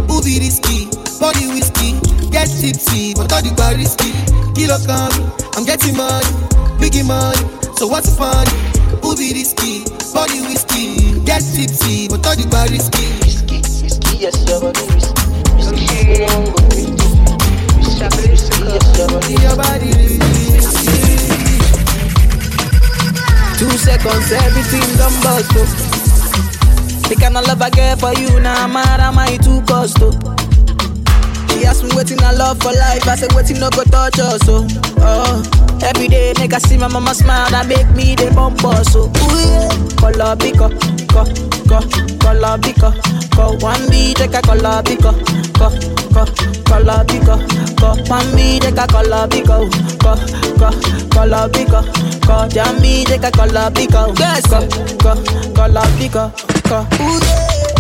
Booby 0.06 0.38
risky, 0.40 0.88
body 1.20 1.46
whiskey, 1.48 2.00
get 2.30 2.48
tipsy, 2.48 3.14
but 3.14 3.32
all 3.32 3.42
the 3.42 3.52
bar 3.56 3.74
risky. 3.76 4.12
Kilo 4.54 4.78
come, 4.86 5.12
I'm 5.54 5.64
getting 5.64 5.96
money, 5.96 6.26
biggie 6.80 7.06
money, 7.06 7.38
so 7.76 7.86
what's 7.86 8.10
the 8.10 8.16
fun? 8.16 8.46
Booby 9.02 9.32
risky, 9.32 9.84
body 10.14 10.40
whiskey, 10.48 11.20
get 11.24 11.42
tipsy, 11.44 12.08
but 12.08 12.26
all 12.26 12.36
the 12.36 12.48
bar 12.50 12.66
risky. 12.68 13.04
Whiskey, 13.20 13.60
whiskey, 13.84 14.16
yes, 14.16 14.36
your 14.48 14.60
body 14.60 14.80
whiskey, 14.96 15.12
whiskey, 15.56 15.86
whiskey, 15.92 17.20
body 18.00 18.28
risky. 18.30 19.34
Your 19.40 19.56
body 19.56 19.86
risky. 19.92 20.39
Two 23.60 23.68
seconds, 23.76 24.32
everything 24.32 24.80
done 24.96 25.12
bust 25.20 25.52
up. 25.52 25.68
The 27.10 27.16
kind 27.20 27.36
of 27.36 27.46
love 27.46 27.60
I 27.60 27.68
get 27.68 28.00
for 28.00 28.14
you, 28.14 28.40
now 28.40 28.66
nah, 28.66 28.72
mad, 28.72 29.00
I 29.00 29.10
might 29.10 29.42
too 29.42 29.60
cost 29.68 30.00
up. 30.00 30.14
She 31.50 31.66
asked 31.66 31.84
me 31.84 31.90
waiting 31.94 32.22
I 32.22 32.32
love 32.32 32.58
for 32.62 32.72
life, 32.72 33.06
I 33.06 33.16
said 33.16 33.34
waiting 33.34 33.60
no 33.60 33.68
go 33.68 33.84
touch 33.84 34.18
us 34.18 34.40
so. 34.46 34.66
Oh, 35.04 35.42
every 35.82 36.08
day 36.08 36.32
make 36.38 36.54
I 36.54 36.58
see 36.58 36.78
my 36.78 36.88
mama 36.88 37.14
smile, 37.14 37.50
that 37.50 37.66
make 37.68 37.90
me 37.90 38.14
the 38.14 38.32
bump 38.34 38.60
so. 38.88 39.12
Ooh 39.12 39.36
yeah, 39.44 39.68
color 40.00 40.36
pick 40.36 40.56
up, 40.56 40.72
ko 41.70 41.78
kola 42.22 42.56
biko 42.58 42.90
ko 43.36 43.44
one 43.66 43.84
me 43.90 44.12
take 44.14 44.34
a 44.34 44.40
kola 44.42 44.82
biko 44.86 45.12
ko 45.58 45.68
ko 46.14 46.22
kola 46.68 46.96
biko 47.08 47.36
ko 47.80 47.88
one 48.10 48.30
me 48.34 48.58
take 48.58 48.78
a 48.82 48.86
kola 48.92 49.20
biko 49.32 49.56
ko 50.02 50.12
ko 50.60 50.68
kola 51.14 51.40
biko 51.54 51.80
ko 52.26 52.36
jam 52.48 52.74
me 52.82 53.04
take 53.04 53.24
a 53.24 53.30
kola 53.30 53.70
biko 53.70 54.02
yes. 54.18 54.46
Ko 54.50 54.58
ko 55.02 55.12
kola 55.56 55.82
biko 55.98 56.24
ko 56.68 56.78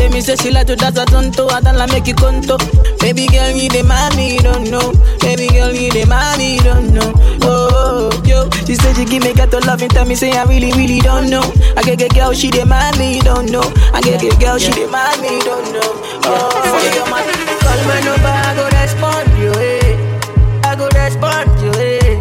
they 0.00 0.08
me 0.08 0.22
say 0.22 0.34
she 0.36 0.50
like 0.50 0.66
to 0.68 0.76
dance 0.76 0.96
a 0.96 1.04
tonto, 1.04 1.46
I 1.48 1.60
don't 1.60 1.76
like 1.76 1.92
make 1.92 2.06
you 2.06 2.14
conto. 2.14 2.56
Baby 3.04 3.26
girl, 3.28 3.52
you 3.52 3.68
the 3.68 3.84
me, 4.16 4.38
don't 4.40 4.70
know. 4.72 4.96
Baby 5.20 5.52
girl, 5.52 5.76
you 5.76 5.92
the 5.92 6.08
me, 6.40 6.56
don't 6.64 6.88
know. 6.96 7.12
Oh, 7.44 8.08
oh, 8.08 8.22
yo, 8.24 8.48
she 8.64 8.76
say 8.76 8.94
she 8.94 9.04
give 9.04 9.22
me 9.22 9.34
got 9.34 9.50
to 9.50 9.60
love 9.68 9.82
and 9.82 9.92
tell 9.92 10.06
me 10.06 10.14
say 10.14 10.32
ah, 10.32 10.40
I 10.40 10.48
really, 10.48 10.72
really 10.72 11.00
don't 11.00 11.28
know. 11.28 11.44
I 11.76 11.82
get 11.82 12.00
a 12.00 12.08
girl, 12.08 12.32
she 12.32 12.48
the 12.48 12.64
me, 12.96 13.20
don't 13.20 13.52
know. 13.52 13.60
I 13.92 14.00
get 14.00 14.24
a 14.24 14.32
girl, 14.40 14.56
she 14.56 14.72
the 14.72 14.88
me, 14.88 15.36
don't 15.44 15.68
know. 15.68 15.92
Oh, 16.24 16.80
yeah. 16.80 16.96
your 16.96 17.04
man. 17.12 17.28
Call 17.60 17.80
my 17.84 18.00
number, 18.00 18.32
I 18.32 18.56
go 18.56 18.64
respond 18.72 19.28
you, 19.36 19.52
eh. 19.52 20.64
I 20.64 20.76
go 20.80 20.88
respond 20.96 21.52
you, 21.60 21.76
eh. 21.76 22.16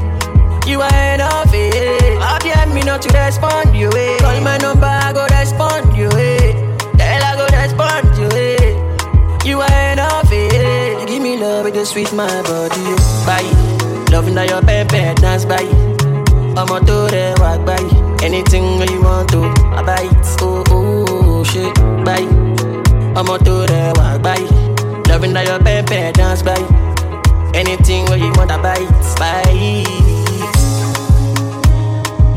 You 0.68 0.82
are 0.82 1.14
enough, 1.16 1.54
eh. 1.56 2.20
I'll 2.20 2.74
me 2.76 2.82
not 2.82 3.02
to 3.04 3.10
respond 3.18 3.74
you, 3.74 3.88
eh. 3.96 4.20
Call 4.20 4.42
my 4.42 4.58
number. 4.58 4.79
fit 12.06 12.14
my 12.14 12.42
body. 12.44 12.76
Oh. 12.78 13.24
Bye. 13.26 14.12
Loving 14.12 14.36
that 14.36 14.50
your 14.50 14.62
pepe 14.62 15.14
dance 15.22 15.46
by. 15.46 15.64
I'm 16.60 16.70
a 16.72 16.80
the 16.80 17.36
walk 17.40 17.66
by. 17.66 17.80
Anything 18.26 18.82
you 18.90 19.02
want 19.02 19.30
to, 19.30 19.42
I 19.76 19.84
buy 19.84 20.02
it. 20.02 20.42
Oh, 20.42 20.64
oh, 20.70 21.06
oh 21.10 21.44
shit, 21.44 21.74
bye. 22.06 22.28
I'm 23.18 23.30
a 23.30 23.38
the 23.38 23.94
walk 23.98 24.22
by. 24.22 24.40
Loving 25.10 25.34
that 25.34 25.48
your 25.48 25.60
pepe 25.60 26.12
dance 26.14 26.42
by. 26.42 26.60
Anything 27.54 28.08
you 28.20 28.32
want, 28.38 28.52
I 28.52 28.62
buy 28.62 28.80
it. 28.80 29.20
Bye. 29.20 29.84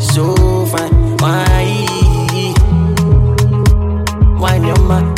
So 0.01 0.67
fine, 0.67 1.17
why? 1.19 1.87
Why 4.39 4.57
your 4.57 4.79
mind? 4.81 5.12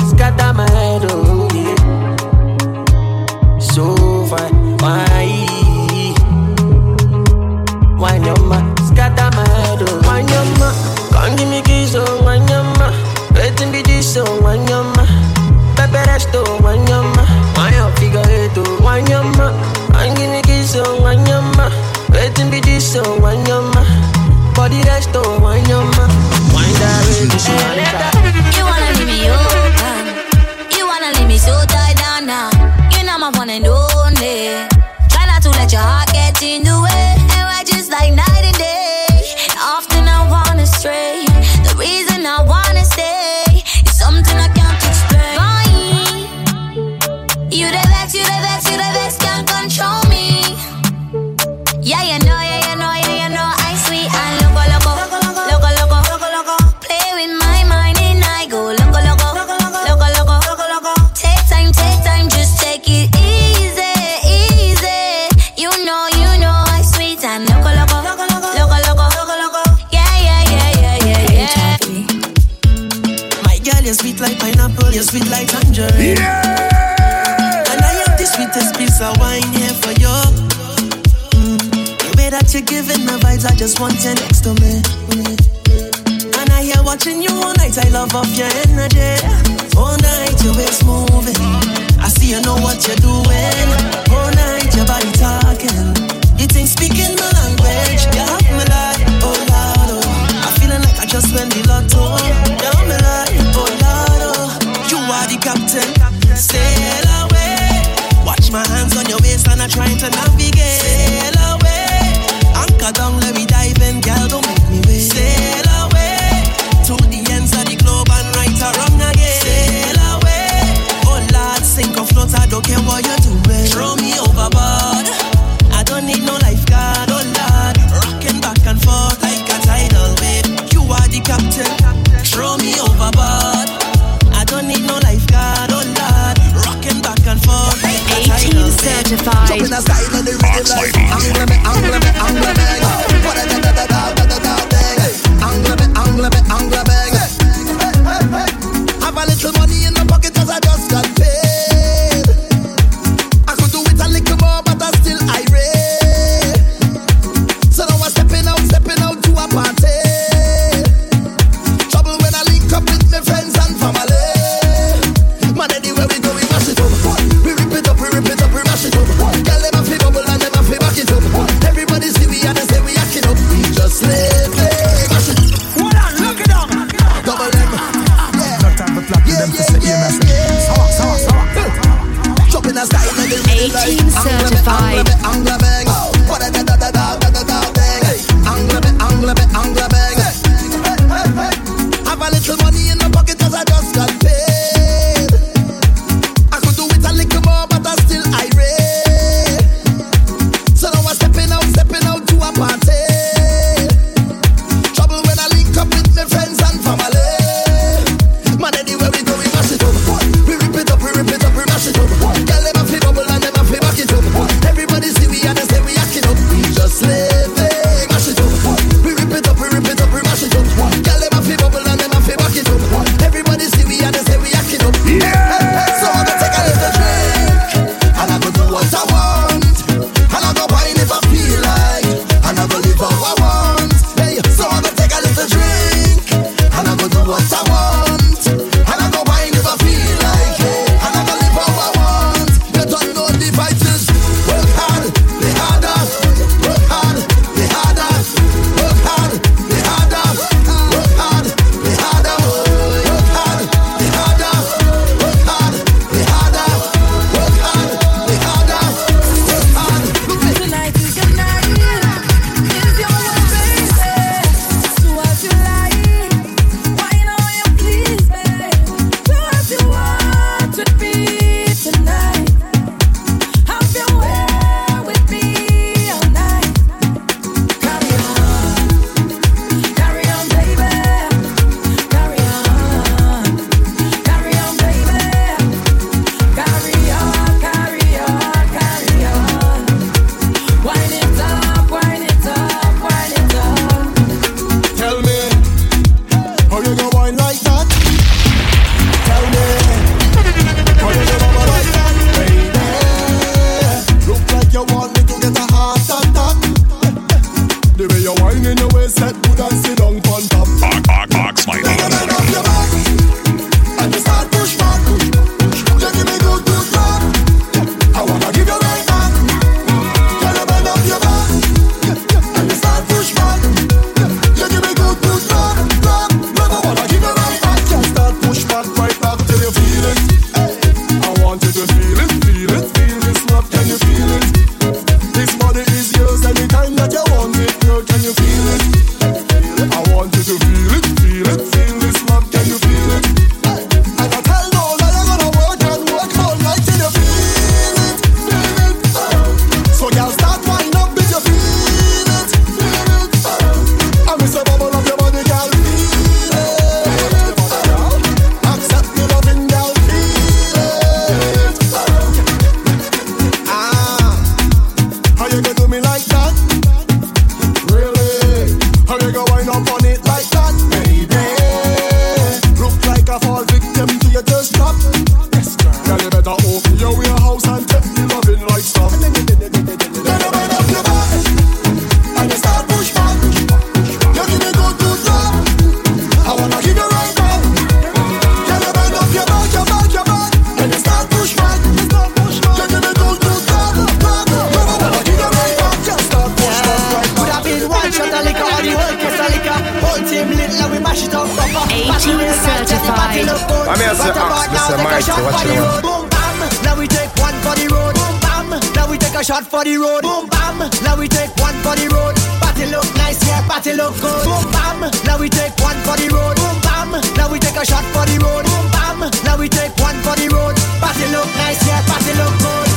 I'm 403.55 403.99
here, 404.01 404.15
said, 404.15 404.37
ox, 404.37 404.67
Mr. 404.67 404.99
Mighty, 404.99 405.31
watch 405.47 405.63
it. 405.67 406.03
Boom, 406.03 406.27
bam, 406.29 406.59
now 406.83 406.99
we 406.99 407.07
take 407.07 407.31
one 407.39 407.55
for 407.63 407.75
the 407.79 407.87
road. 407.93 408.15
Boom, 408.19 408.35
bam, 408.43 408.69
now 408.95 409.07
we 409.11 409.17
take 409.19 409.35
a 409.35 409.45
shot 409.45 409.65
for 409.65 409.85
the 409.85 409.95
road. 409.97 410.23
Boom, 410.23 410.49
bam, 410.51 410.79
now 411.07 411.15
we 411.15 411.29
take 411.29 411.55
one 411.63 411.77
for 411.87 411.95
the 411.95 412.09
road. 412.11 412.35
Party 412.59 412.87
look 412.91 413.07
nice, 413.15 413.39
yeah, 413.47 413.63
party 413.69 413.93
look 413.95 414.15
good. 414.19 414.45
Boom, 414.45 414.65
bam, 414.75 415.01
now 415.27 415.39
we 415.39 415.49
take 415.49 415.75
one 415.79 415.99
for 416.03 416.17
the 416.19 416.27
road. 416.35 416.57
Boom, 416.59 416.77
bam, 416.83 417.15
now 417.39 417.47
we 417.51 417.59
take 417.63 417.77
a 417.79 417.85
shot 417.87 418.03
for 418.11 418.27
the 418.27 418.37
road. 418.43 418.65
Boom, 418.67 418.87
bam, 418.91 419.21
now 419.47 419.57
we 419.57 419.69
take 419.69 419.95
one 420.03 420.19
for 420.27 420.35
the 420.35 420.49
road. 420.51 420.75
Party 420.99 421.27
look 421.31 421.47
nice, 421.63 421.79
yeah, 421.87 422.03
party 422.11 422.35
look 422.35 422.55
good. 422.59 422.89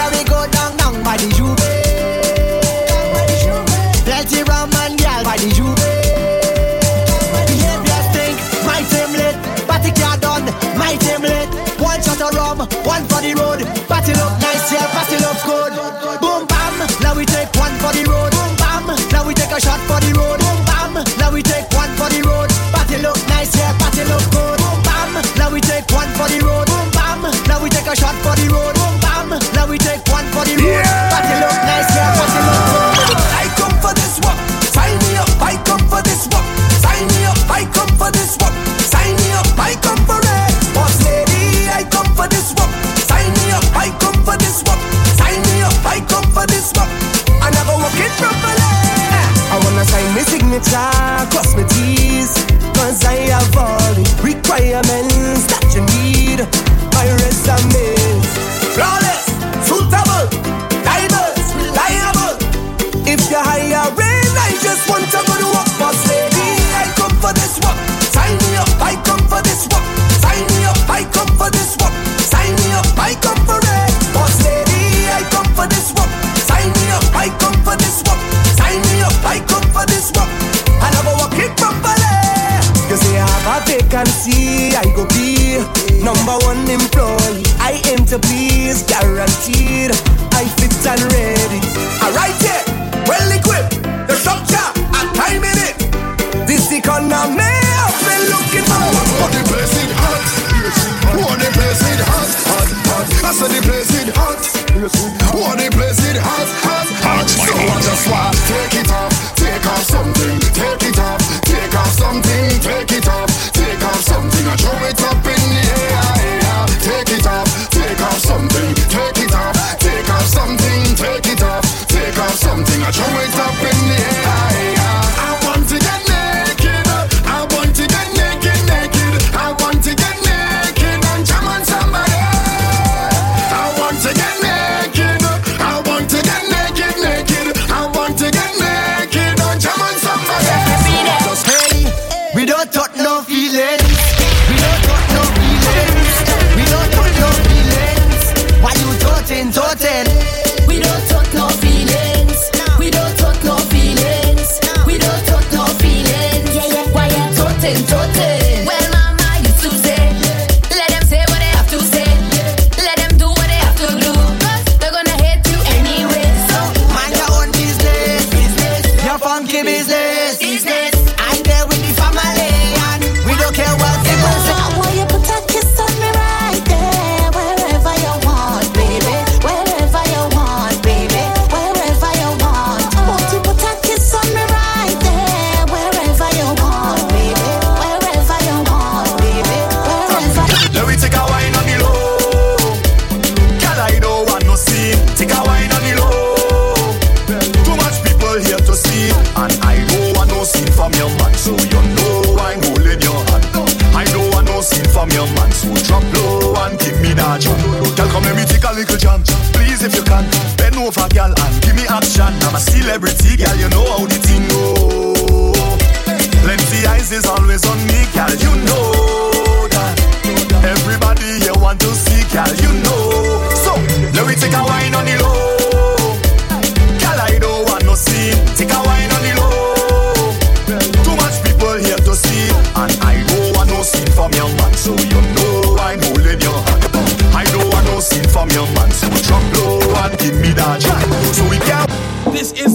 Now 0.00 0.08
we 0.12 0.24
go 0.24 0.46
down, 0.48 0.76
down 0.80 1.02
by 1.04 1.16
the 1.20 1.28
Juve. 1.36 1.60
Plenty 4.04 4.42
rum 4.48 4.70
and 4.80 4.96
gal 4.98 5.24
by 5.24 5.36
the 5.36 5.50
Juve. 5.52 6.05
of 12.20 12.34
rum, 12.34 12.58
one 12.84 13.04
for 13.08 13.20
the 13.20 13.34
road. 13.34 13.60
Battle 13.88 14.20
up 14.20 14.40
nice, 14.40 14.72
yeah. 14.72 14.95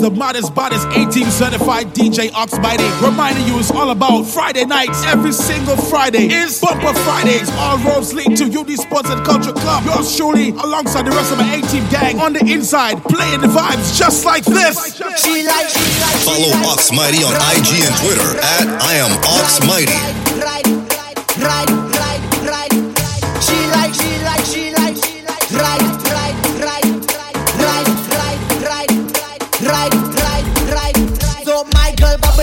The 0.01 0.09
modest, 0.09 0.55
baddest 0.55 0.87
A 0.97 1.05
Team 1.13 1.29
certified 1.29 1.93
DJ 1.93 2.33
Ox 2.33 2.57
Mighty. 2.57 2.89
reminding 3.05 3.45
you 3.45 3.59
it's 3.59 3.69
all 3.69 3.91
about 3.91 4.23
Friday 4.23 4.65
nights. 4.65 5.05
Every 5.05 5.31
single 5.31 5.77
Friday 5.77 6.25
is 6.25 6.59
Bumper 6.59 6.97
Fridays. 7.05 7.47
All 7.51 7.77
roads 7.77 8.11
lead 8.11 8.35
to 8.37 8.45
UD 8.45 8.71
Sports 8.79 9.11
and 9.11 9.23
Culture 9.23 9.53
Club. 9.53 9.85
Yours 9.85 10.17
truly, 10.17 10.49
alongside 10.57 11.05
the 11.05 11.11
rest 11.11 11.31
of 11.31 11.37
my 11.37 11.53
A 11.53 11.61
Team 11.69 11.87
gang, 11.91 12.19
on 12.19 12.33
the 12.33 12.43
inside, 12.51 13.03
playing 13.03 13.41
the 13.41 13.47
vibes 13.47 13.95
just 13.95 14.25
like 14.25 14.43
this. 14.43 14.97
She 15.21 15.45
like, 15.45 15.69
she 15.69 16.01
like. 16.01 16.17
Follow 16.25 16.49
Ox 16.73 16.91
Mighty 16.91 17.21
on 17.21 17.37
IG 17.53 17.85
and 17.85 17.95
Twitter 18.01 18.41
at 18.41 18.81
I 18.81 18.93
am 19.05 19.11
Ox 19.37 19.61
Mighty. 19.67 19.93
Right, 20.41 20.65
right, 20.97 21.37
right, 21.37 21.77
right. 21.77 21.90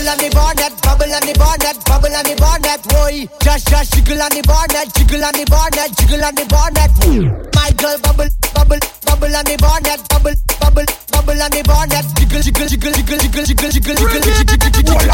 On 0.08 0.16
the 0.16 0.30
bonnet, 0.32 0.72
bubble 0.80 1.12
on 1.12 1.20
the 1.20 1.34
bonnet, 1.36 1.76
bubble 1.84 2.16
on 2.16 2.24
the 2.24 2.34
bonnet, 2.40 2.80
boy. 2.88 3.28
Just, 3.44 3.68
just 3.68 3.92
jiggle 3.92 4.22
on 4.24 4.32
the 4.32 4.40
bonnet, 4.48 4.88
jiggle 4.96 5.20
on 5.20 5.36
the 5.36 5.44
bonnet, 5.44 5.92
jiggle 6.00 6.24
on 6.24 6.32
the 6.32 6.48
bonnet. 6.48 6.88
My 7.52 7.68
girl 7.76 8.00
bubble, 8.00 8.32
bubble, 8.56 8.80
bubble 9.04 9.36
on 9.36 9.44
the 9.44 9.56
bonnet, 9.60 10.00
bubble, 10.08 10.32
bubble, 10.56 10.88
bubble 11.12 11.36
on 11.36 11.50
the 11.52 11.60
bonnet, 11.68 12.08
jiggle, 12.16 12.40
jiggle, 12.40 12.68
jiggle, 12.72 12.92
jiggle, 12.96 13.20
jiggle, 13.20 13.44
jiggle, 13.44 13.68
jiggle, 13.68 13.96
jiggle, 14.00 14.22
jiggle, 14.24 14.56
jiggle, 14.56 14.96
jiggle. 14.96 15.12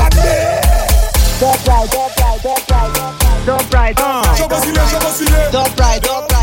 Top 1.43 1.59
right, 1.67 1.91
top 1.91 2.15
right, 2.15 2.39
top 2.39 2.63
right, 2.71 2.95
top 2.95 3.67
right, 3.75 3.97
top 3.99 3.99
right, 3.99 3.99
top 3.99 4.47
right, 4.47 4.47
top 4.47 4.55
right, 4.55 5.51
top 5.51 5.75
right, 5.75 6.03
top 6.03 6.31
right, 6.31 6.34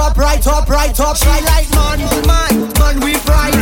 ride. 0.00 0.10
Top 0.10 0.16
right, 0.16 0.42
top 0.42 0.68
right, 0.68 0.94
top 0.94 1.16
She 1.16 1.28
like 1.28 1.68
man, 1.74 2.00
man, 2.26 2.72
man 2.78 3.00
we 3.00 3.14
ride, 3.28 3.52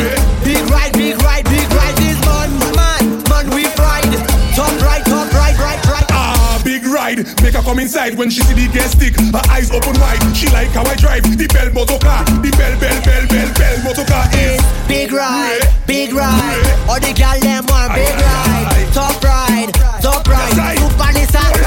big 0.45 0.63
ride, 0.71 0.93
big 0.93 1.21
ride, 1.23 1.45
big 1.45 1.67
ride 1.73 1.97
this 1.97 2.19
man, 2.25 2.51
man, 2.77 3.23
man 3.29 3.51
we 3.51 3.65
ride. 3.75 4.07
Top 4.55 4.71
right, 4.81 5.05
top 5.05 5.33
right, 5.33 5.57
right, 5.59 5.85
right. 5.87 6.07
Ah, 6.11 6.61
big 6.65 6.85
ride. 6.85 7.27
Make 7.43 7.55
her 7.55 7.63
come 7.63 7.79
inside 7.79 8.17
when 8.17 8.31
she 8.31 8.43
see 8.43 8.55
the 8.55 8.73
gas 8.73 8.93
stick. 8.93 9.19
Her 9.19 9.43
eyes 9.51 9.71
open 9.71 9.99
wide. 10.01 10.23
She 10.37 10.49
like 10.51 10.69
how 10.69 10.85
I 10.85 10.95
drive 10.95 11.23
the 11.23 11.47
bell 11.49 11.71
motor 11.73 11.99
car. 11.99 12.25
The 12.25 12.51
bell, 12.57 12.75
bell, 12.79 12.99
bell, 13.03 13.27
bell, 13.29 13.51
bell 13.55 13.77
motor 13.85 14.05
car 14.05 14.27
is 14.35 14.63
Big 14.87 15.13
ride, 15.13 15.61
big 15.87 16.13
ride. 16.13 16.63
All 16.89 17.01
the 17.01 17.13
gal 17.15 17.39
them 17.41 17.67
want 17.67 17.95
big 17.95 18.15
ride. 18.15 18.93
Top 18.93 19.23
ride, 19.23 19.73
top 20.01 20.27
ride. 20.27 20.79
Super 20.79 21.58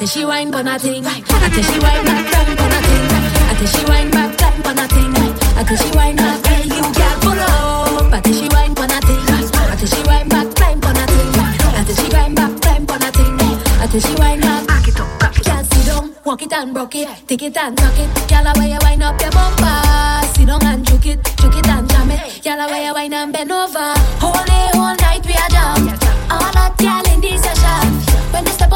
Until 0.00 0.08
she 0.08 0.24
wine 0.24 0.50
for 0.50 0.62
nothing. 0.62 1.04
Until 1.04 1.62
she 1.62 1.78
wine 1.78 2.04
back 2.06 2.32
down 2.32 2.46
for 2.56 2.68
nothing. 2.72 3.04
Until 3.50 3.66
she 3.66 3.84
wine 3.84 4.10
back 4.10 4.34
down 4.38 4.62
for 4.62 4.72
nothing. 4.72 5.14
Until 5.60 5.76
she 5.76 5.90
wine 5.94 6.16
back 6.16 6.42
where 6.42 6.64
you 6.64 6.80
girl 6.80 7.16
pull 7.20 7.38
up. 7.38 8.10
Until 8.10 8.32
she 8.32 8.48
wine 8.48 8.74
for 8.74 8.86
nothing. 8.86 9.20
Until 9.28 9.86
she 9.86 10.02
wine 10.08 10.26
back 10.30 10.54
climb 10.56 10.80
for 10.80 10.94
nothing. 10.94 11.28
Until 11.76 11.94
she 11.96 12.08
wine 12.16 12.34
back 12.34 12.62
climb 12.62 12.86
for 12.86 12.98
nothing. 12.98 13.40
Until 13.82 14.00
she 14.00 14.14
wine 14.14 14.40
back 14.40 14.66
back 14.66 14.88
it 14.88 15.00
up. 15.00 15.20
Girl 15.20 15.64
sit 15.64 15.84
down, 15.84 16.14
walk 16.24 16.42
it 16.44 16.52
and 16.54 16.74
rock 16.74 16.94
it, 16.94 17.08
take 17.26 17.42
it 17.42 17.56
and 17.58 17.76
tuck 17.76 17.98
it. 17.98 18.08
Girl, 18.26 18.52
way 18.56 18.72
you 18.72 18.78
wind 18.80 19.02
up 19.02 19.20
your 19.20 19.30
bumper, 19.32 20.26
sit 20.32 20.46
down 20.46 20.64
and 20.64 20.86
juke 20.86 21.08
it, 21.08 21.24
juke 21.36 21.56
it 21.56 21.68
and 21.68 21.86
jam 21.90 22.10
it. 22.10 22.42
Girl, 22.42 22.70
way 22.70 22.86
you 22.86 22.94
wind 22.94 23.12
and 23.12 23.32
bend 23.34 23.52
over, 23.52 23.92
hold 24.16 24.49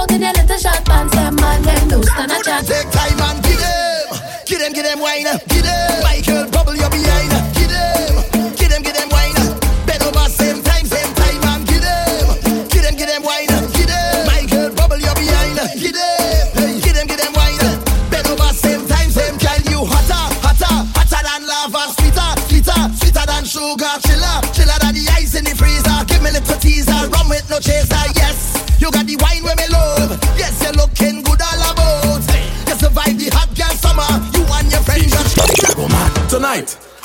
out 0.05 0.13
in 0.13 0.23
a 0.23 0.33
little 0.33 0.59
short 0.59 0.85
pants, 0.85 1.15
them 1.15 1.37
man, 1.37 1.63
them 1.63 1.89
a. 1.89 2.67
Take 2.67 2.91
time 2.91 3.21
and 3.21 3.43
give 3.45 3.59
them, 3.59 4.21
give 4.47 4.59
them, 4.61 4.73
give 4.73 4.85
them 4.85 5.01
wine, 5.01 5.25
give 5.49 5.63
them. 5.63 6.03
Michael 6.03 6.54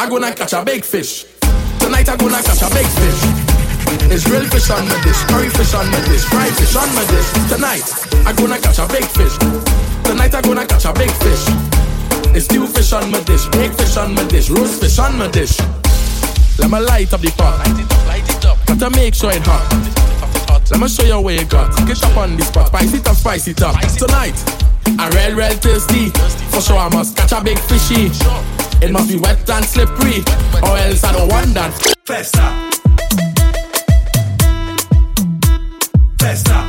I 0.10 0.12
gonna 0.12 0.34
catch 0.34 0.54
a 0.54 0.66
big 0.66 0.84
fish. 0.84 1.24
Tonight 1.78 2.10
I 2.10 2.18
gonna 2.18 2.42
catch 2.42 2.66
a 2.66 2.70
big 2.74 2.90
fish. 2.98 3.22
It's 4.10 4.26
grilled 4.26 4.50
fish 4.50 4.72
on 4.72 4.82
my 4.90 4.98
dish, 5.06 5.22
curry 5.30 5.50
fish 5.54 5.76
on 5.76 5.86
my 5.92 6.02
dish, 6.10 6.26
fried 6.26 6.50
fish 6.58 6.76
on 6.76 6.90
my 6.98 7.06
dish. 7.14 7.30
Tonight 7.46 7.86
I 8.26 8.34
gonna 8.34 8.58
catch 8.58 8.80
a 8.80 8.88
big 8.90 9.06
fish. 9.06 9.38
Tonight 10.02 10.34
I 10.34 10.42
gonna 10.42 10.66
catch 10.66 10.86
a 10.86 10.94
big 10.94 11.12
fish. 11.22 11.46
It's 12.34 12.46
stew 12.46 12.66
fish 12.66 12.92
on 12.92 13.12
my 13.12 13.22
dish, 13.22 13.46
baked 13.50 13.76
fish 13.76 13.98
on 13.98 14.16
my 14.16 14.24
dish, 14.26 14.50
roast 14.50 14.82
fish 14.82 14.98
on 14.98 15.16
my 15.16 15.28
dish. 15.30 15.60
Let 16.58 16.72
me 16.72 16.80
light 16.80 17.14
up 17.14 17.22
the 17.22 17.30
pot. 17.38 17.62
Light 17.62 17.78
it 17.78 17.94
up, 17.94 18.08
light 18.08 18.30
it 18.34 18.46
up. 18.46 18.58
Gotta 18.66 18.90
make 18.98 19.14
sure 19.14 19.30
it 19.30 19.46
hot. 19.46 19.70
Let 20.72 20.80
me 20.82 20.88
show 20.90 21.06
you 21.06 21.22
where 21.22 21.36
you 21.38 21.46
got. 21.46 21.70
Get 21.86 22.04
up 22.04 22.18
on 22.18 22.36
this 22.36 22.48
spot, 22.48 22.74
spice 22.74 22.94
it 22.96 23.06
up, 23.06 23.16
spice 23.16 23.48
it 23.48 23.62
up. 23.62 23.78
Tonight, 23.94 24.34
I'm 24.98 25.14
real, 25.14 25.38
real 25.38 25.54
thirsty. 25.62 26.10
For 26.50 26.62
sure 26.62 26.78
I 26.78 26.90
must 26.90 27.16
catch 27.16 27.32
a 27.32 27.44
big 27.44 27.60
fishy. 27.60 28.10
It 28.82 28.92
must 28.92 29.10
be 29.10 29.18
wet 29.18 29.50
and 29.50 29.66
slippery, 29.66 30.24
or 30.64 30.78
else 30.78 31.04
I 31.04 31.12
don't 31.12 31.30
want 31.30 31.54
that. 31.54 31.74
Festa. 32.06 32.70
Festa. 36.18 36.69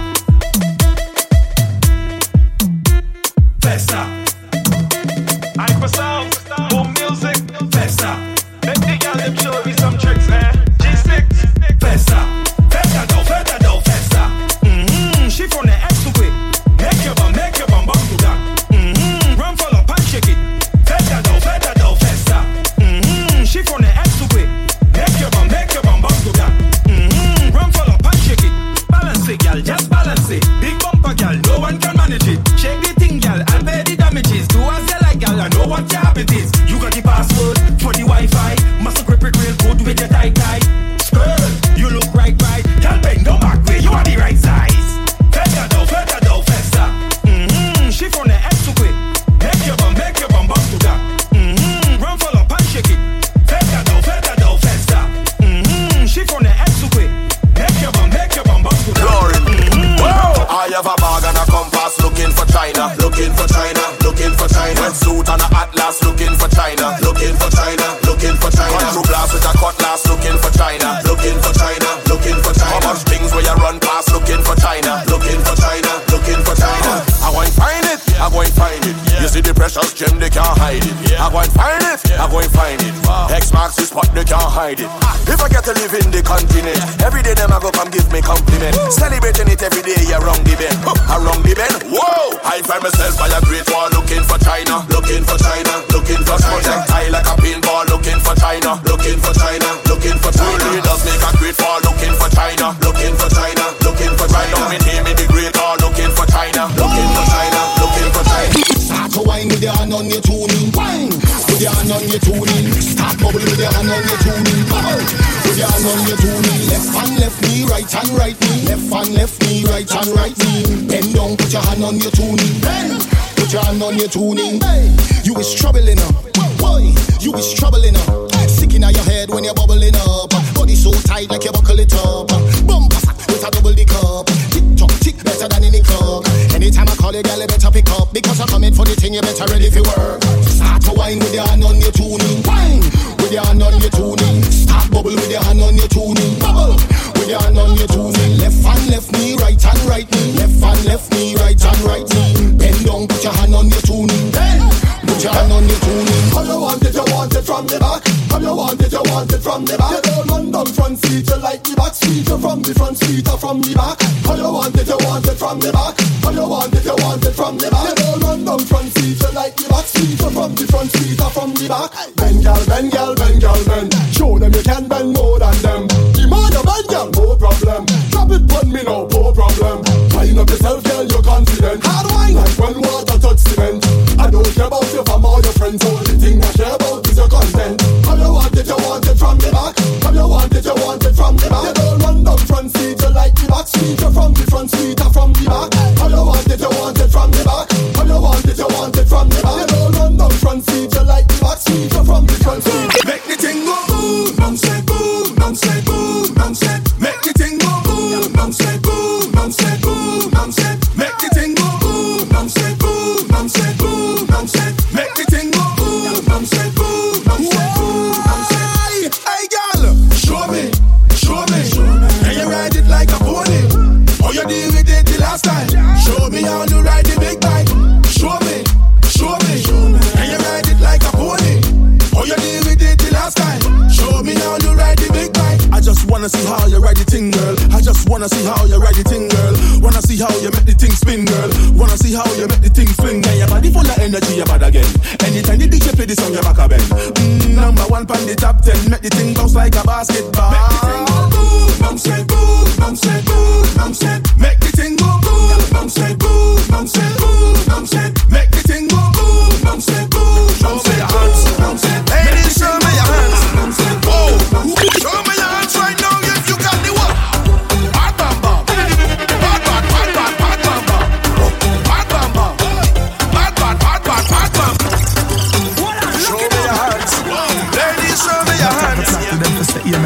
want 159.20 159.32
it 159.32 159.42
from 159.42 159.64
the 159.64 159.76
back. 159.76 159.92
You 159.92 160.00
don't 160.00 160.26
run 160.28 160.50
down 160.50 160.66
front 160.72 160.96
seat, 161.04 161.28
you 161.28 161.36
like 161.44 161.62
the 161.62 161.76
back 161.76 161.94
seat. 161.94 162.24
You 162.24 162.38
from 162.40 162.62
the 162.62 162.72
front 162.72 162.96
seat 162.96 163.28
or 163.28 163.36
from 163.36 163.60
the 163.60 163.72
back. 163.76 164.00
How 164.24 164.34
you 164.34 164.48
want 164.48 164.76
it, 164.80 164.88
you 164.88 164.98
want 165.04 165.28
it 165.28 165.36
from 165.36 165.60
the 165.60 165.70
back. 165.72 165.94
How 166.24 166.32
you 166.32 166.46
want 166.48 166.72
it, 166.72 166.84
you 166.84 166.96
want 166.96 167.24
it 167.24 167.34
from 167.36 167.54
the 167.60 167.68
back. 167.68 167.84
You 167.84 167.94
don't 168.00 168.20
run 168.24 168.40
down 168.48 168.62
front 168.64 168.88
seat, 168.96 169.20
you 169.20 169.30
like 169.36 169.56
the 169.56 169.66
back 169.68 169.84
seat. 169.84 170.16
You 170.16 170.30
from 170.32 170.52
the 170.56 170.64
front 170.72 170.90
seat 170.96 171.20
or 171.20 171.30
from 171.36 171.50
the 171.52 171.66
back. 171.68 171.90
Bend, 172.16 172.40
girl, 172.40 172.62
bend, 172.64 172.88
girl, 172.92 173.12
bend, 173.14 173.38
girl, 173.44 173.62
bend. 173.68 173.88
Show 174.16 174.32
them 174.40 174.52
you 174.56 174.64
can 174.64 174.84
bend 174.88 175.10
more 175.12 175.36
than 175.36 175.56
them. 175.60 175.82
Demand 176.16 176.56
a 176.56 176.60
bend, 176.64 176.86
girl, 176.88 177.08
no 177.12 177.36
problem. 177.36 177.80
Drop 178.08 178.30
it, 178.32 178.48
on 178.56 178.66
me 178.72 178.80
no, 178.88 179.04
no 179.04 179.22
problem. 179.36 179.84
Line 180.16 180.38
up 180.40 180.48
yourself, 180.48 180.80
girl, 180.88 181.04
you're 181.04 181.24
confident. 181.24 181.84
Hard 181.84 182.06
wine, 182.08 182.36
like 182.40 182.56
when 182.56 182.76
water 182.80 183.18
touch 183.20 183.40
cement. 183.44 183.84
I 184.16 184.32
don't 184.32 184.48
care 184.56 184.64
about 184.70 184.88
your 184.96 185.04
fam 185.04 185.24
or 185.28 185.44
your 185.44 185.54
friends. 185.60 185.84
Only 185.84 186.09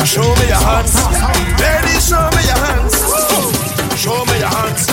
Show 0.05 0.21
me 0.21 0.47
your 0.47 0.61
hands. 0.61 0.95
Ladies, 1.59 2.09
show 2.09 2.29
me 2.37 2.43
your 2.45 2.61
hands. 2.61 2.95
Show 3.97 4.21
me 4.27 4.37
your 4.39 4.53
hands. 4.53 4.85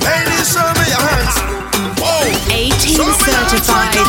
Ladies, 0.00 0.48
show 0.48 0.64
me 0.80 0.86
your 0.88 1.04
hands. 1.04 1.36
Whoa. 2.00 2.24
18 2.48 2.96
certified 2.96 4.05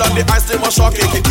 than 0.00 0.14
the 0.14 0.32
ice, 0.32 0.44
they 0.44 0.58
must 0.58 0.76
shock 0.76 0.94
it. 0.96 1.29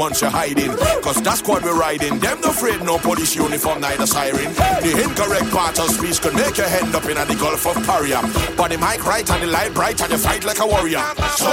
bunch 0.00 0.22
of 0.22 0.32
hiding. 0.32 0.72
Cause 1.04 1.20
that 1.20 1.36
squad 1.36 1.62
we're 1.62 1.76
riding, 1.76 2.18
them 2.20 2.40
no 2.40 2.48
afraid 2.48 2.80
no 2.80 2.96
police 2.96 3.36
uniform, 3.36 3.82
neither 3.82 4.06
siren. 4.06 4.48
The 4.80 4.96
incorrect 5.04 5.50
part 5.52 5.78
of 5.78 5.90
speech 5.90 6.22
could 6.22 6.32
make 6.32 6.56
your 6.56 6.68
head 6.68 6.88
up 6.94 7.04
in 7.04 7.20
the 7.28 7.36
Gulf 7.36 7.66
of 7.66 7.76
Paria. 7.84 8.24
But 8.56 8.70
the 8.72 8.78
mic 8.78 9.04
right 9.04 9.28
and 9.30 9.42
the 9.42 9.46
light 9.46 9.74
bright 9.74 10.00
and 10.00 10.10
you 10.10 10.16
fight 10.16 10.44
like 10.44 10.58
a 10.58 10.66
warrior. 10.66 11.04
So 11.36 11.52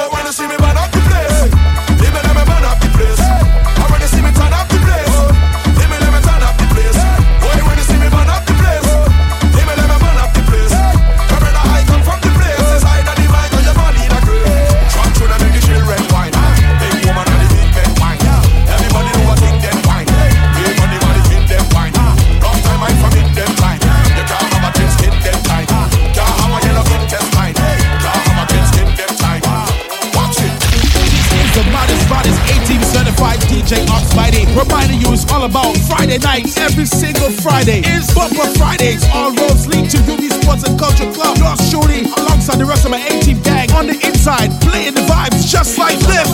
about 35.47 35.77
Friday 35.87 36.17
nights. 36.19 36.57
Every 36.57 36.85
single 36.85 37.29
Friday 37.29 37.79
is 37.79 38.13
Bumper 38.13 38.47
Fridays. 38.57 39.03
All 39.13 39.31
roads 39.33 39.67
lead 39.67 39.89
to 39.91 39.97
UB 40.11 40.21
Sports 40.43 40.63
and 40.67 40.77
Culture 40.77 41.09
Club. 41.13 41.37
Yours 41.37 41.71
truly, 41.71 42.03
alongside 42.03 42.57
the 42.59 42.65
rest 42.65 42.85
of 42.85 42.91
my 42.91 42.99
A-Team 42.99 43.41
gang 43.41 43.71
on 43.71 43.87
the 43.87 43.95
inside, 44.05 44.51
playing 44.61 44.93
the 44.93 45.01
vibes 45.01 45.47
just 45.47 45.77
like 45.77 45.97
this. 45.99 46.27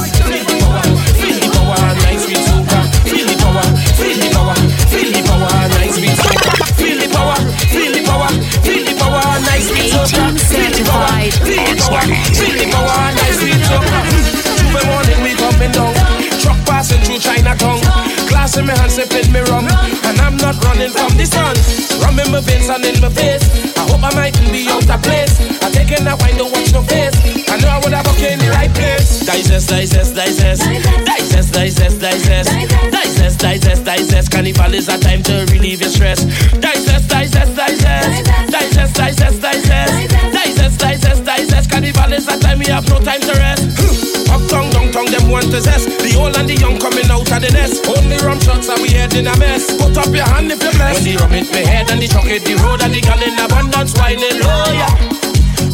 glass 18.53 18.57
in 18.57 18.65
my 18.65 18.77
hand, 18.77 18.91
sipping 18.91 19.31
me 19.31 19.39
wrong, 19.49 19.65
And 20.05 20.19
I'm 20.19 20.37
not 20.37 20.61
running 20.63 20.91
from 20.91 21.15
the 21.17 21.25
sun. 21.25 21.55
Rum 22.01 22.19
in 22.19 22.31
my 22.31 22.41
veins 22.41 22.69
and 22.69 22.85
in 22.85 23.01
my 23.01 23.09
face. 23.09 23.43
I 23.77 23.81
hope 23.89 24.03
I 24.03 24.13
mightn't 24.15 24.51
be 24.51 24.67
out 24.67 24.89
of 24.89 25.01
place. 25.01 25.39
I'm 25.61 25.71
taking 25.71 26.03
that 26.05 26.19
wine, 26.21 26.37
don't 26.37 26.51
watch 26.51 26.73
no 26.73 26.81
face. 26.83 27.15
I 27.49 27.57
know 27.57 27.69
I 27.69 27.79
would 27.79 27.93
have 27.93 28.07
okay 28.13 28.33
in 28.33 28.39
the 28.39 28.49
right 28.49 28.71
place. 28.73 29.25
Digest, 29.25 29.69
digest, 29.69 30.15
digest. 30.15 30.63
Digest, 31.05 31.53
digest, 31.53 31.99
digest. 31.99 32.49
Digest, 32.91 33.39
digest, 33.39 33.85
digest. 33.85 34.31
Carnival 34.31 34.73
is 34.73 34.87
a 34.87 34.97
time 34.97 35.23
to 35.23 35.45
relieve 35.51 35.81
your 35.81 35.89
stress. 35.89 36.23
Digest, 36.59 37.09
digest, 37.09 37.55
digest. 37.55 38.25
Digest, 38.51 38.95
digest, 38.95 39.41
digest 39.41 40.42
zest, 40.69 40.83
I 40.83 40.95
zest, 40.95 41.27
I 41.27 41.43
zest. 41.45 41.69
Carnival 41.69 42.13
is 42.13 42.25
that 42.27 42.41
time, 42.41 42.59
we 42.59 42.67
have 42.67 42.87
no 42.87 42.99
time 42.99 43.21
to 43.21 43.33
rest. 43.35 43.63
Hmm. 43.75 44.31
Up 44.31 44.43
tongue, 44.49 44.69
down 44.71 44.91
tongue, 44.91 45.11
them 45.11 45.29
want 45.29 45.51
to 45.51 45.59
zest. 45.59 45.89
The 45.99 46.15
old 46.15 46.37
and 46.37 46.47
the 46.47 46.55
young 46.55 46.79
coming 46.79 47.09
out 47.11 47.27
of 47.27 47.39
the 47.41 47.51
nest. 47.51 47.83
Only 47.87 48.17
rum 48.23 48.39
shots 48.39 48.69
and 48.69 48.79
we 48.81 48.89
head 48.95 49.13
in 49.15 49.27
a 49.27 49.35
mess. 49.37 49.75
Put 49.75 49.97
up 49.97 50.11
your 50.13 50.27
hand 50.27 50.51
if 50.51 50.63
you're 50.63 50.71
blessed. 50.73 51.03
When 51.03 51.15
the 51.15 51.19
rum 51.19 51.31
hit 51.31 51.49
me 51.51 51.63
head 51.67 51.91
and 51.91 51.99
the 52.01 52.07
chuck 52.07 52.25
hit 52.25 52.45
the 52.45 52.55
road 52.63 52.81
and 52.81 52.93
the 52.93 53.01
gun 53.01 53.21
in 53.23 53.35
abundance, 53.35 53.93
whining 53.97 54.39
low, 54.39 54.71
yeah. 54.71 54.93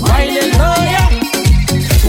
Whining 0.02 0.52
low, 0.58 0.80
yeah. 0.82 1.10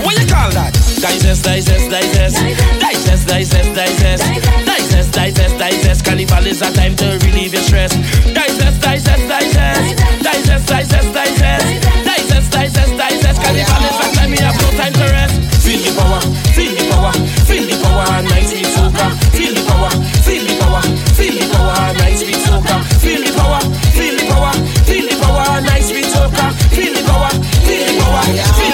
What 0.00 0.16
you 0.16 0.26
call 0.26 0.50
that? 0.56 0.72
Digest, 1.00 1.44
digest, 1.44 1.90
digest. 1.90 2.36
Digest, 2.80 3.24
digest, 3.28 3.70
digest. 3.76 4.24
Digest, 4.64 5.12
digest, 5.12 5.54
digest. 5.58 6.04
Carnival 6.04 6.46
is 6.46 6.62
a 6.62 6.72
time 6.72 6.96
to 6.96 7.18
relieve 7.28 7.52
your 7.52 7.62
stress. 7.62 7.92
Digest, 8.32 8.80
digest, 8.80 9.24
digest. 9.28 9.96
Digest, 10.24 10.66
digest, 10.68 11.12
digest 11.12 12.09
digest, 12.50 12.96
digest. 12.96 13.42
Carnival 13.42 13.84
is 13.88 14.16
time 14.16 14.30
we 14.30 14.38
have 14.38 14.56
no 14.60 14.68
time 14.76 14.92
to 14.92 15.06
rest. 15.14 15.36
Feel 15.64 15.80
the 15.80 15.90
power, 15.98 16.20
feel 16.56 16.72
the 16.74 16.84
power, 16.90 17.12
feel 17.46 17.64
the 17.66 17.76
power, 17.82 18.22
nice 18.22 18.50
sweet 18.50 18.66
soca. 18.66 19.06
Feel 19.36 19.54
the 19.54 19.62
power, 19.68 19.90
feel 20.26 20.44
the 20.44 20.54
power, 20.60 20.82
feel 21.16 21.34
the 21.38 21.46
power, 21.54 21.94
nice 21.94 22.20
sweet 22.20 22.40
soca. 22.46 22.76
Feel 23.02 23.22
the 23.24 23.32
power, 23.38 23.60
feel 23.96 24.14
the 24.16 24.24
power, 24.30 24.52
feel 24.88 25.06
the 25.08 25.16
power, 25.22 25.60
nice 25.60 25.88
sweet 25.88 26.06
soca. 26.06 26.46
Feel 26.74 26.92
feel 26.92 26.94
the 26.94 27.02
power, 27.08 27.30
feel 27.66 27.84
the 27.86 27.94
power, 28.00 28.69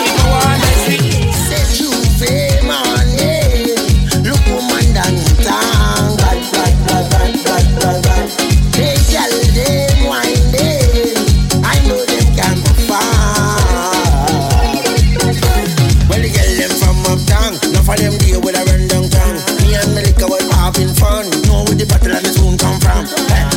where 22.16 22.22
this 22.22 22.40
moon 22.40 22.56
come 22.56 22.80
from? 22.80 23.04
Hey. 23.04 23.55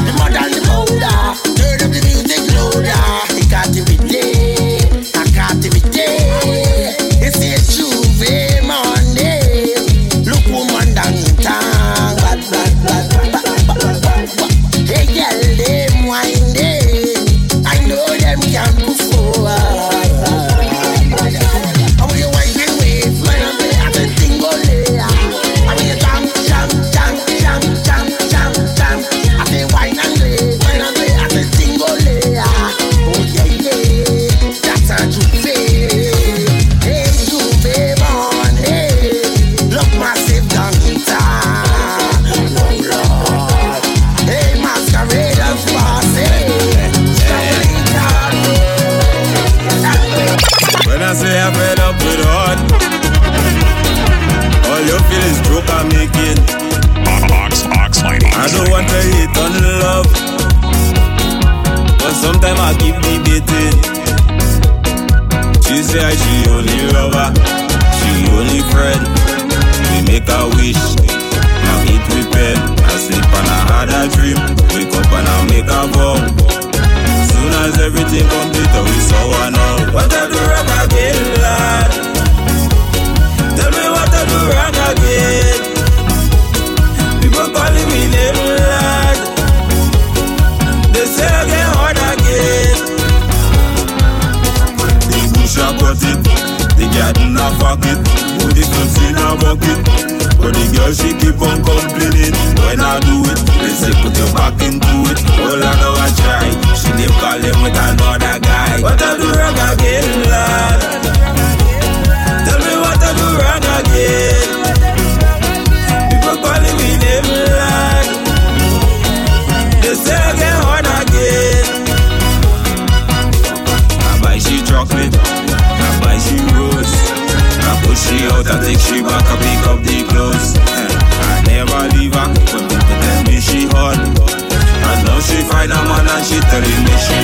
Out, 128.40 128.48
I 128.48 128.56
take 128.64 128.80
she 128.80 129.04
back, 129.04 129.26
I 129.28 129.36
pick 129.44 129.64
up 129.68 129.80
the 129.84 129.98
clothes. 130.08 130.56
Eh, 130.56 130.88
I 131.28 131.44
never 131.44 131.82
leave 131.96 132.16
her, 132.16 132.28
but 132.32 132.64
people 132.72 132.96
tell 133.04 133.22
me 133.28 133.38
she 133.44 133.68
hot. 133.68 134.00
And 134.00 135.00
now 135.06 135.20
she 135.20 135.44
find 135.44 135.72
a 135.72 135.80
man 135.84 136.08
and 136.08 136.24
she 136.24 136.40
telling 136.48 136.84
me 136.88 136.96
she. 137.04 137.20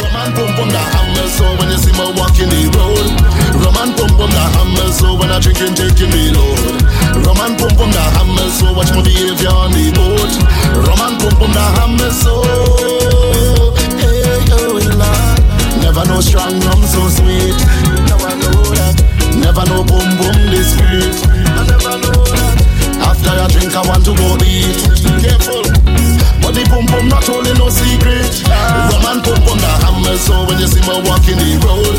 Roman 0.00 0.30
pum 0.32 0.48
pum 0.56 0.68
the 0.72 0.80
hammer 0.80 1.28
so 1.28 1.46
when 1.60 1.68
you 1.68 1.78
see 1.78 1.92
me 1.92 2.06
walking 2.16 2.48
the 2.48 2.62
road. 2.80 3.08
Roman 3.60 3.92
pum 3.92 4.10
pum 4.16 4.30
the 4.32 4.44
hammer 4.56 4.88
so 4.88 5.14
when 5.14 5.30
I 5.30 5.38
drinking 5.38 5.76
taking 5.76 6.10
me 6.10 6.32
load. 6.32 6.80
Roman 7.24 7.52
pum 7.60 7.72
pum 7.76 7.90
the 7.92 8.04
hammer 8.16 8.48
so 8.56 8.72
watch 8.72 8.90
my 8.96 9.04
behavior 9.04 9.52
on 9.52 9.70
the 9.72 9.92
boat. 9.92 10.32
Roman 10.80 11.20
pum 11.20 11.34
pum 11.36 11.52
the 11.52 11.64
hammer 11.76 12.10
so. 12.10 12.40
Hey 14.00 14.48
oh 14.48 14.80
Lord, 14.80 15.38
never 15.84 16.04
know 16.08 16.20
strong 16.24 16.56
rum 16.64 16.82
so 16.88 17.04
sweet. 17.12 17.58
Now 18.08 18.18
I 18.24 18.32
know 18.40 18.64
that 18.80 19.13
never 19.44 19.64
know 19.68 19.84
boom 19.84 20.08
boom 20.16 20.36
this 20.48 20.72
street. 20.72 21.16
I 21.52 21.68
never 21.68 22.00
know 22.00 22.16
that. 22.32 22.56
After 23.04 23.36
a 23.36 23.44
drink, 23.52 23.76
I 23.76 23.84
want 23.84 24.00
to 24.08 24.16
go 24.16 24.40
eat. 24.40 24.80
Careful. 25.20 25.60
But 26.40 26.56
the 26.56 26.64
boom 26.72 26.88
boom 26.88 27.12
not 27.12 27.28
only 27.28 27.52
no 27.60 27.68
secret. 27.68 28.24
Yeah. 28.40 28.88
Roman 28.88 29.20
boom 29.20 29.36
boom 29.44 29.60
the 29.60 29.72
hammer, 29.84 30.16
so 30.16 30.48
when 30.48 30.56
you 30.56 30.68
see 30.68 30.80
me 30.80 30.96
walking 31.04 31.36
the 31.36 31.60
road. 31.60 31.96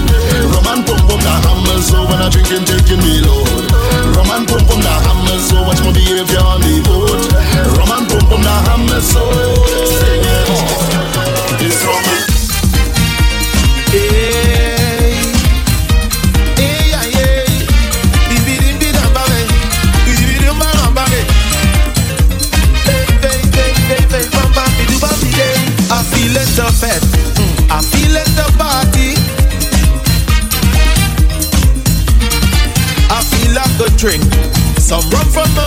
Roman 0.58 0.82
boom 0.82 0.98
boom 1.06 1.22
the 1.22 1.34
hammer, 1.46 1.78
so 1.86 2.10
when 2.10 2.18
I 2.18 2.34
drinking 2.34 2.66
taking 2.66 3.02
me 3.06 3.22
load. 3.22 3.70
Roman 4.18 4.50
boom 4.50 4.66
boom 4.66 4.82
the 4.82 4.96
hammer, 5.06 5.38
so 5.38 5.62
watch 5.70 5.82
my 5.86 5.94
behavior 5.94 6.42
on 6.42 6.66
the 6.66 6.82
road. 6.90 7.30
Roman 7.78 8.10
boom 8.10 8.26
boom 8.26 8.42
the 8.42 8.56
hammer, 8.66 9.02
so. 9.06 9.22
Sing 9.86 10.26
it. 10.26 11.62
It's 11.62 11.78
Roman. 11.86 12.25
drink. 34.06 34.22
Some 34.78 35.02
rum 35.10 35.28
from 35.32 35.50
the 35.56 35.65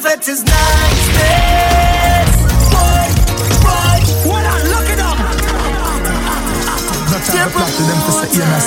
vet 0.00 0.28
is 0.28 0.42
niceness. 0.44 2.30
Boy, 2.68 3.08
boy, 3.64 3.98
when 4.28 4.44
I 4.44 4.56
look 4.68 4.88
it 4.92 5.00
up. 5.00 5.16
No 7.08 7.16
time 7.24 7.48
to 7.48 7.52
plot 7.54 7.70
to 7.70 7.82
them 7.86 8.00
to 8.04 8.12
say 8.12 8.28
EMS. 8.42 8.64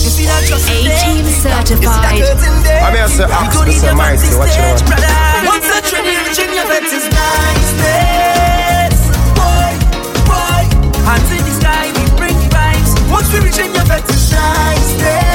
You 0.00 0.10
see 0.10 0.26
that 0.26 0.42
just 0.44 0.68
A-Team 0.68 1.24
certified. 1.40 2.20
I'm 2.84 2.92
here 2.92 3.08
to 3.08 3.24
ask 3.32 3.56
Mr. 3.64 3.96
Mighty, 3.96 4.28
what 4.36 4.52
you 4.52 4.62
want? 4.68 4.82
Once 5.46 5.64
the 5.64 5.80
training 5.88 6.20
reaching 6.26 6.52
your 6.52 6.66
vet 6.68 6.84
is 6.84 7.06
niceness. 7.08 8.96
Boy, 9.36 9.72
boy, 10.28 10.62
hands 11.08 11.30
in 11.32 11.40
the 11.48 11.54
sky, 11.56 11.88
we 11.96 12.04
bring 12.18 12.36
the 12.36 12.48
vibes. 12.52 12.92
Once 13.10 13.32
we 13.32 13.40
reach 13.40 13.58
in 13.58 13.72
your 13.72 13.84
vet 13.88 14.04
is 14.10 14.32
niceness. 14.32 15.29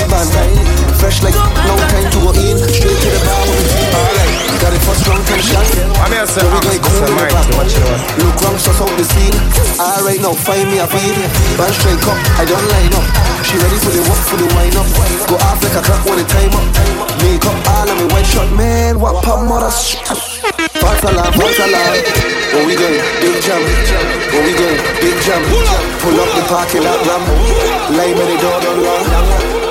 Playing? 0.00 0.12
A 0.12 0.24
big. 0.32 0.96
Fresh 0.96 1.22
like 1.22 1.34
no 1.66 1.74
time 1.90 2.08
to 2.12 2.18
go 2.22 2.30
in. 2.32 2.56
Straight 2.70 2.96
to 2.96 3.08
the 3.10 3.20
bar 3.26 3.42
with 3.50 3.58
the 3.58 3.66
team. 3.74 3.90
Alright, 3.92 4.32
got 4.62 4.72
it 4.72 4.82
for 4.86 4.94
strong 4.94 5.20
ten 5.26 5.40
shots. 5.42 5.74
I'm 5.98 6.12
here 6.12 6.22
to 6.22 6.30
So 6.30 6.40
we 6.46 6.54
ask 6.54 6.62
going 6.62 6.82
cool 6.82 7.02
in 7.02 7.10
the 7.10 7.26
back. 7.28 7.46
what 7.58 7.68
you 7.68 7.82
want? 7.82 8.02
Look 8.22 8.36
round, 8.40 8.60
so 8.62 8.70
out 8.72 8.94
the 8.96 9.04
scene. 9.04 9.36
Ah, 9.82 9.98
Alright, 9.98 10.20
now 10.22 10.32
find 10.32 10.70
me 10.70 10.78
a 10.78 10.86
feed. 10.86 11.18
Band 11.58 11.74
straight 11.74 11.98
cup, 12.00 12.18
I 12.38 12.44
don't 12.46 12.66
line 12.70 12.94
up. 12.94 13.06
She 13.42 13.58
ready 13.58 13.78
for 13.82 13.90
the 13.90 14.02
walk, 14.06 14.22
for 14.30 14.38
the 14.38 14.48
wind 14.54 14.76
up. 14.78 14.86
Go 15.26 15.36
off 15.42 15.58
like 15.60 15.76
a 15.76 15.82
clock 15.82 16.02
when 16.06 16.22
the 16.22 16.26
time 16.30 16.54
up. 16.54 16.66
Make 17.20 17.42
up 17.44 17.58
ah, 17.66 17.82
all 17.82 17.90
of 17.90 17.96
me 17.98 18.06
white 18.14 18.26
shot, 18.26 18.48
man. 18.54 19.00
What 19.00 19.24
pop 19.26 19.42
mother? 19.42 19.70
False 20.78 21.02
alarm, 21.02 21.32
false 21.34 21.58
alarm. 21.58 21.98
Where 22.54 22.64
we 22.66 22.74
going? 22.78 23.02
Big 23.18 23.42
jam. 23.42 24.21
Where 24.32 24.44
we 24.48 24.56
going? 24.56 24.80
Big 25.04 25.16
jump. 25.20 25.44
Pull 26.00 26.16
up 26.16 26.30
the 26.32 26.42
parking 26.48 26.80
lot, 26.80 26.96
ram. 27.04 27.20
Line 27.92 28.16
where 28.16 28.28
the 28.32 28.40
door 28.40 28.58
don't 28.64 28.80
lock. 28.80 29.04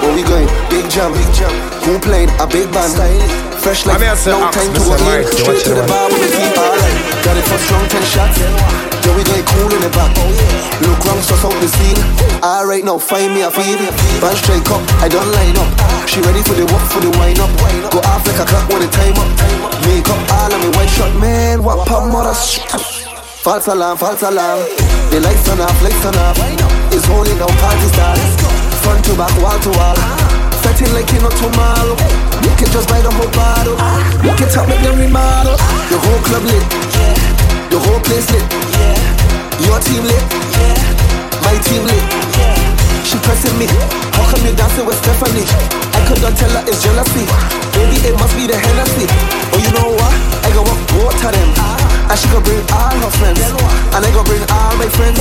Where 0.06 0.14
we 0.14 0.22
going? 0.22 0.46
Big 0.70 0.86
jump. 0.86 1.18
Big 1.18 1.34
jump. 1.34 1.54
Who 1.82 1.98
playing? 1.98 2.30
A 2.38 2.46
big 2.46 2.70
band. 2.70 2.94
Fresh 3.58 3.86
like 3.86 3.98
I'm 3.98 4.06
here 4.06 4.14
to 4.14 4.30
no 4.30 4.50
time 4.54 4.70
to 4.70 4.78
Mr. 4.78 4.86
go 4.86 4.94
in. 4.94 5.06
Mighty, 5.06 5.26
what 5.26 5.38
Straight 5.38 5.62
to 5.66 5.74
the 5.78 5.86
bar 5.90 6.10
with 6.14 6.22
the 6.22 6.30
team. 6.30 6.54
Alright, 6.54 6.98
got 7.26 7.38
it 7.38 7.46
for 7.50 7.58
strong 7.58 7.86
ten 7.90 8.06
shots. 8.06 8.38
Yeah, 8.38 9.14
we 9.18 9.26
going 9.26 9.46
cool 9.50 9.70
in 9.70 9.82
the 9.82 9.90
back. 9.98 10.14
Look 10.82 11.02
round, 11.10 11.26
so 11.26 11.38
out 11.42 11.58
the 11.58 11.70
scene. 11.70 11.98
Alright, 12.46 12.86
now 12.86 13.02
find 13.02 13.34
me 13.34 13.42
a 13.42 13.50
feed. 13.50 13.82
Band 14.22 14.38
straight 14.38 14.66
up, 14.70 14.82
I 15.02 15.10
don't 15.10 15.30
line 15.42 15.58
up. 15.58 15.70
She 16.06 16.22
ready 16.22 16.46
for 16.46 16.54
the 16.54 16.70
walk, 16.70 16.86
for 16.86 17.02
the 17.02 17.10
wind 17.18 17.42
up. 17.42 17.50
Go 17.90 17.98
off 18.14 18.26
like 18.30 18.38
a 18.38 18.46
clock 18.46 18.70
when 18.70 18.86
the 18.86 18.90
time 18.94 19.18
up. 19.18 19.30
Make 19.90 20.06
up 20.06 20.22
all 20.38 20.54
of 20.54 20.62
me 20.62 20.70
white 20.78 20.90
shot, 20.90 21.14
man. 21.18 21.62
What 21.62 21.86
pop 21.90 22.10
mother? 22.14 22.38
False 23.42 23.74
alarm, 23.74 23.98
false 23.98 24.22
alarm. 24.22 24.62
The 25.10 25.18
lights 25.18 25.42
turn 25.50 25.58
off, 25.58 25.74
lights 25.82 25.98
turn 26.06 26.14
off. 26.14 26.38
It's 26.94 27.10
holding 27.10 27.34
down 27.42 27.50
party 27.58 27.90
start. 27.90 28.22
Front 28.86 29.02
to 29.10 29.18
back, 29.18 29.34
wall 29.42 29.58
to 29.58 29.72
wall. 29.82 29.98
Setting 30.62 30.94
like 30.94 31.10
you 31.10 31.26
know 31.26 31.34
tomorrow. 31.34 31.98
You 32.46 32.54
can 32.54 32.70
just 32.70 32.86
buy 32.86 33.02
the 33.02 33.10
whole 33.10 33.34
bottle. 33.34 33.74
You 34.22 34.30
can 34.38 34.46
top, 34.46 34.70
make 34.70 34.86
them 34.86 34.94
remodel. 34.94 35.58
The 35.90 35.98
whole 35.98 36.22
club 36.22 36.46
lit. 36.46 36.62
The 37.74 37.82
whole 37.82 37.98
place 38.06 38.30
lit. 38.30 38.46
Your 39.66 39.82
team 39.82 40.06
lit. 40.06 40.22
My 41.42 41.58
team 41.66 41.82
lit. 41.82 42.06
She 43.10 43.18
pressing 43.26 43.58
me. 43.58 43.66
How 44.22 44.30
come 44.30 44.46
you 44.46 44.54
dancing 44.54 44.86
with 44.86 45.02
Stephanie? 45.02 45.50
I 45.98 46.00
could 46.06 46.22
not 46.22 46.38
tell 46.38 46.54
her 46.62 46.64
it's 46.70 46.86
jealousy. 46.86 47.26
Maybe 47.74 48.06
it 48.06 48.14
must 48.22 48.38
be 48.38 48.46
the 48.46 48.54
Hennessy. 48.54 49.10
Oh, 49.50 49.58
you 49.58 49.74
know 49.74 49.98
what? 49.98 50.14
I 50.46 50.54
go 50.54 50.62
walk 50.62 51.18
of 51.26 51.34
them. 51.34 51.81
And 52.12 52.20
she 52.20 52.28
gonna 52.28 52.44
bring 52.44 52.60
all 52.76 52.92
her 52.92 53.14
friends. 53.24 53.40
And 53.96 54.04
I 54.04 54.12
gonna 54.12 54.28
bring 54.28 54.44
all 54.52 54.76
my 54.76 54.84
friends. 55.00 55.16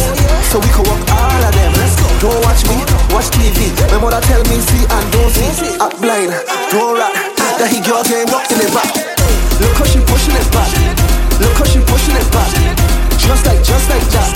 So 0.51 0.59
we 0.59 0.67
can 0.75 0.83
walk 0.91 0.99
all 1.15 1.39
of 1.39 1.55
them. 1.55 1.71
Don't 2.19 2.35
watch 2.43 2.67
me, 2.67 2.83
watch 3.15 3.31
TV. 3.31 3.71
My 3.95 4.03
mother 4.03 4.19
tell 4.27 4.43
me 4.51 4.59
see 4.59 4.83
and 4.91 5.07
don't 5.15 5.31
see. 5.31 5.71
Act 5.79 6.03
blind, 6.03 6.35
don't 6.75 6.99
rat. 6.99 7.15
That 7.63 7.71
he 7.71 7.79
girl 7.79 8.03
game 8.03 8.27
rocking 8.35 8.59
it 8.59 8.75
back. 8.75 8.91
Look 9.63 9.79
how 9.79 9.87
she 9.87 10.03
pushing 10.03 10.35
it 10.35 10.51
back. 10.51 10.67
Look 11.39 11.55
how 11.63 11.71
she 11.71 11.79
pushing 11.79 12.19
it 12.19 12.27
back. 12.35 12.51
Just 13.23 13.47
like, 13.47 13.63
just 13.63 13.87
like 13.87 14.07
that. 14.11 14.35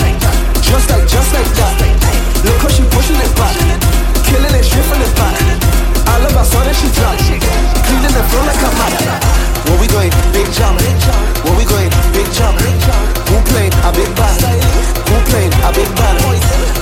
Just 0.62 0.86
like, 0.94 1.10
just 1.10 1.34
like 1.34 1.50
that. 1.58 1.74
Look 2.46 2.62
how 2.62 2.70
she 2.70 2.86
pushing 2.86 3.18
it 3.18 3.34
back. 3.34 3.58
Killing 4.30 4.54
it, 4.54 4.62
stripping 4.62 5.02
it 5.02 5.10
back. 5.18 5.34
I 6.06 6.22
love 6.22 6.38
her, 6.38 6.46
so 6.46 6.62
that 6.62 6.76
she 6.78 6.86
drop. 6.94 7.18
Cleaning 7.18 8.14
the 8.14 8.22
floor 8.30 8.46
like 8.46 8.62
a 8.62 8.70
mat. 8.78 9.53
Where 9.64 9.78
we 9.80 9.86
going? 9.88 10.10
Big 10.32 10.48
jump. 10.52 10.80
Where 10.80 11.56
we 11.56 11.64
going? 11.64 11.90
Big 12.12 12.28
jump. 12.36 12.60
Who 13.28 13.36
playing? 13.50 13.72
A 13.84 13.90
big 13.92 14.10
band. 14.16 14.40
Who 15.08 15.16
playing? 15.30 15.52
A 15.64 15.70
big 15.72 15.88
band. 15.96 16.18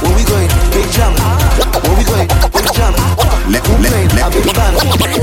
Where 0.02 0.14
we 0.16 0.24
going? 0.24 0.50
Big 0.74 0.88
jump. 0.92 1.16
Where 1.18 1.96
we 1.96 2.04
going? 2.04 2.28
Big 2.52 2.66
jump. 2.74 2.96
Let, 3.48 3.66
Who 3.66 3.74
let, 3.82 3.90
playing? 3.90 4.10
A 4.18 4.30
big 4.30 4.46
band. 4.54 4.74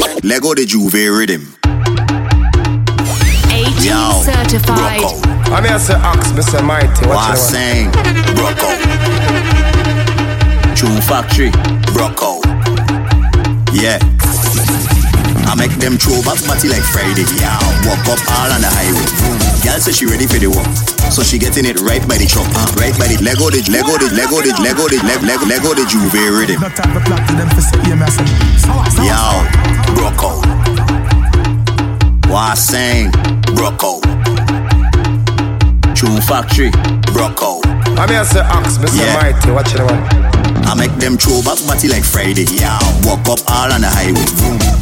let, 0.01 0.23
Lego 0.23 0.53
the 0.53 0.65
Juve 0.65 0.93
rhythm. 0.93 1.55
A-Team 3.51 3.83
Yo, 3.83 4.21
certified. 4.23 5.03
I'm 5.51 5.63
here 5.65 5.79
to 5.79 5.95
ask 5.97 6.33
Mr. 6.35 6.63
Mighty, 6.63 6.87
what 6.87 7.01
you 7.03 7.09
want? 7.09 7.37
Wasang, 7.39 7.91
Brocco. 8.37 8.69
True 10.75 11.01
Factory, 11.01 11.51
Brocco. 11.91 12.39
Yeah. 13.73 13.99
I 15.49 15.57
make 15.57 15.73
them 15.81 15.97
throw 15.97 16.21
back 16.21 16.37
party 16.45 16.69
like 16.69 16.85
Friday. 16.93 17.25
Yeah, 17.41 17.57
walk 17.89 18.05
up 18.05 18.21
all 18.37 18.53
on 18.53 18.61
the 18.61 18.69
highway. 18.69 19.01
Girl 19.65 19.81
says 19.81 19.97
she 19.97 20.05
ready 20.05 20.29
for 20.29 20.37
the 20.37 20.45
walk. 20.45 20.69
So 21.09 21.25
she 21.25 21.41
getting 21.41 21.65
it 21.65 21.81
right 21.81 22.05
by 22.05 22.21
the 22.21 22.29
truck. 22.29 22.45
Uh, 22.53 22.69
right 22.77 22.93
by 23.01 23.09
the 23.09 23.17
Lego 23.25 23.49
the 23.49 23.65
Lego 23.65 23.97
the 23.97 24.13
Lego 24.13 24.45
the 24.45 24.53
Lego 24.61 24.85
the 24.85 25.01
Lego 25.01 25.25
Lego, 25.25 25.45
Lego 25.49 25.73
the 25.73 25.89
Juve 25.89 26.21
rhythm. 26.37 26.61
No 26.61 26.69
time 26.69 26.93
to 26.93 27.01
plot 27.01 27.25
to 27.25 27.33
them 27.33 27.49
to 27.49 27.61
say 27.65 27.81
EMS. 27.81 28.21
Yo, 29.01 29.17
Brocco. 29.97 30.37
Wasang, 32.29 33.09
Brocco. 33.57 33.97
True 35.97 36.21
Factory, 36.29 36.69
Brocco. 37.09 37.57
I'm 37.97 38.07
here 38.07 38.23
to 38.23 38.41
ask 38.45 38.79
Mr. 38.79 39.01
Yeah. 39.01 39.17
Mighty, 39.17 39.49
what 39.49 39.65
you 39.73 39.81
want? 39.81 40.58
I 40.69 40.77
make 40.77 40.93
them 41.01 41.17
throw 41.17 41.41
back 41.41 41.57
party 41.65 41.89
like 41.89 42.05
Friday. 42.05 42.45
Yeah, 42.45 42.77
walk 43.01 43.25
up 43.25 43.41
all 43.49 43.73
on 43.73 43.81
the 43.81 43.89
highway. 43.89 44.21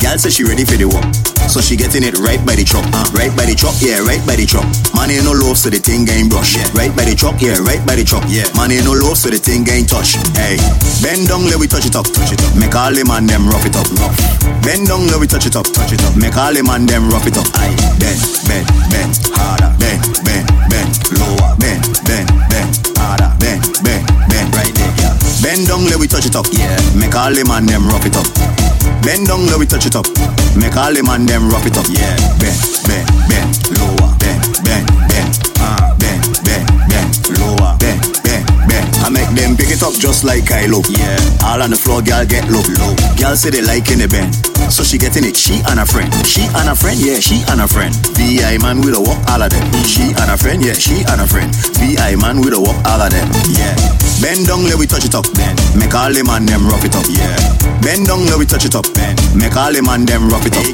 Girl 0.04 0.20
says 0.20 0.36
she 0.36 0.44
ready 0.44 0.68
for 0.68 0.76
the 0.76 0.92
walk. 0.92 1.08
So 1.48 1.64
she 1.64 1.80
getting 1.80 2.04
it 2.04 2.20
right 2.20 2.44
by 2.44 2.60
the 2.60 2.68
truck. 2.68 2.84
Uh, 2.92 3.08
right 3.16 3.32
by 3.32 3.48
the 3.48 3.56
truck, 3.56 3.80
yeah, 3.80 4.04
right 4.04 4.20
by 4.28 4.36
the 4.36 4.44
truck. 4.44 4.68
Ain't 5.08 5.24
no 5.24 5.32
love, 5.32 5.56
so 5.56 5.72
the 5.72 5.80
thing 5.80 6.04
ain't 6.12 6.28
brush. 6.28 6.60
Yeah. 6.60 6.68
Right 6.76 6.92
by 6.92 7.08
the 7.08 7.16
truck, 7.16 7.40
yeah, 7.40 7.56
right 7.64 7.80
by 7.88 7.96
the 7.96 8.04
truck. 8.04 8.28
Yeah. 8.28 8.44
Ain't 8.60 8.84
no 8.84 8.92
love, 8.92 9.16
so 9.16 9.32
the 9.32 9.40
thing 9.40 9.64
ain't 9.72 9.88
touch. 9.88 10.20
Hey, 10.36 10.60
bend 11.00 11.32
down, 11.32 11.48
let 11.48 11.56
we 11.56 11.72
touch 11.72 11.88
it 11.88 11.96
up, 11.96 12.04
touch 12.12 12.36
it 12.36 12.44
up. 12.44 12.52
Make 12.60 12.76
all 12.76 12.92
the 12.92 13.08
man 13.08 13.24
them 13.24 13.48
rough 13.48 13.64
it 13.64 13.80
up, 13.80 13.88
rough. 14.04 14.12
Bend 14.60 14.92
down, 14.92 15.08
let 15.08 15.24
we 15.24 15.28
touch 15.32 15.48
it 15.48 15.56
up, 15.56 15.64
touch 15.72 15.96
it 15.96 16.04
up. 16.04 16.20
Make 16.20 16.36
all 16.36 16.52
the 16.52 16.60
man 16.68 16.84
them 16.84 17.08
rough 17.08 17.24
it 17.24 17.40
up. 17.40 17.48
Aye, 17.56 17.72
bend, 17.96 18.20
bend, 18.52 18.68
bend, 18.92 19.12
harder, 19.32 19.72
bend, 19.80 20.04
bend, 20.28 20.46
bend, 20.68 20.92
lower, 21.16 21.56
bend, 21.56 21.80
bend, 22.04 22.28
bend, 22.52 22.72
harder, 23.00 23.32
bend, 23.40 23.64
bend, 23.80 24.04
bend, 24.28 24.48
right 24.52 24.74
there, 24.76 24.94
yeah. 25.00 25.16
Bend 25.40 25.72
down, 25.72 25.77
let 25.86 26.00
we 26.00 26.08
touch 26.08 26.26
it 26.26 26.36
up, 26.36 26.46
yeah. 26.52 26.76
Make 26.96 27.16
all 27.16 27.34
the 27.34 27.44
man 27.46 27.66
them 27.66 27.88
rough 27.88 28.06
it 28.06 28.16
up. 28.16 28.28
Bend 29.04 29.28
down, 29.28 29.46
let 29.48 29.60
we 29.60 29.66
touch 29.66 29.86
it 29.86 29.96
up. 29.96 30.06
Make 30.58 30.76
all 30.76 30.94
the 30.94 31.04
man 31.04 31.26
them 31.26 31.50
rough 31.50 31.66
it 31.66 31.78
up. 31.78 31.86
Yeah, 31.90 32.16
bend, 32.42 32.58
bend, 32.88 33.08
bend, 33.30 33.52
lower, 33.78 34.10
bend, 34.18 34.42
bend, 34.66 34.86
bend, 35.08 35.30
ah, 35.62 35.94
bend, 36.00 36.22
bend, 36.44 36.66
bend, 36.90 37.12
lower, 37.40 37.78
bend, 37.78 38.02
bend, 38.24 38.44
bend. 38.68 38.88
I 39.06 39.10
make 39.14 39.30
them 39.38 39.56
pick 39.56 39.70
it 39.70 39.84
up 39.84 39.94
just 39.94 40.24
like 40.24 40.44
Kylo. 40.50 40.82
Yeah, 40.90 41.20
all 41.46 41.62
on 41.62 41.70
the 41.72 41.80
floor, 41.80 42.02
girl 42.02 42.26
get 42.26 42.50
low, 42.50 42.64
low. 42.82 42.94
Girl 43.16 43.36
say 43.38 43.50
they 43.54 43.62
like 43.62 43.92
in 43.92 44.00
the 44.00 44.10
bend, 44.10 44.34
so 44.72 44.84
she 44.84 44.98
getting 44.98 45.24
it. 45.24 45.38
She 45.38 45.62
and 45.70 45.80
her 45.80 45.88
friend, 45.88 46.10
she 46.26 46.44
and 46.58 46.68
her 46.68 46.76
friend, 46.76 46.98
yeah, 47.00 47.20
she 47.20 47.44
and 47.48 47.62
her 47.62 47.70
friend. 47.70 47.94
VI 48.18 48.58
man 48.60 48.82
with 48.82 48.96
a 48.98 49.02
walk, 49.02 49.20
all 49.30 49.42
of 49.44 49.52
them. 49.54 49.64
She 49.86 50.12
and 50.16 50.28
her 50.32 50.38
friend, 50.40 50.64
yeah, 50.64 50.74
she 50.76 51.06
and 51.08 51.22
her 51.22 51.30
friend. 51.30 51.54
VI 51.78 52.16
man 52.18 52.42
with 52.42 52.54
a 52.58 52.60
walk, 52.60 52.76
all 52.90 53.00
of 53.00 53.12
them. 53.14 53.30
Yeah, 53.54 53.76
bend 54.22 54.48
down, 54.48 54.64
let 54.64 54.78
we 54.78 54.86
touch 54.88 55.06
it 55.06 55.16
up. 55.16 55.26
Bend, 55.34 55.58
make 55.78 55.94
all 55.94 56.12
the 56.12 56.24
man 56.24 56.46
them 56.46 56.66
rough 56.68 56.84
it 56.84 56.96
up. 56.96 57.06
Yeah, 57.10 57.36
bend 57.82 58.08
down, 58.08 58.26
let 58.26 58.38
we 58.38 58.46
touch 58.46 58.66
it 58.66 58.76
up. 58.76 58.86
Bend, 58.94 59.20
make 59.36 59.56
all 59.56 59.72
the 59.72 59.82
man 59.82 60.06
them 60.06 60.30
rough 60.30 60.46
it 60.46 60.56
up. 60.58 60.66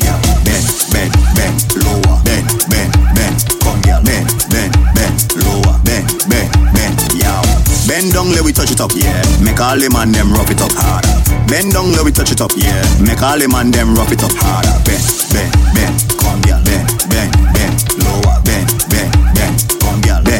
Bend, 0.44 0.66
bend, 0.92 1.14
bend, 1.36 1.58
lower. 1.84 2.18
Bend, 2.24 2.46
bend, 2.70 2.92
bend, 3.16 3.38
come 3.62 3.80
girl. 3.84 4.02
Bend, 4.04 4.28
bend, 4.50 4.74
bend, 4.96 5.16
lower. 5.44 5.76
Bend, 5.84 6.08
bend, 6.30 6.52
bend, 6.74 6.98
yow. 7.18 7.42
Bend 7.88 8.14
down, 8.14 8.32
let 8.32 8.44
we 8.44 8.54
touch 8.54 8.72
it 8.72 8.82
up. 8.82 8.92
Yeah, 8.96 9.20
make 9.44 9.60
all 9.60 9.78
the 9.78 9.90
man 9.90 10.12
them 10.12 10.32
rough 10.32 10.50
it 10.50 10.62
up 10.62 10.72
harder. 10.74 11.14
Bend 11.48 11.74
down, 11.74 11.92
let 11.94 12.04
we 12.06 12.12
touch 12.12 12.32
it 12.32 12.42
up. 12.42 12.52
Yeah, 12.56 12.82
make 13.02 13.22
all 13.22 13.38
the 13.38 13.48
man 13.48 13.72
them 13.72 13.96
rough 13.96 14.12
it 14.12 14.24
up 14.24 14.34
harder. 14.40 14.74
Bend, 14.88 15.04
bend, 15.34 15.52
bend, 15.76 15.96
come 16.18 16.42
girl. 16.42 16.62
Bend, 16.64 16.88
bend. 17.12 17.32
Bend, 17.54 17.80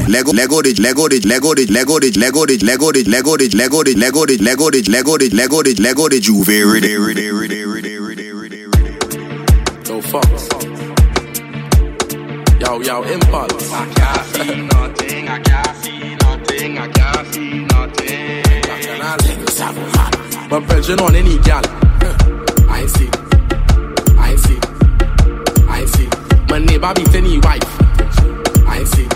Lego, 0.08 0.32
Lego, 0.34 0.62
dig, 0.62 0.80
Lego, 0.80 1.08
dig, 1.08 1.26
Lego, 1.26 1.54
dig, 1.56 1.70
Lego, 1.70 2.00
dig, 2.00 2.16
Lego, 2.18 2.46
dig, 2.46 2.62
Lego, 2.62 2.92
dig, 2.92 3.08
Lego, 3.08 3.38
dig, 3.38 3.54
Lego, 3.54 3.84
dig, 3.84 3.98
Lego, 3.98 4.26
dig, 4.26 4.42
Lego, 4.42 4.70
dig, 4.70 4.88
Lego, 4.88 5.18
dig, 5.18 5.34
Lego, 5.34 5.64
dig, 5.64 5.80
Lego, 5.80 6.10
dig, 6.10 6.22
Juve, 6.22 6.66
ready, 6.66 6.98
ready, 6.98 7.32
ready, 7.32 7.64
ready, 7.66 7.98
ready, 7.98 8.32
ready, 8.34 8.66
ready. 8.66 8.98
Yo, 9.88 10.02
fuck. 10.02 10.28
Yo, 12.60 12.82
yo, 12.82 13.04
impulse. 13.04 13.72
I 13.72 13.86
can't 13.96 14.26
see 14.36 14.62
nothing, 14.68 15.30
I 15.30 15.40
can't 15.40 15.78
see 15.84 16.16
nothing, 16.16 16.78
I 16.78 16.88
can't 16.90 17.34
see 17.34 17.66
nothing. 17.66 18.44
But 20.50 20.64
pressure 20.68 21.02
on 21.02 21.16
any 21.16 21.38
gal. 21.40 21.64
I 22.70 22.86
see, 22.88 23.10
I 24.20 24.36
see, 24.36 24.60
I 25.68 25.86
see. 25.86 26.08
My 26.50 26.60
neighbor 26.60 26.94
beat 26.94 27.16
any 27.16 27.40
wife. 27.40 27.64
I 28.68 28.84
see, 28.84 29.08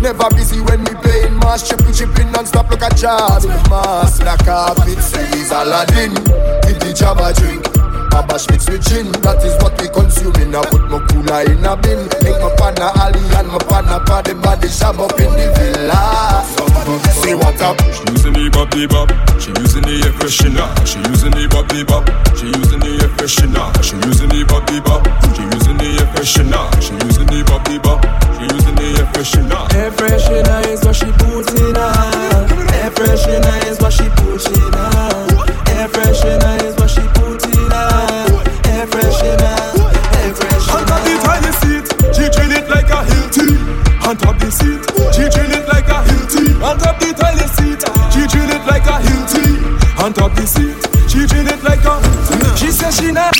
Never 0.00 0.30
busy 0.30 0.60
when 0.60 0.80
we 0.84 0.94
playing 0.94 1.36
mass, 1.38 1.68
chipping, 1.68 1.92
chipping 1.92 2.32
non-stop. 2.32 2.70
Look 2.70 2.82
at 2.82 2.96
job, 2.96 3.44
mass, 3.68 4.18
black 4.18 4.44
carpet, 4.44 4.98
series 4.98 5.50
Aladdin. 5.50 6.14
Give 6.64 6.80
the 6.80 6.94
job 6.96 7.18
a 7.20 7.32
drink. 7.34 7.62
Baba 8.10 8.38
Schmitz 8.38 8.68
with 8.68 8.82
gin, 8.88 9.12
that 9.22 9.44
is 9.44 9.54
what 9.62 9.80
we 9.80 9.88
consuming. 9.88 10.54
I 10.54 10.62
put 10.66 10.82
my 10.90 10.98
cooler 11.06 11.42
in 11.46 11.64
a 11.64 11.76
bin. 11.76 12.08
Make 12.24 12.40
my 12.42 12.52
partner 12.56 12.90
Ali 12.96 13.20
and 13.36 13.48
my 13.48 13.58
partner 13.58 14.00
Paddy 14.04 14.34
Body 14.34 14.68
shop 14.68 14.98
up 14.98 15.12
in 15.20 15.30
the 15.30 15.52
villa. 15.54 16.59
See 16.70 17.34
what 17.34 17.60
up? 17.60 17.76
She 17.92 18.02
using 18.10 18.32
the 18.32 18.48
bop 18.52 18.70
the 18.70 18.86
bop. 18.86 19.10
She 19.40 19.50
using 19.60 19.82
the 19.82 19.94
air 20.06 20.12
freshener. 20.16 20.68
She 20.86 20.98
using 21.10 21.30
the 21.32 21.48
bop 21.50 21.68
the 21.68 21.84
bop. 21.84 22.06
She 22.38 22.46
using 22.46 22.80
the 22.80 22.90
air 23.02 23.10
freshener. 23.18 23.66
She 23.82 23.96
using 24.06 24.28
the 24.30 24.44
bop 24.46 24.66
the 24.66 24.80
bop. 24.80 25.02
She 25.34 25.42
using 25.42 25.76
the 25.76 25.88
air 25.98 26.08
freshener. 26.14 26.64
She 26.80 26.94
using 27.06 27.26
the 27.26 27.42
bop 27.44 27.64
the 27.68 27.78
bop. 27.82 28.00
She 28.38 28.44
using 28.54 28.74
the 28.74 28.86
air 28.96 29.06
freshener. 29.12 29.62
Air 29.74 29.90
freshener 29.90 30.60
is 30.72 30.80
what 30.84 30.96
she 30.96 31.10
puts 31.20 31.52
in 31.58 31.74
her. 31.74 32.48
Air 32.80 32.90
freshener 32.94 33.58
is 33.68 33.78
what 33.80 33.92
she 33.92 34.08
puts 34.16 34.46
in 34.46 34.72
her. 34.72 35.26
Air 35.76 35.88
freshener 35.88 36.39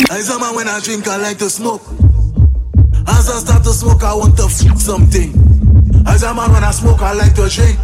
As 0.08 0.30
a 0.30 0.38
man 0.38 0.54
when 0.54 0.68
I 0.68 0.80
drink, 0.80 1.06
I 1.08 1.16
like 1.18 1.38
to 1.38 1.50
smoke. 1.50 1.82
As 3.06 3.28
I 3.28 3.38
start 3.38 3.64
to 3.64 3.72
smoke, 3.72 4.02
I 4.02 4.14
want 4.14 4.36
to 4.38 4.44
f 4.44 4.78
something. 4.78 5.30
As 6.06 6.22
a 6.22 6.32
man 6.32 6.50
when 6.52 6.64
I 6.64 6.70
smoke, 6.70 7.02
I 7.02 7.12
like 7.12 7.34
to 7.34 7.48
drink. 7.48 7.78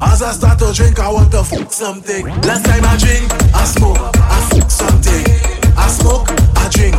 As 0.00 0.22
I 0.22 0.32
start 0.32 0.58
to 0.58 0.72
drink, 0.72 0.98
I 0.98 1.10
want 1.10 1.30
to 1.32 1.38
f 1.38 1.70
something. 1.70 2.26
Last 2.42 2.64
time 2.64 2.84
I 2.84 2.96
drink, 2.96 3.30
I 3.54 3.64
smoke, 3.64 3.98
I 3.98 4.50
f 4.58 4.70
something. 4.70 5.24
I 5.76 5.88
smoke, 5.88 6.28
I 6.56 6.68
drink, 6.72 6.96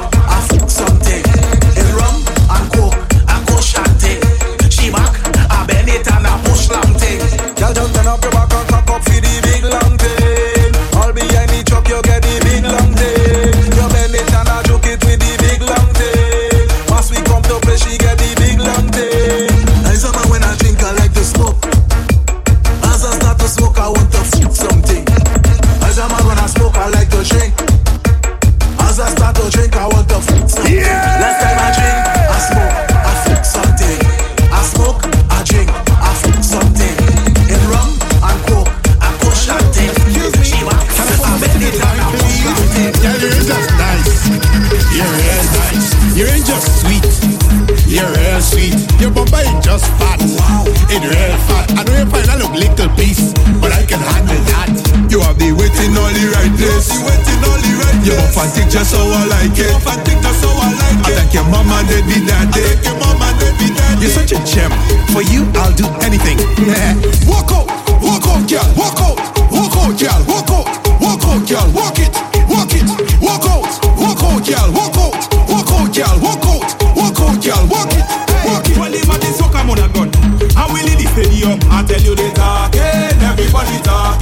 You 57.99 58.15
yes. 58.15 58.31
buff 58.35 58.47
and 58.47 58.51
tick 58.55 58.67
just 58.71 58.95
how 58.95 59.03
I 59.03 59.27
like 59.27 59.59
it. 59.59 59.67
Buff 59.75 59.91
and 59.91 59.99
tick 60.07 60.19
just 60.23 60.39
how 60.39 60.55
I 60.55 60.71
like 60.71 61.03
it. 61.03 61.07
I 61.07 61.09
like 61.19 61.33
your 61.35 61.43
mama, 61.51 61.83
they 61.83 61.99
be 62.07 62.23
daddy. 62.23 62.47
I 62.47 62.79
like 62.79 62.83
your 62.87 62.95
mama, 62.95 63.27
they 63.39 63.51
be 63.59 63.67
daddy. 63.75 64.07
You're 64.07 64.15
such 64.15 64.31
a 64.31 64.39
gem. 64.47 64.71
For 65.11 65.19
you, 65.27 65.43
I'll 65.59 65.75
do 65.75 65.83
anything. 66.07 66.39
walk 67.27 67.51
out, 67.51 67.67
walk 67.99 68.23
out, 68.23 68.47
girl. 68.47 68.67
Walk 68.79 68.99
out, 69.03 69.19
walk 69.51 69.75
out, 69.75 69.91
girl. 69.99 70.21
Walk 70.31 70.47
out, 70.47 70.67
walk 71.03 71.23
out, 71.27 71.43
girl. 71.43 71.67
Walk 71.75 71.99
it, 71.99 72.13
walk 72.47 72.71
it. 72.71 72.87
Walk 73.19 73.43
out, 73.51 73.67
walk 73.99 74.23
out, 74.23 74.39
girl. 74.47 74.67
Walk 74.71 74.95
out, 74.95 75.15
walk 75.51 75.71
out, 75.75 75.91
girl. 75.91 76.15
Walk 76.23 76.45
out, 76.47 76.63
walk 76.95 77.19
out, 77.19 77.35
girl. 77.43 77.63
Walk 77.67 77.91
it, 77.91 78.05
walk 78.47 78.63
it. 78.63 78.77
Well, 78.79 78.95
imagine 78.95 79.35
so 79.35 79.51
come 79.51 79.75
on 79.75 79.79
a 79.83 79.91
gun. 79.91 80.07
I'm 80.55 80.71
willing 80.71 80.95
to 80.95 81.07
stadium. 81.11 81.59
I 81.67 81.83
tell 81.83 81.99
you 81.99 82.15
the 82.15 82.31
talking, 82.31 82.79
eh? 82.79 83.27
everybody 83.27 83.75
talk. 83.83 84.18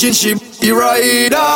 Imagine 0.00 0.14
she 0.14 0.60
be 0.60 0.70
rider. 0.70 1.47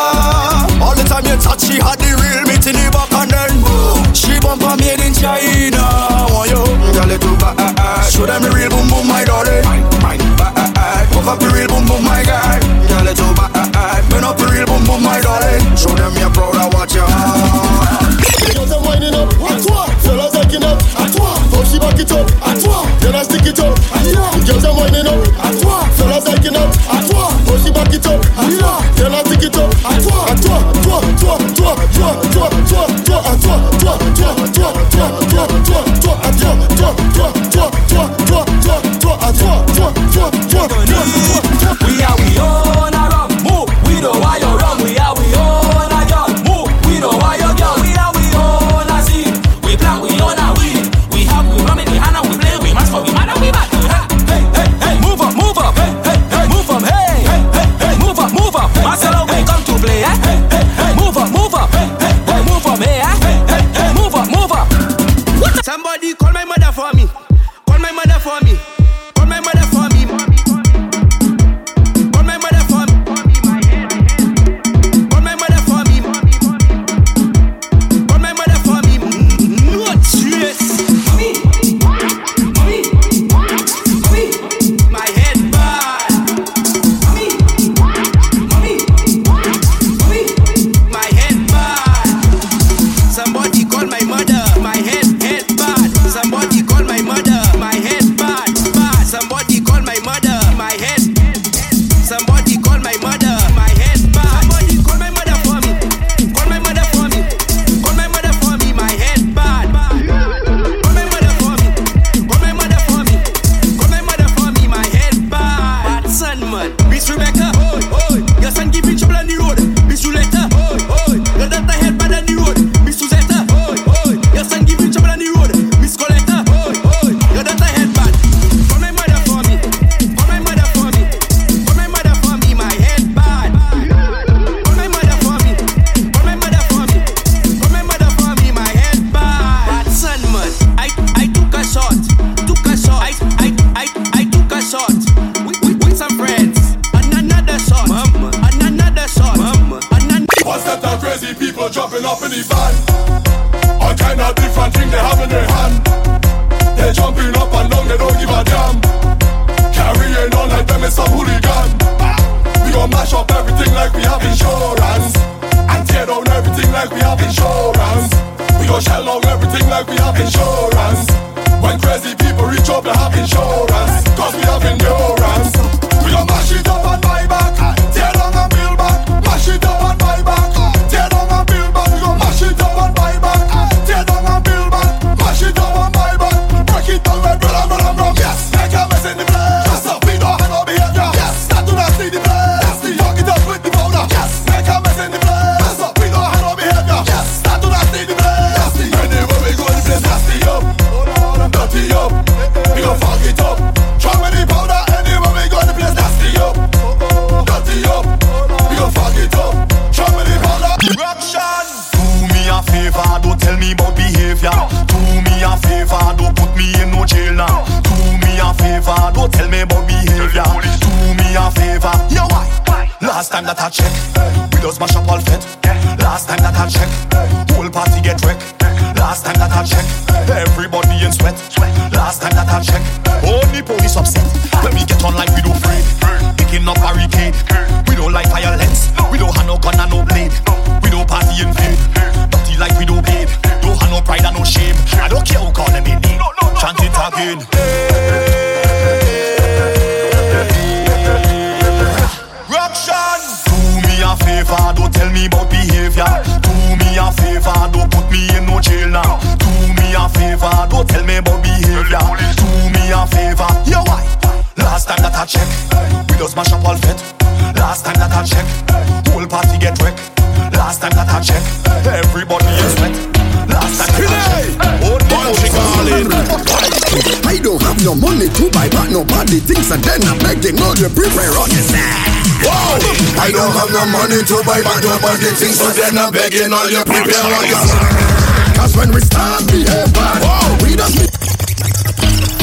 Money 284.22 284.42
to 284.42 284.46
buy 284.46 284.62
back 284.62 284.82
nobody 284.82 285.30
things, 285.34 285.58
so 285.58 285.68
then 285.72 285.98
I'm 285.98 286.12
begging 286.12 286.52
all 286.52 286.68
you 286.70 286.82
prepare 286.84 287.26
on 287.26 287.46
your 287.46 287.58
side. 287.58 288.54
Cause 288.54 288.76
when 288.76 288.92
we 288.94 289.00
start 289.00 289.46
behave 289.50 289.92
bad, 289.92 290.62
we 290.62 290.76
don't 290.76 290.92
be 290.94 291.06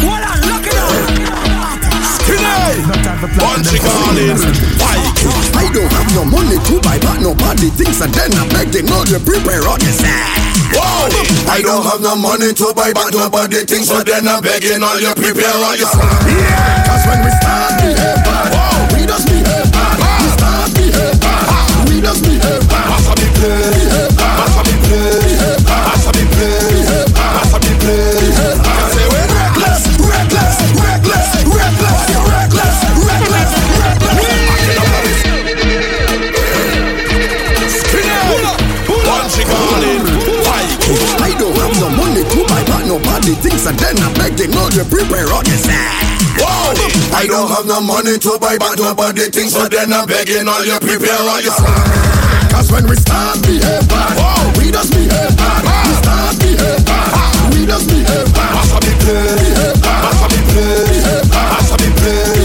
What 0.04 0.24
on, 0.24 0.40
look 0.44 0.68
it 0.68 0.76
Bunchy 3.36 3.80
calling. 3.80 4.40
I 5.56 5.68
don't 5.74 5.92
have 5.92 6.10
no 6.16 6.24
money 6.26 6.58
to 6.58 6.80
buy 6.82 6.98
back 7.00 7.20
nobody 7.22 7.70
things 7.70 8.02
and 8.02 8.14
then 8.14 8.32
I'm 8.34 8.50
begging 8.50 8.90
all 8.92 9.06
you 9.06 9.20
prepare 9.20 9.68
on 9.68 9.80
your 9.80 9.96
side. 9.96 10.50
Whoa! 10.72 11.10
I 11.50 11.62
don't 11.62 11.84
have 11.84 12.02
no 12.02 12.16
money 12.16 12.54
to 12.54 12.74
buy 12.76 12.94
back 12.94 13.14
nobody 13.14 13.66
things, 13.66 13.88
so 13.88 14.02
then 14.04 14.28
I'm 14.28 14.42
begging 14.42 14.84
all 14.84 15.00
you 15.00 15.14
prepare 15.16 15.52
on 15.52 15.78
your 15.78 15.88
side. 15.88 16.28
Cause 16.88 17.04
when 17.08 17.20
we 17.24 17.32
start 17.40 17.72
behave 17.84 18.24
bad, 18.24 18.52
we 18.52 18.79
we 22.00 22.06
just 22.08 22.24
behave 22.24 22.64
bad. 22.70 22.88
Mass 22.88 23.08
me 23.12 23.28
play, 23.36 23.60
bad. 23.91 24.39
mass 24.39 24.56
me 24.64 24.76
play, 24.88 25.20
bad. 25.68 25.84
mass 25.84 26.06
me 26.16 26.24
play, 26.32 26.88
bad. 26.88 27.28
mass 27.36 27.54
me 27.60 27.72
play. 27.80 28.24
I 28.24 28.88
say 28.95 29.06
we 29.12 29.20
reckless, 29.36 29.84
reckless, 30.00 30.56
reckless, 30.80 31.28
reckless, 31.43 32.00
you're 32.10 32.24
reckless, 32.24 32.78
reckless, 33.04 33.52
Bunchy 39.06 39.43
calling. 39.43 40.04
I 41.20 41.36
don't 41.38 41.56
have 41.58 41.76
no 41.80 41.89
money 41.89 42.24
to 42.24 42.39
buy 42.47 42.64
back 42.64 42.86
nobody 42.86 43.34
things 43.36 43.66
and 43.66 43.78
then 43.78 43.97
I'm 44.00 44.14
begging 44.14 44.56
all 44.56 44.72
you 44.72 44.86
prepare 44.86 45.28
on 45.34 45.45
your 45.45 45.58
side. 45.58 46.18
Whoa! 46.40 47.16
I 47.16 47.28
don't 47.28 47.50
have 47.52 47.66
no 47.66 47.82
money 47.82 48.18
to 48.18 48.38
buy 48.40 48.58
back 48.58 48.78
nobody 48.78 49.28
things, 49.30 49.54
so 49.54 49.68
then 49.68 49.92
I'm 49.92 50.08
begging 50.08 50.48
all 50.48 50.64
you 50.64 50.80
prepare 50.80 51.20
all 51.20 51.42
your. 51.42 51.54
Cause 52.50 52.72
when 52.72 52.88
we 52.88 52.96
start 52.96 53.42
behave 53.44 53.88
bad, 53.88 54.58
we 54.58 54.72
just 54.72 54.92
behave 54.92 55.36
bad. 55.38 55.62
We 55.64 55.94
start 56.00 56.36
behave 56.40 56.86
bad, 56.86 57.54
we 57.54 57.66
just 57.66 57.88
behave 57.88 58.30
bad. 58.34 58.52
Mass 58.56 58.72
me 58.80 58.94
play, 59.04 59.36
behave 59.36 59.82
bad. 59.84 60.02
mass 60.04 60.24
me 60.32 60.40
play, 60.50 60.84
behave 60.90 61.30
bad. 61.30 61.80
me 61.80 61.90
play, 62.00 62.24
behave 62.24 62.39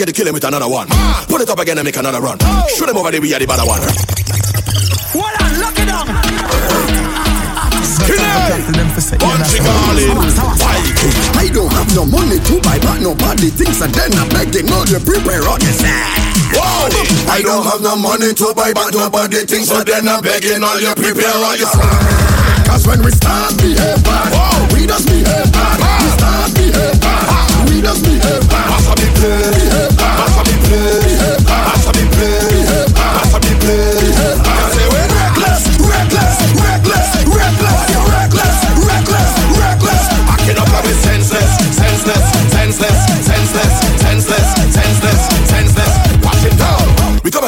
get 0.00 0.06
the 0.06 0.12
killing 0.12 0.34
with 0.34 0.44
another 0.44 0.68
one. 0.68 0.88
Put 1.28 1.40
it 1.40 1.50
up 1.50 1.58
again 1.58 1.78
and 1.78 1.84
make 1.84 1.96
another 1.96 2.20
run. 2.20 2.38
Shoot 2.74 2.86
them 2.86 2.96
over 2.96 3.10
there, 3.10 3.20
we 3.20 3.34
are 3.34 3.38
the 3.38 3.46
better 3.46 3.66
one. 3.66 3.80
What 5.12 5.42
on, 5.42 5.58
look 5.58 5.78
it 5.78 5.88
up 5.88 6.06
Bunchy 9.18 9.58
calling. 9.58 10.14
I 11.36 11.48
don't 11.52 11.72
have 11.72 11.94
no 11.94 12.04
money 12.04 12.38
to 12.38 12.60
buy 12.60 12.78
back 12.78 13.00
nobody 13.00 13.50
things 13.50 13.80
and 13.80 13.92
then 13.94 14.12
I'm 14.14 14.28
begging 14.28 14.70
all 14.70 14.86
you 14.86 15.00
prepare 15.00 15.42
on 15.48 15.60
your 15.60 15.72
side. 15.72 16.30
Whoa! 16.54 16.90
I 17.30 17.42
don't 17.42 17.64
have 17.64 17.80
no 17.80 17.96
money 17.96 18.34
to 18.34 18.54
buy 18.54 18.72
back 18.72 18.92
nobody 18.92 19.46
things, 19.46 19.68
so 19.68 19.82
then 19.82 20.08
I'm 20.08 20.22
begging 20.22 20.62
all 20.62 20.78
you 20.80 20.94
prepare 20.94 21.30
on 21.30 21.58
your 21.58 21.70
side. 21.70 22.66
Cause 22.66 22.86
when 22.86 23.02
we 23.02 23.10
start 23.10 23.56
behave 23.58 24.02
bad, 24.02 24.72
we 24.74 24.86
just 24.86 25.06
behave 25.06 25.50
bad. 25.52 25.78
We 26.02 26.08
start 26.14 26.50
behave 26.54 27.00
bad, 27.00 27.68
we 27.70 27.80
just 27.82 28.02
behave 28.04 28.46
bad. 28.50 28.66
Mass 28.70 28.86
me 28.98 29.08
play, 29.14 29.42
behave 29.50 29.70
bad. 29.70 29.79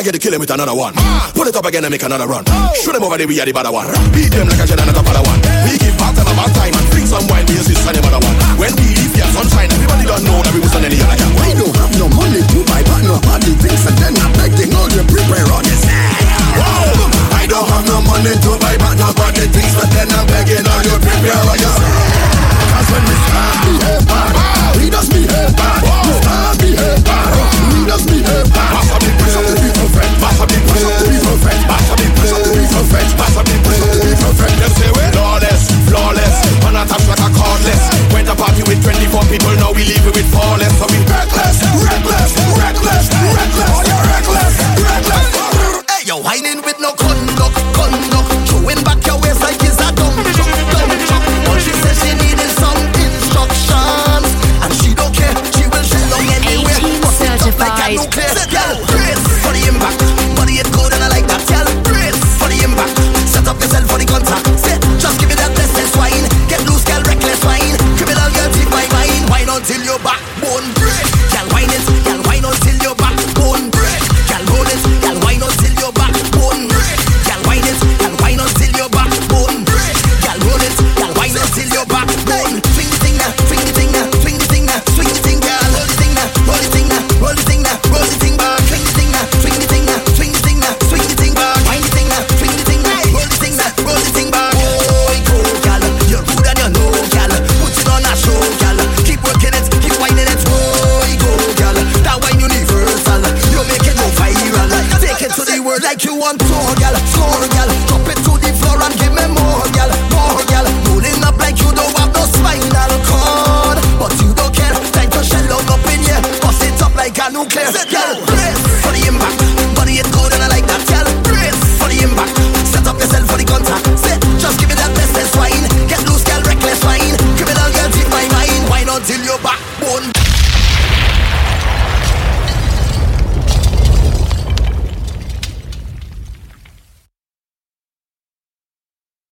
I 0.03 0.05
get 0.05 0.19
to 0.19 0.19
kill 0.19 0.35
him 0.35 0.43
with 0.43 0.51
another 0.51 0.75
one. 0.75 0.99
Ah. 0.99 1.31
Pull 1.31 1.47
it 1.47 1.55
up 1.55 1.63
again 1.63 1.87
and 1.87 1.93
make 1.95 2.03
another 2.03 2.27
run. 2.27 2.43
Oh. 2.51 2.75
Shoot 2.75 2.99
him 2.99 3.07
over 3.07 3.15
there, 3.15 3.31
we 3.31 3.39
are 3.39 3.47
the 3.47 3.55
better 3.55 3.71
one. 3.71 3.87
Beat 4.11 4.35
them 4.35 4.51
like 4.51 4.59
a 4.59 4.67
Jedi, 4.67 4.83
not 4.83 4.99
a 4.99 5.23
one. 5.23 5.39
We 5.63 5.79
give 5.79 5.95
back 5.95 6.19
time 6.19 6.27
about 6.27 6.51
time 6.59 6.75
and 6.75 6.87
bring 6.91 7.07
some 7.07 7.23
wild 7.31 7.47
music 7.47 7.79
and 7.87 7.95
the 7.95 8.03
other 8.11 8.19
one. 8.19 8.35
Ah. 8.43 8.59
When 8.59 8.75
we 8.83 8.99
leave 8.99 9.15
here 9.15 9.31
sunshine, 9.31 9.71
everybody 9.71 10.03
don't 10.03 10.27
know 10.27 10.43
that 10.43 10.51
we 10.51 10.59
was 10.59 10.75
on 10.75 10.83
any 10.83 10.99
other. 10.99 11.15
We 11.39 11.55
don't 11.55 11.71
have 11.79 11.95
no 12.03 12.11
money 12.19 12.43
to 12.43 12.59
buy 12.67 12.82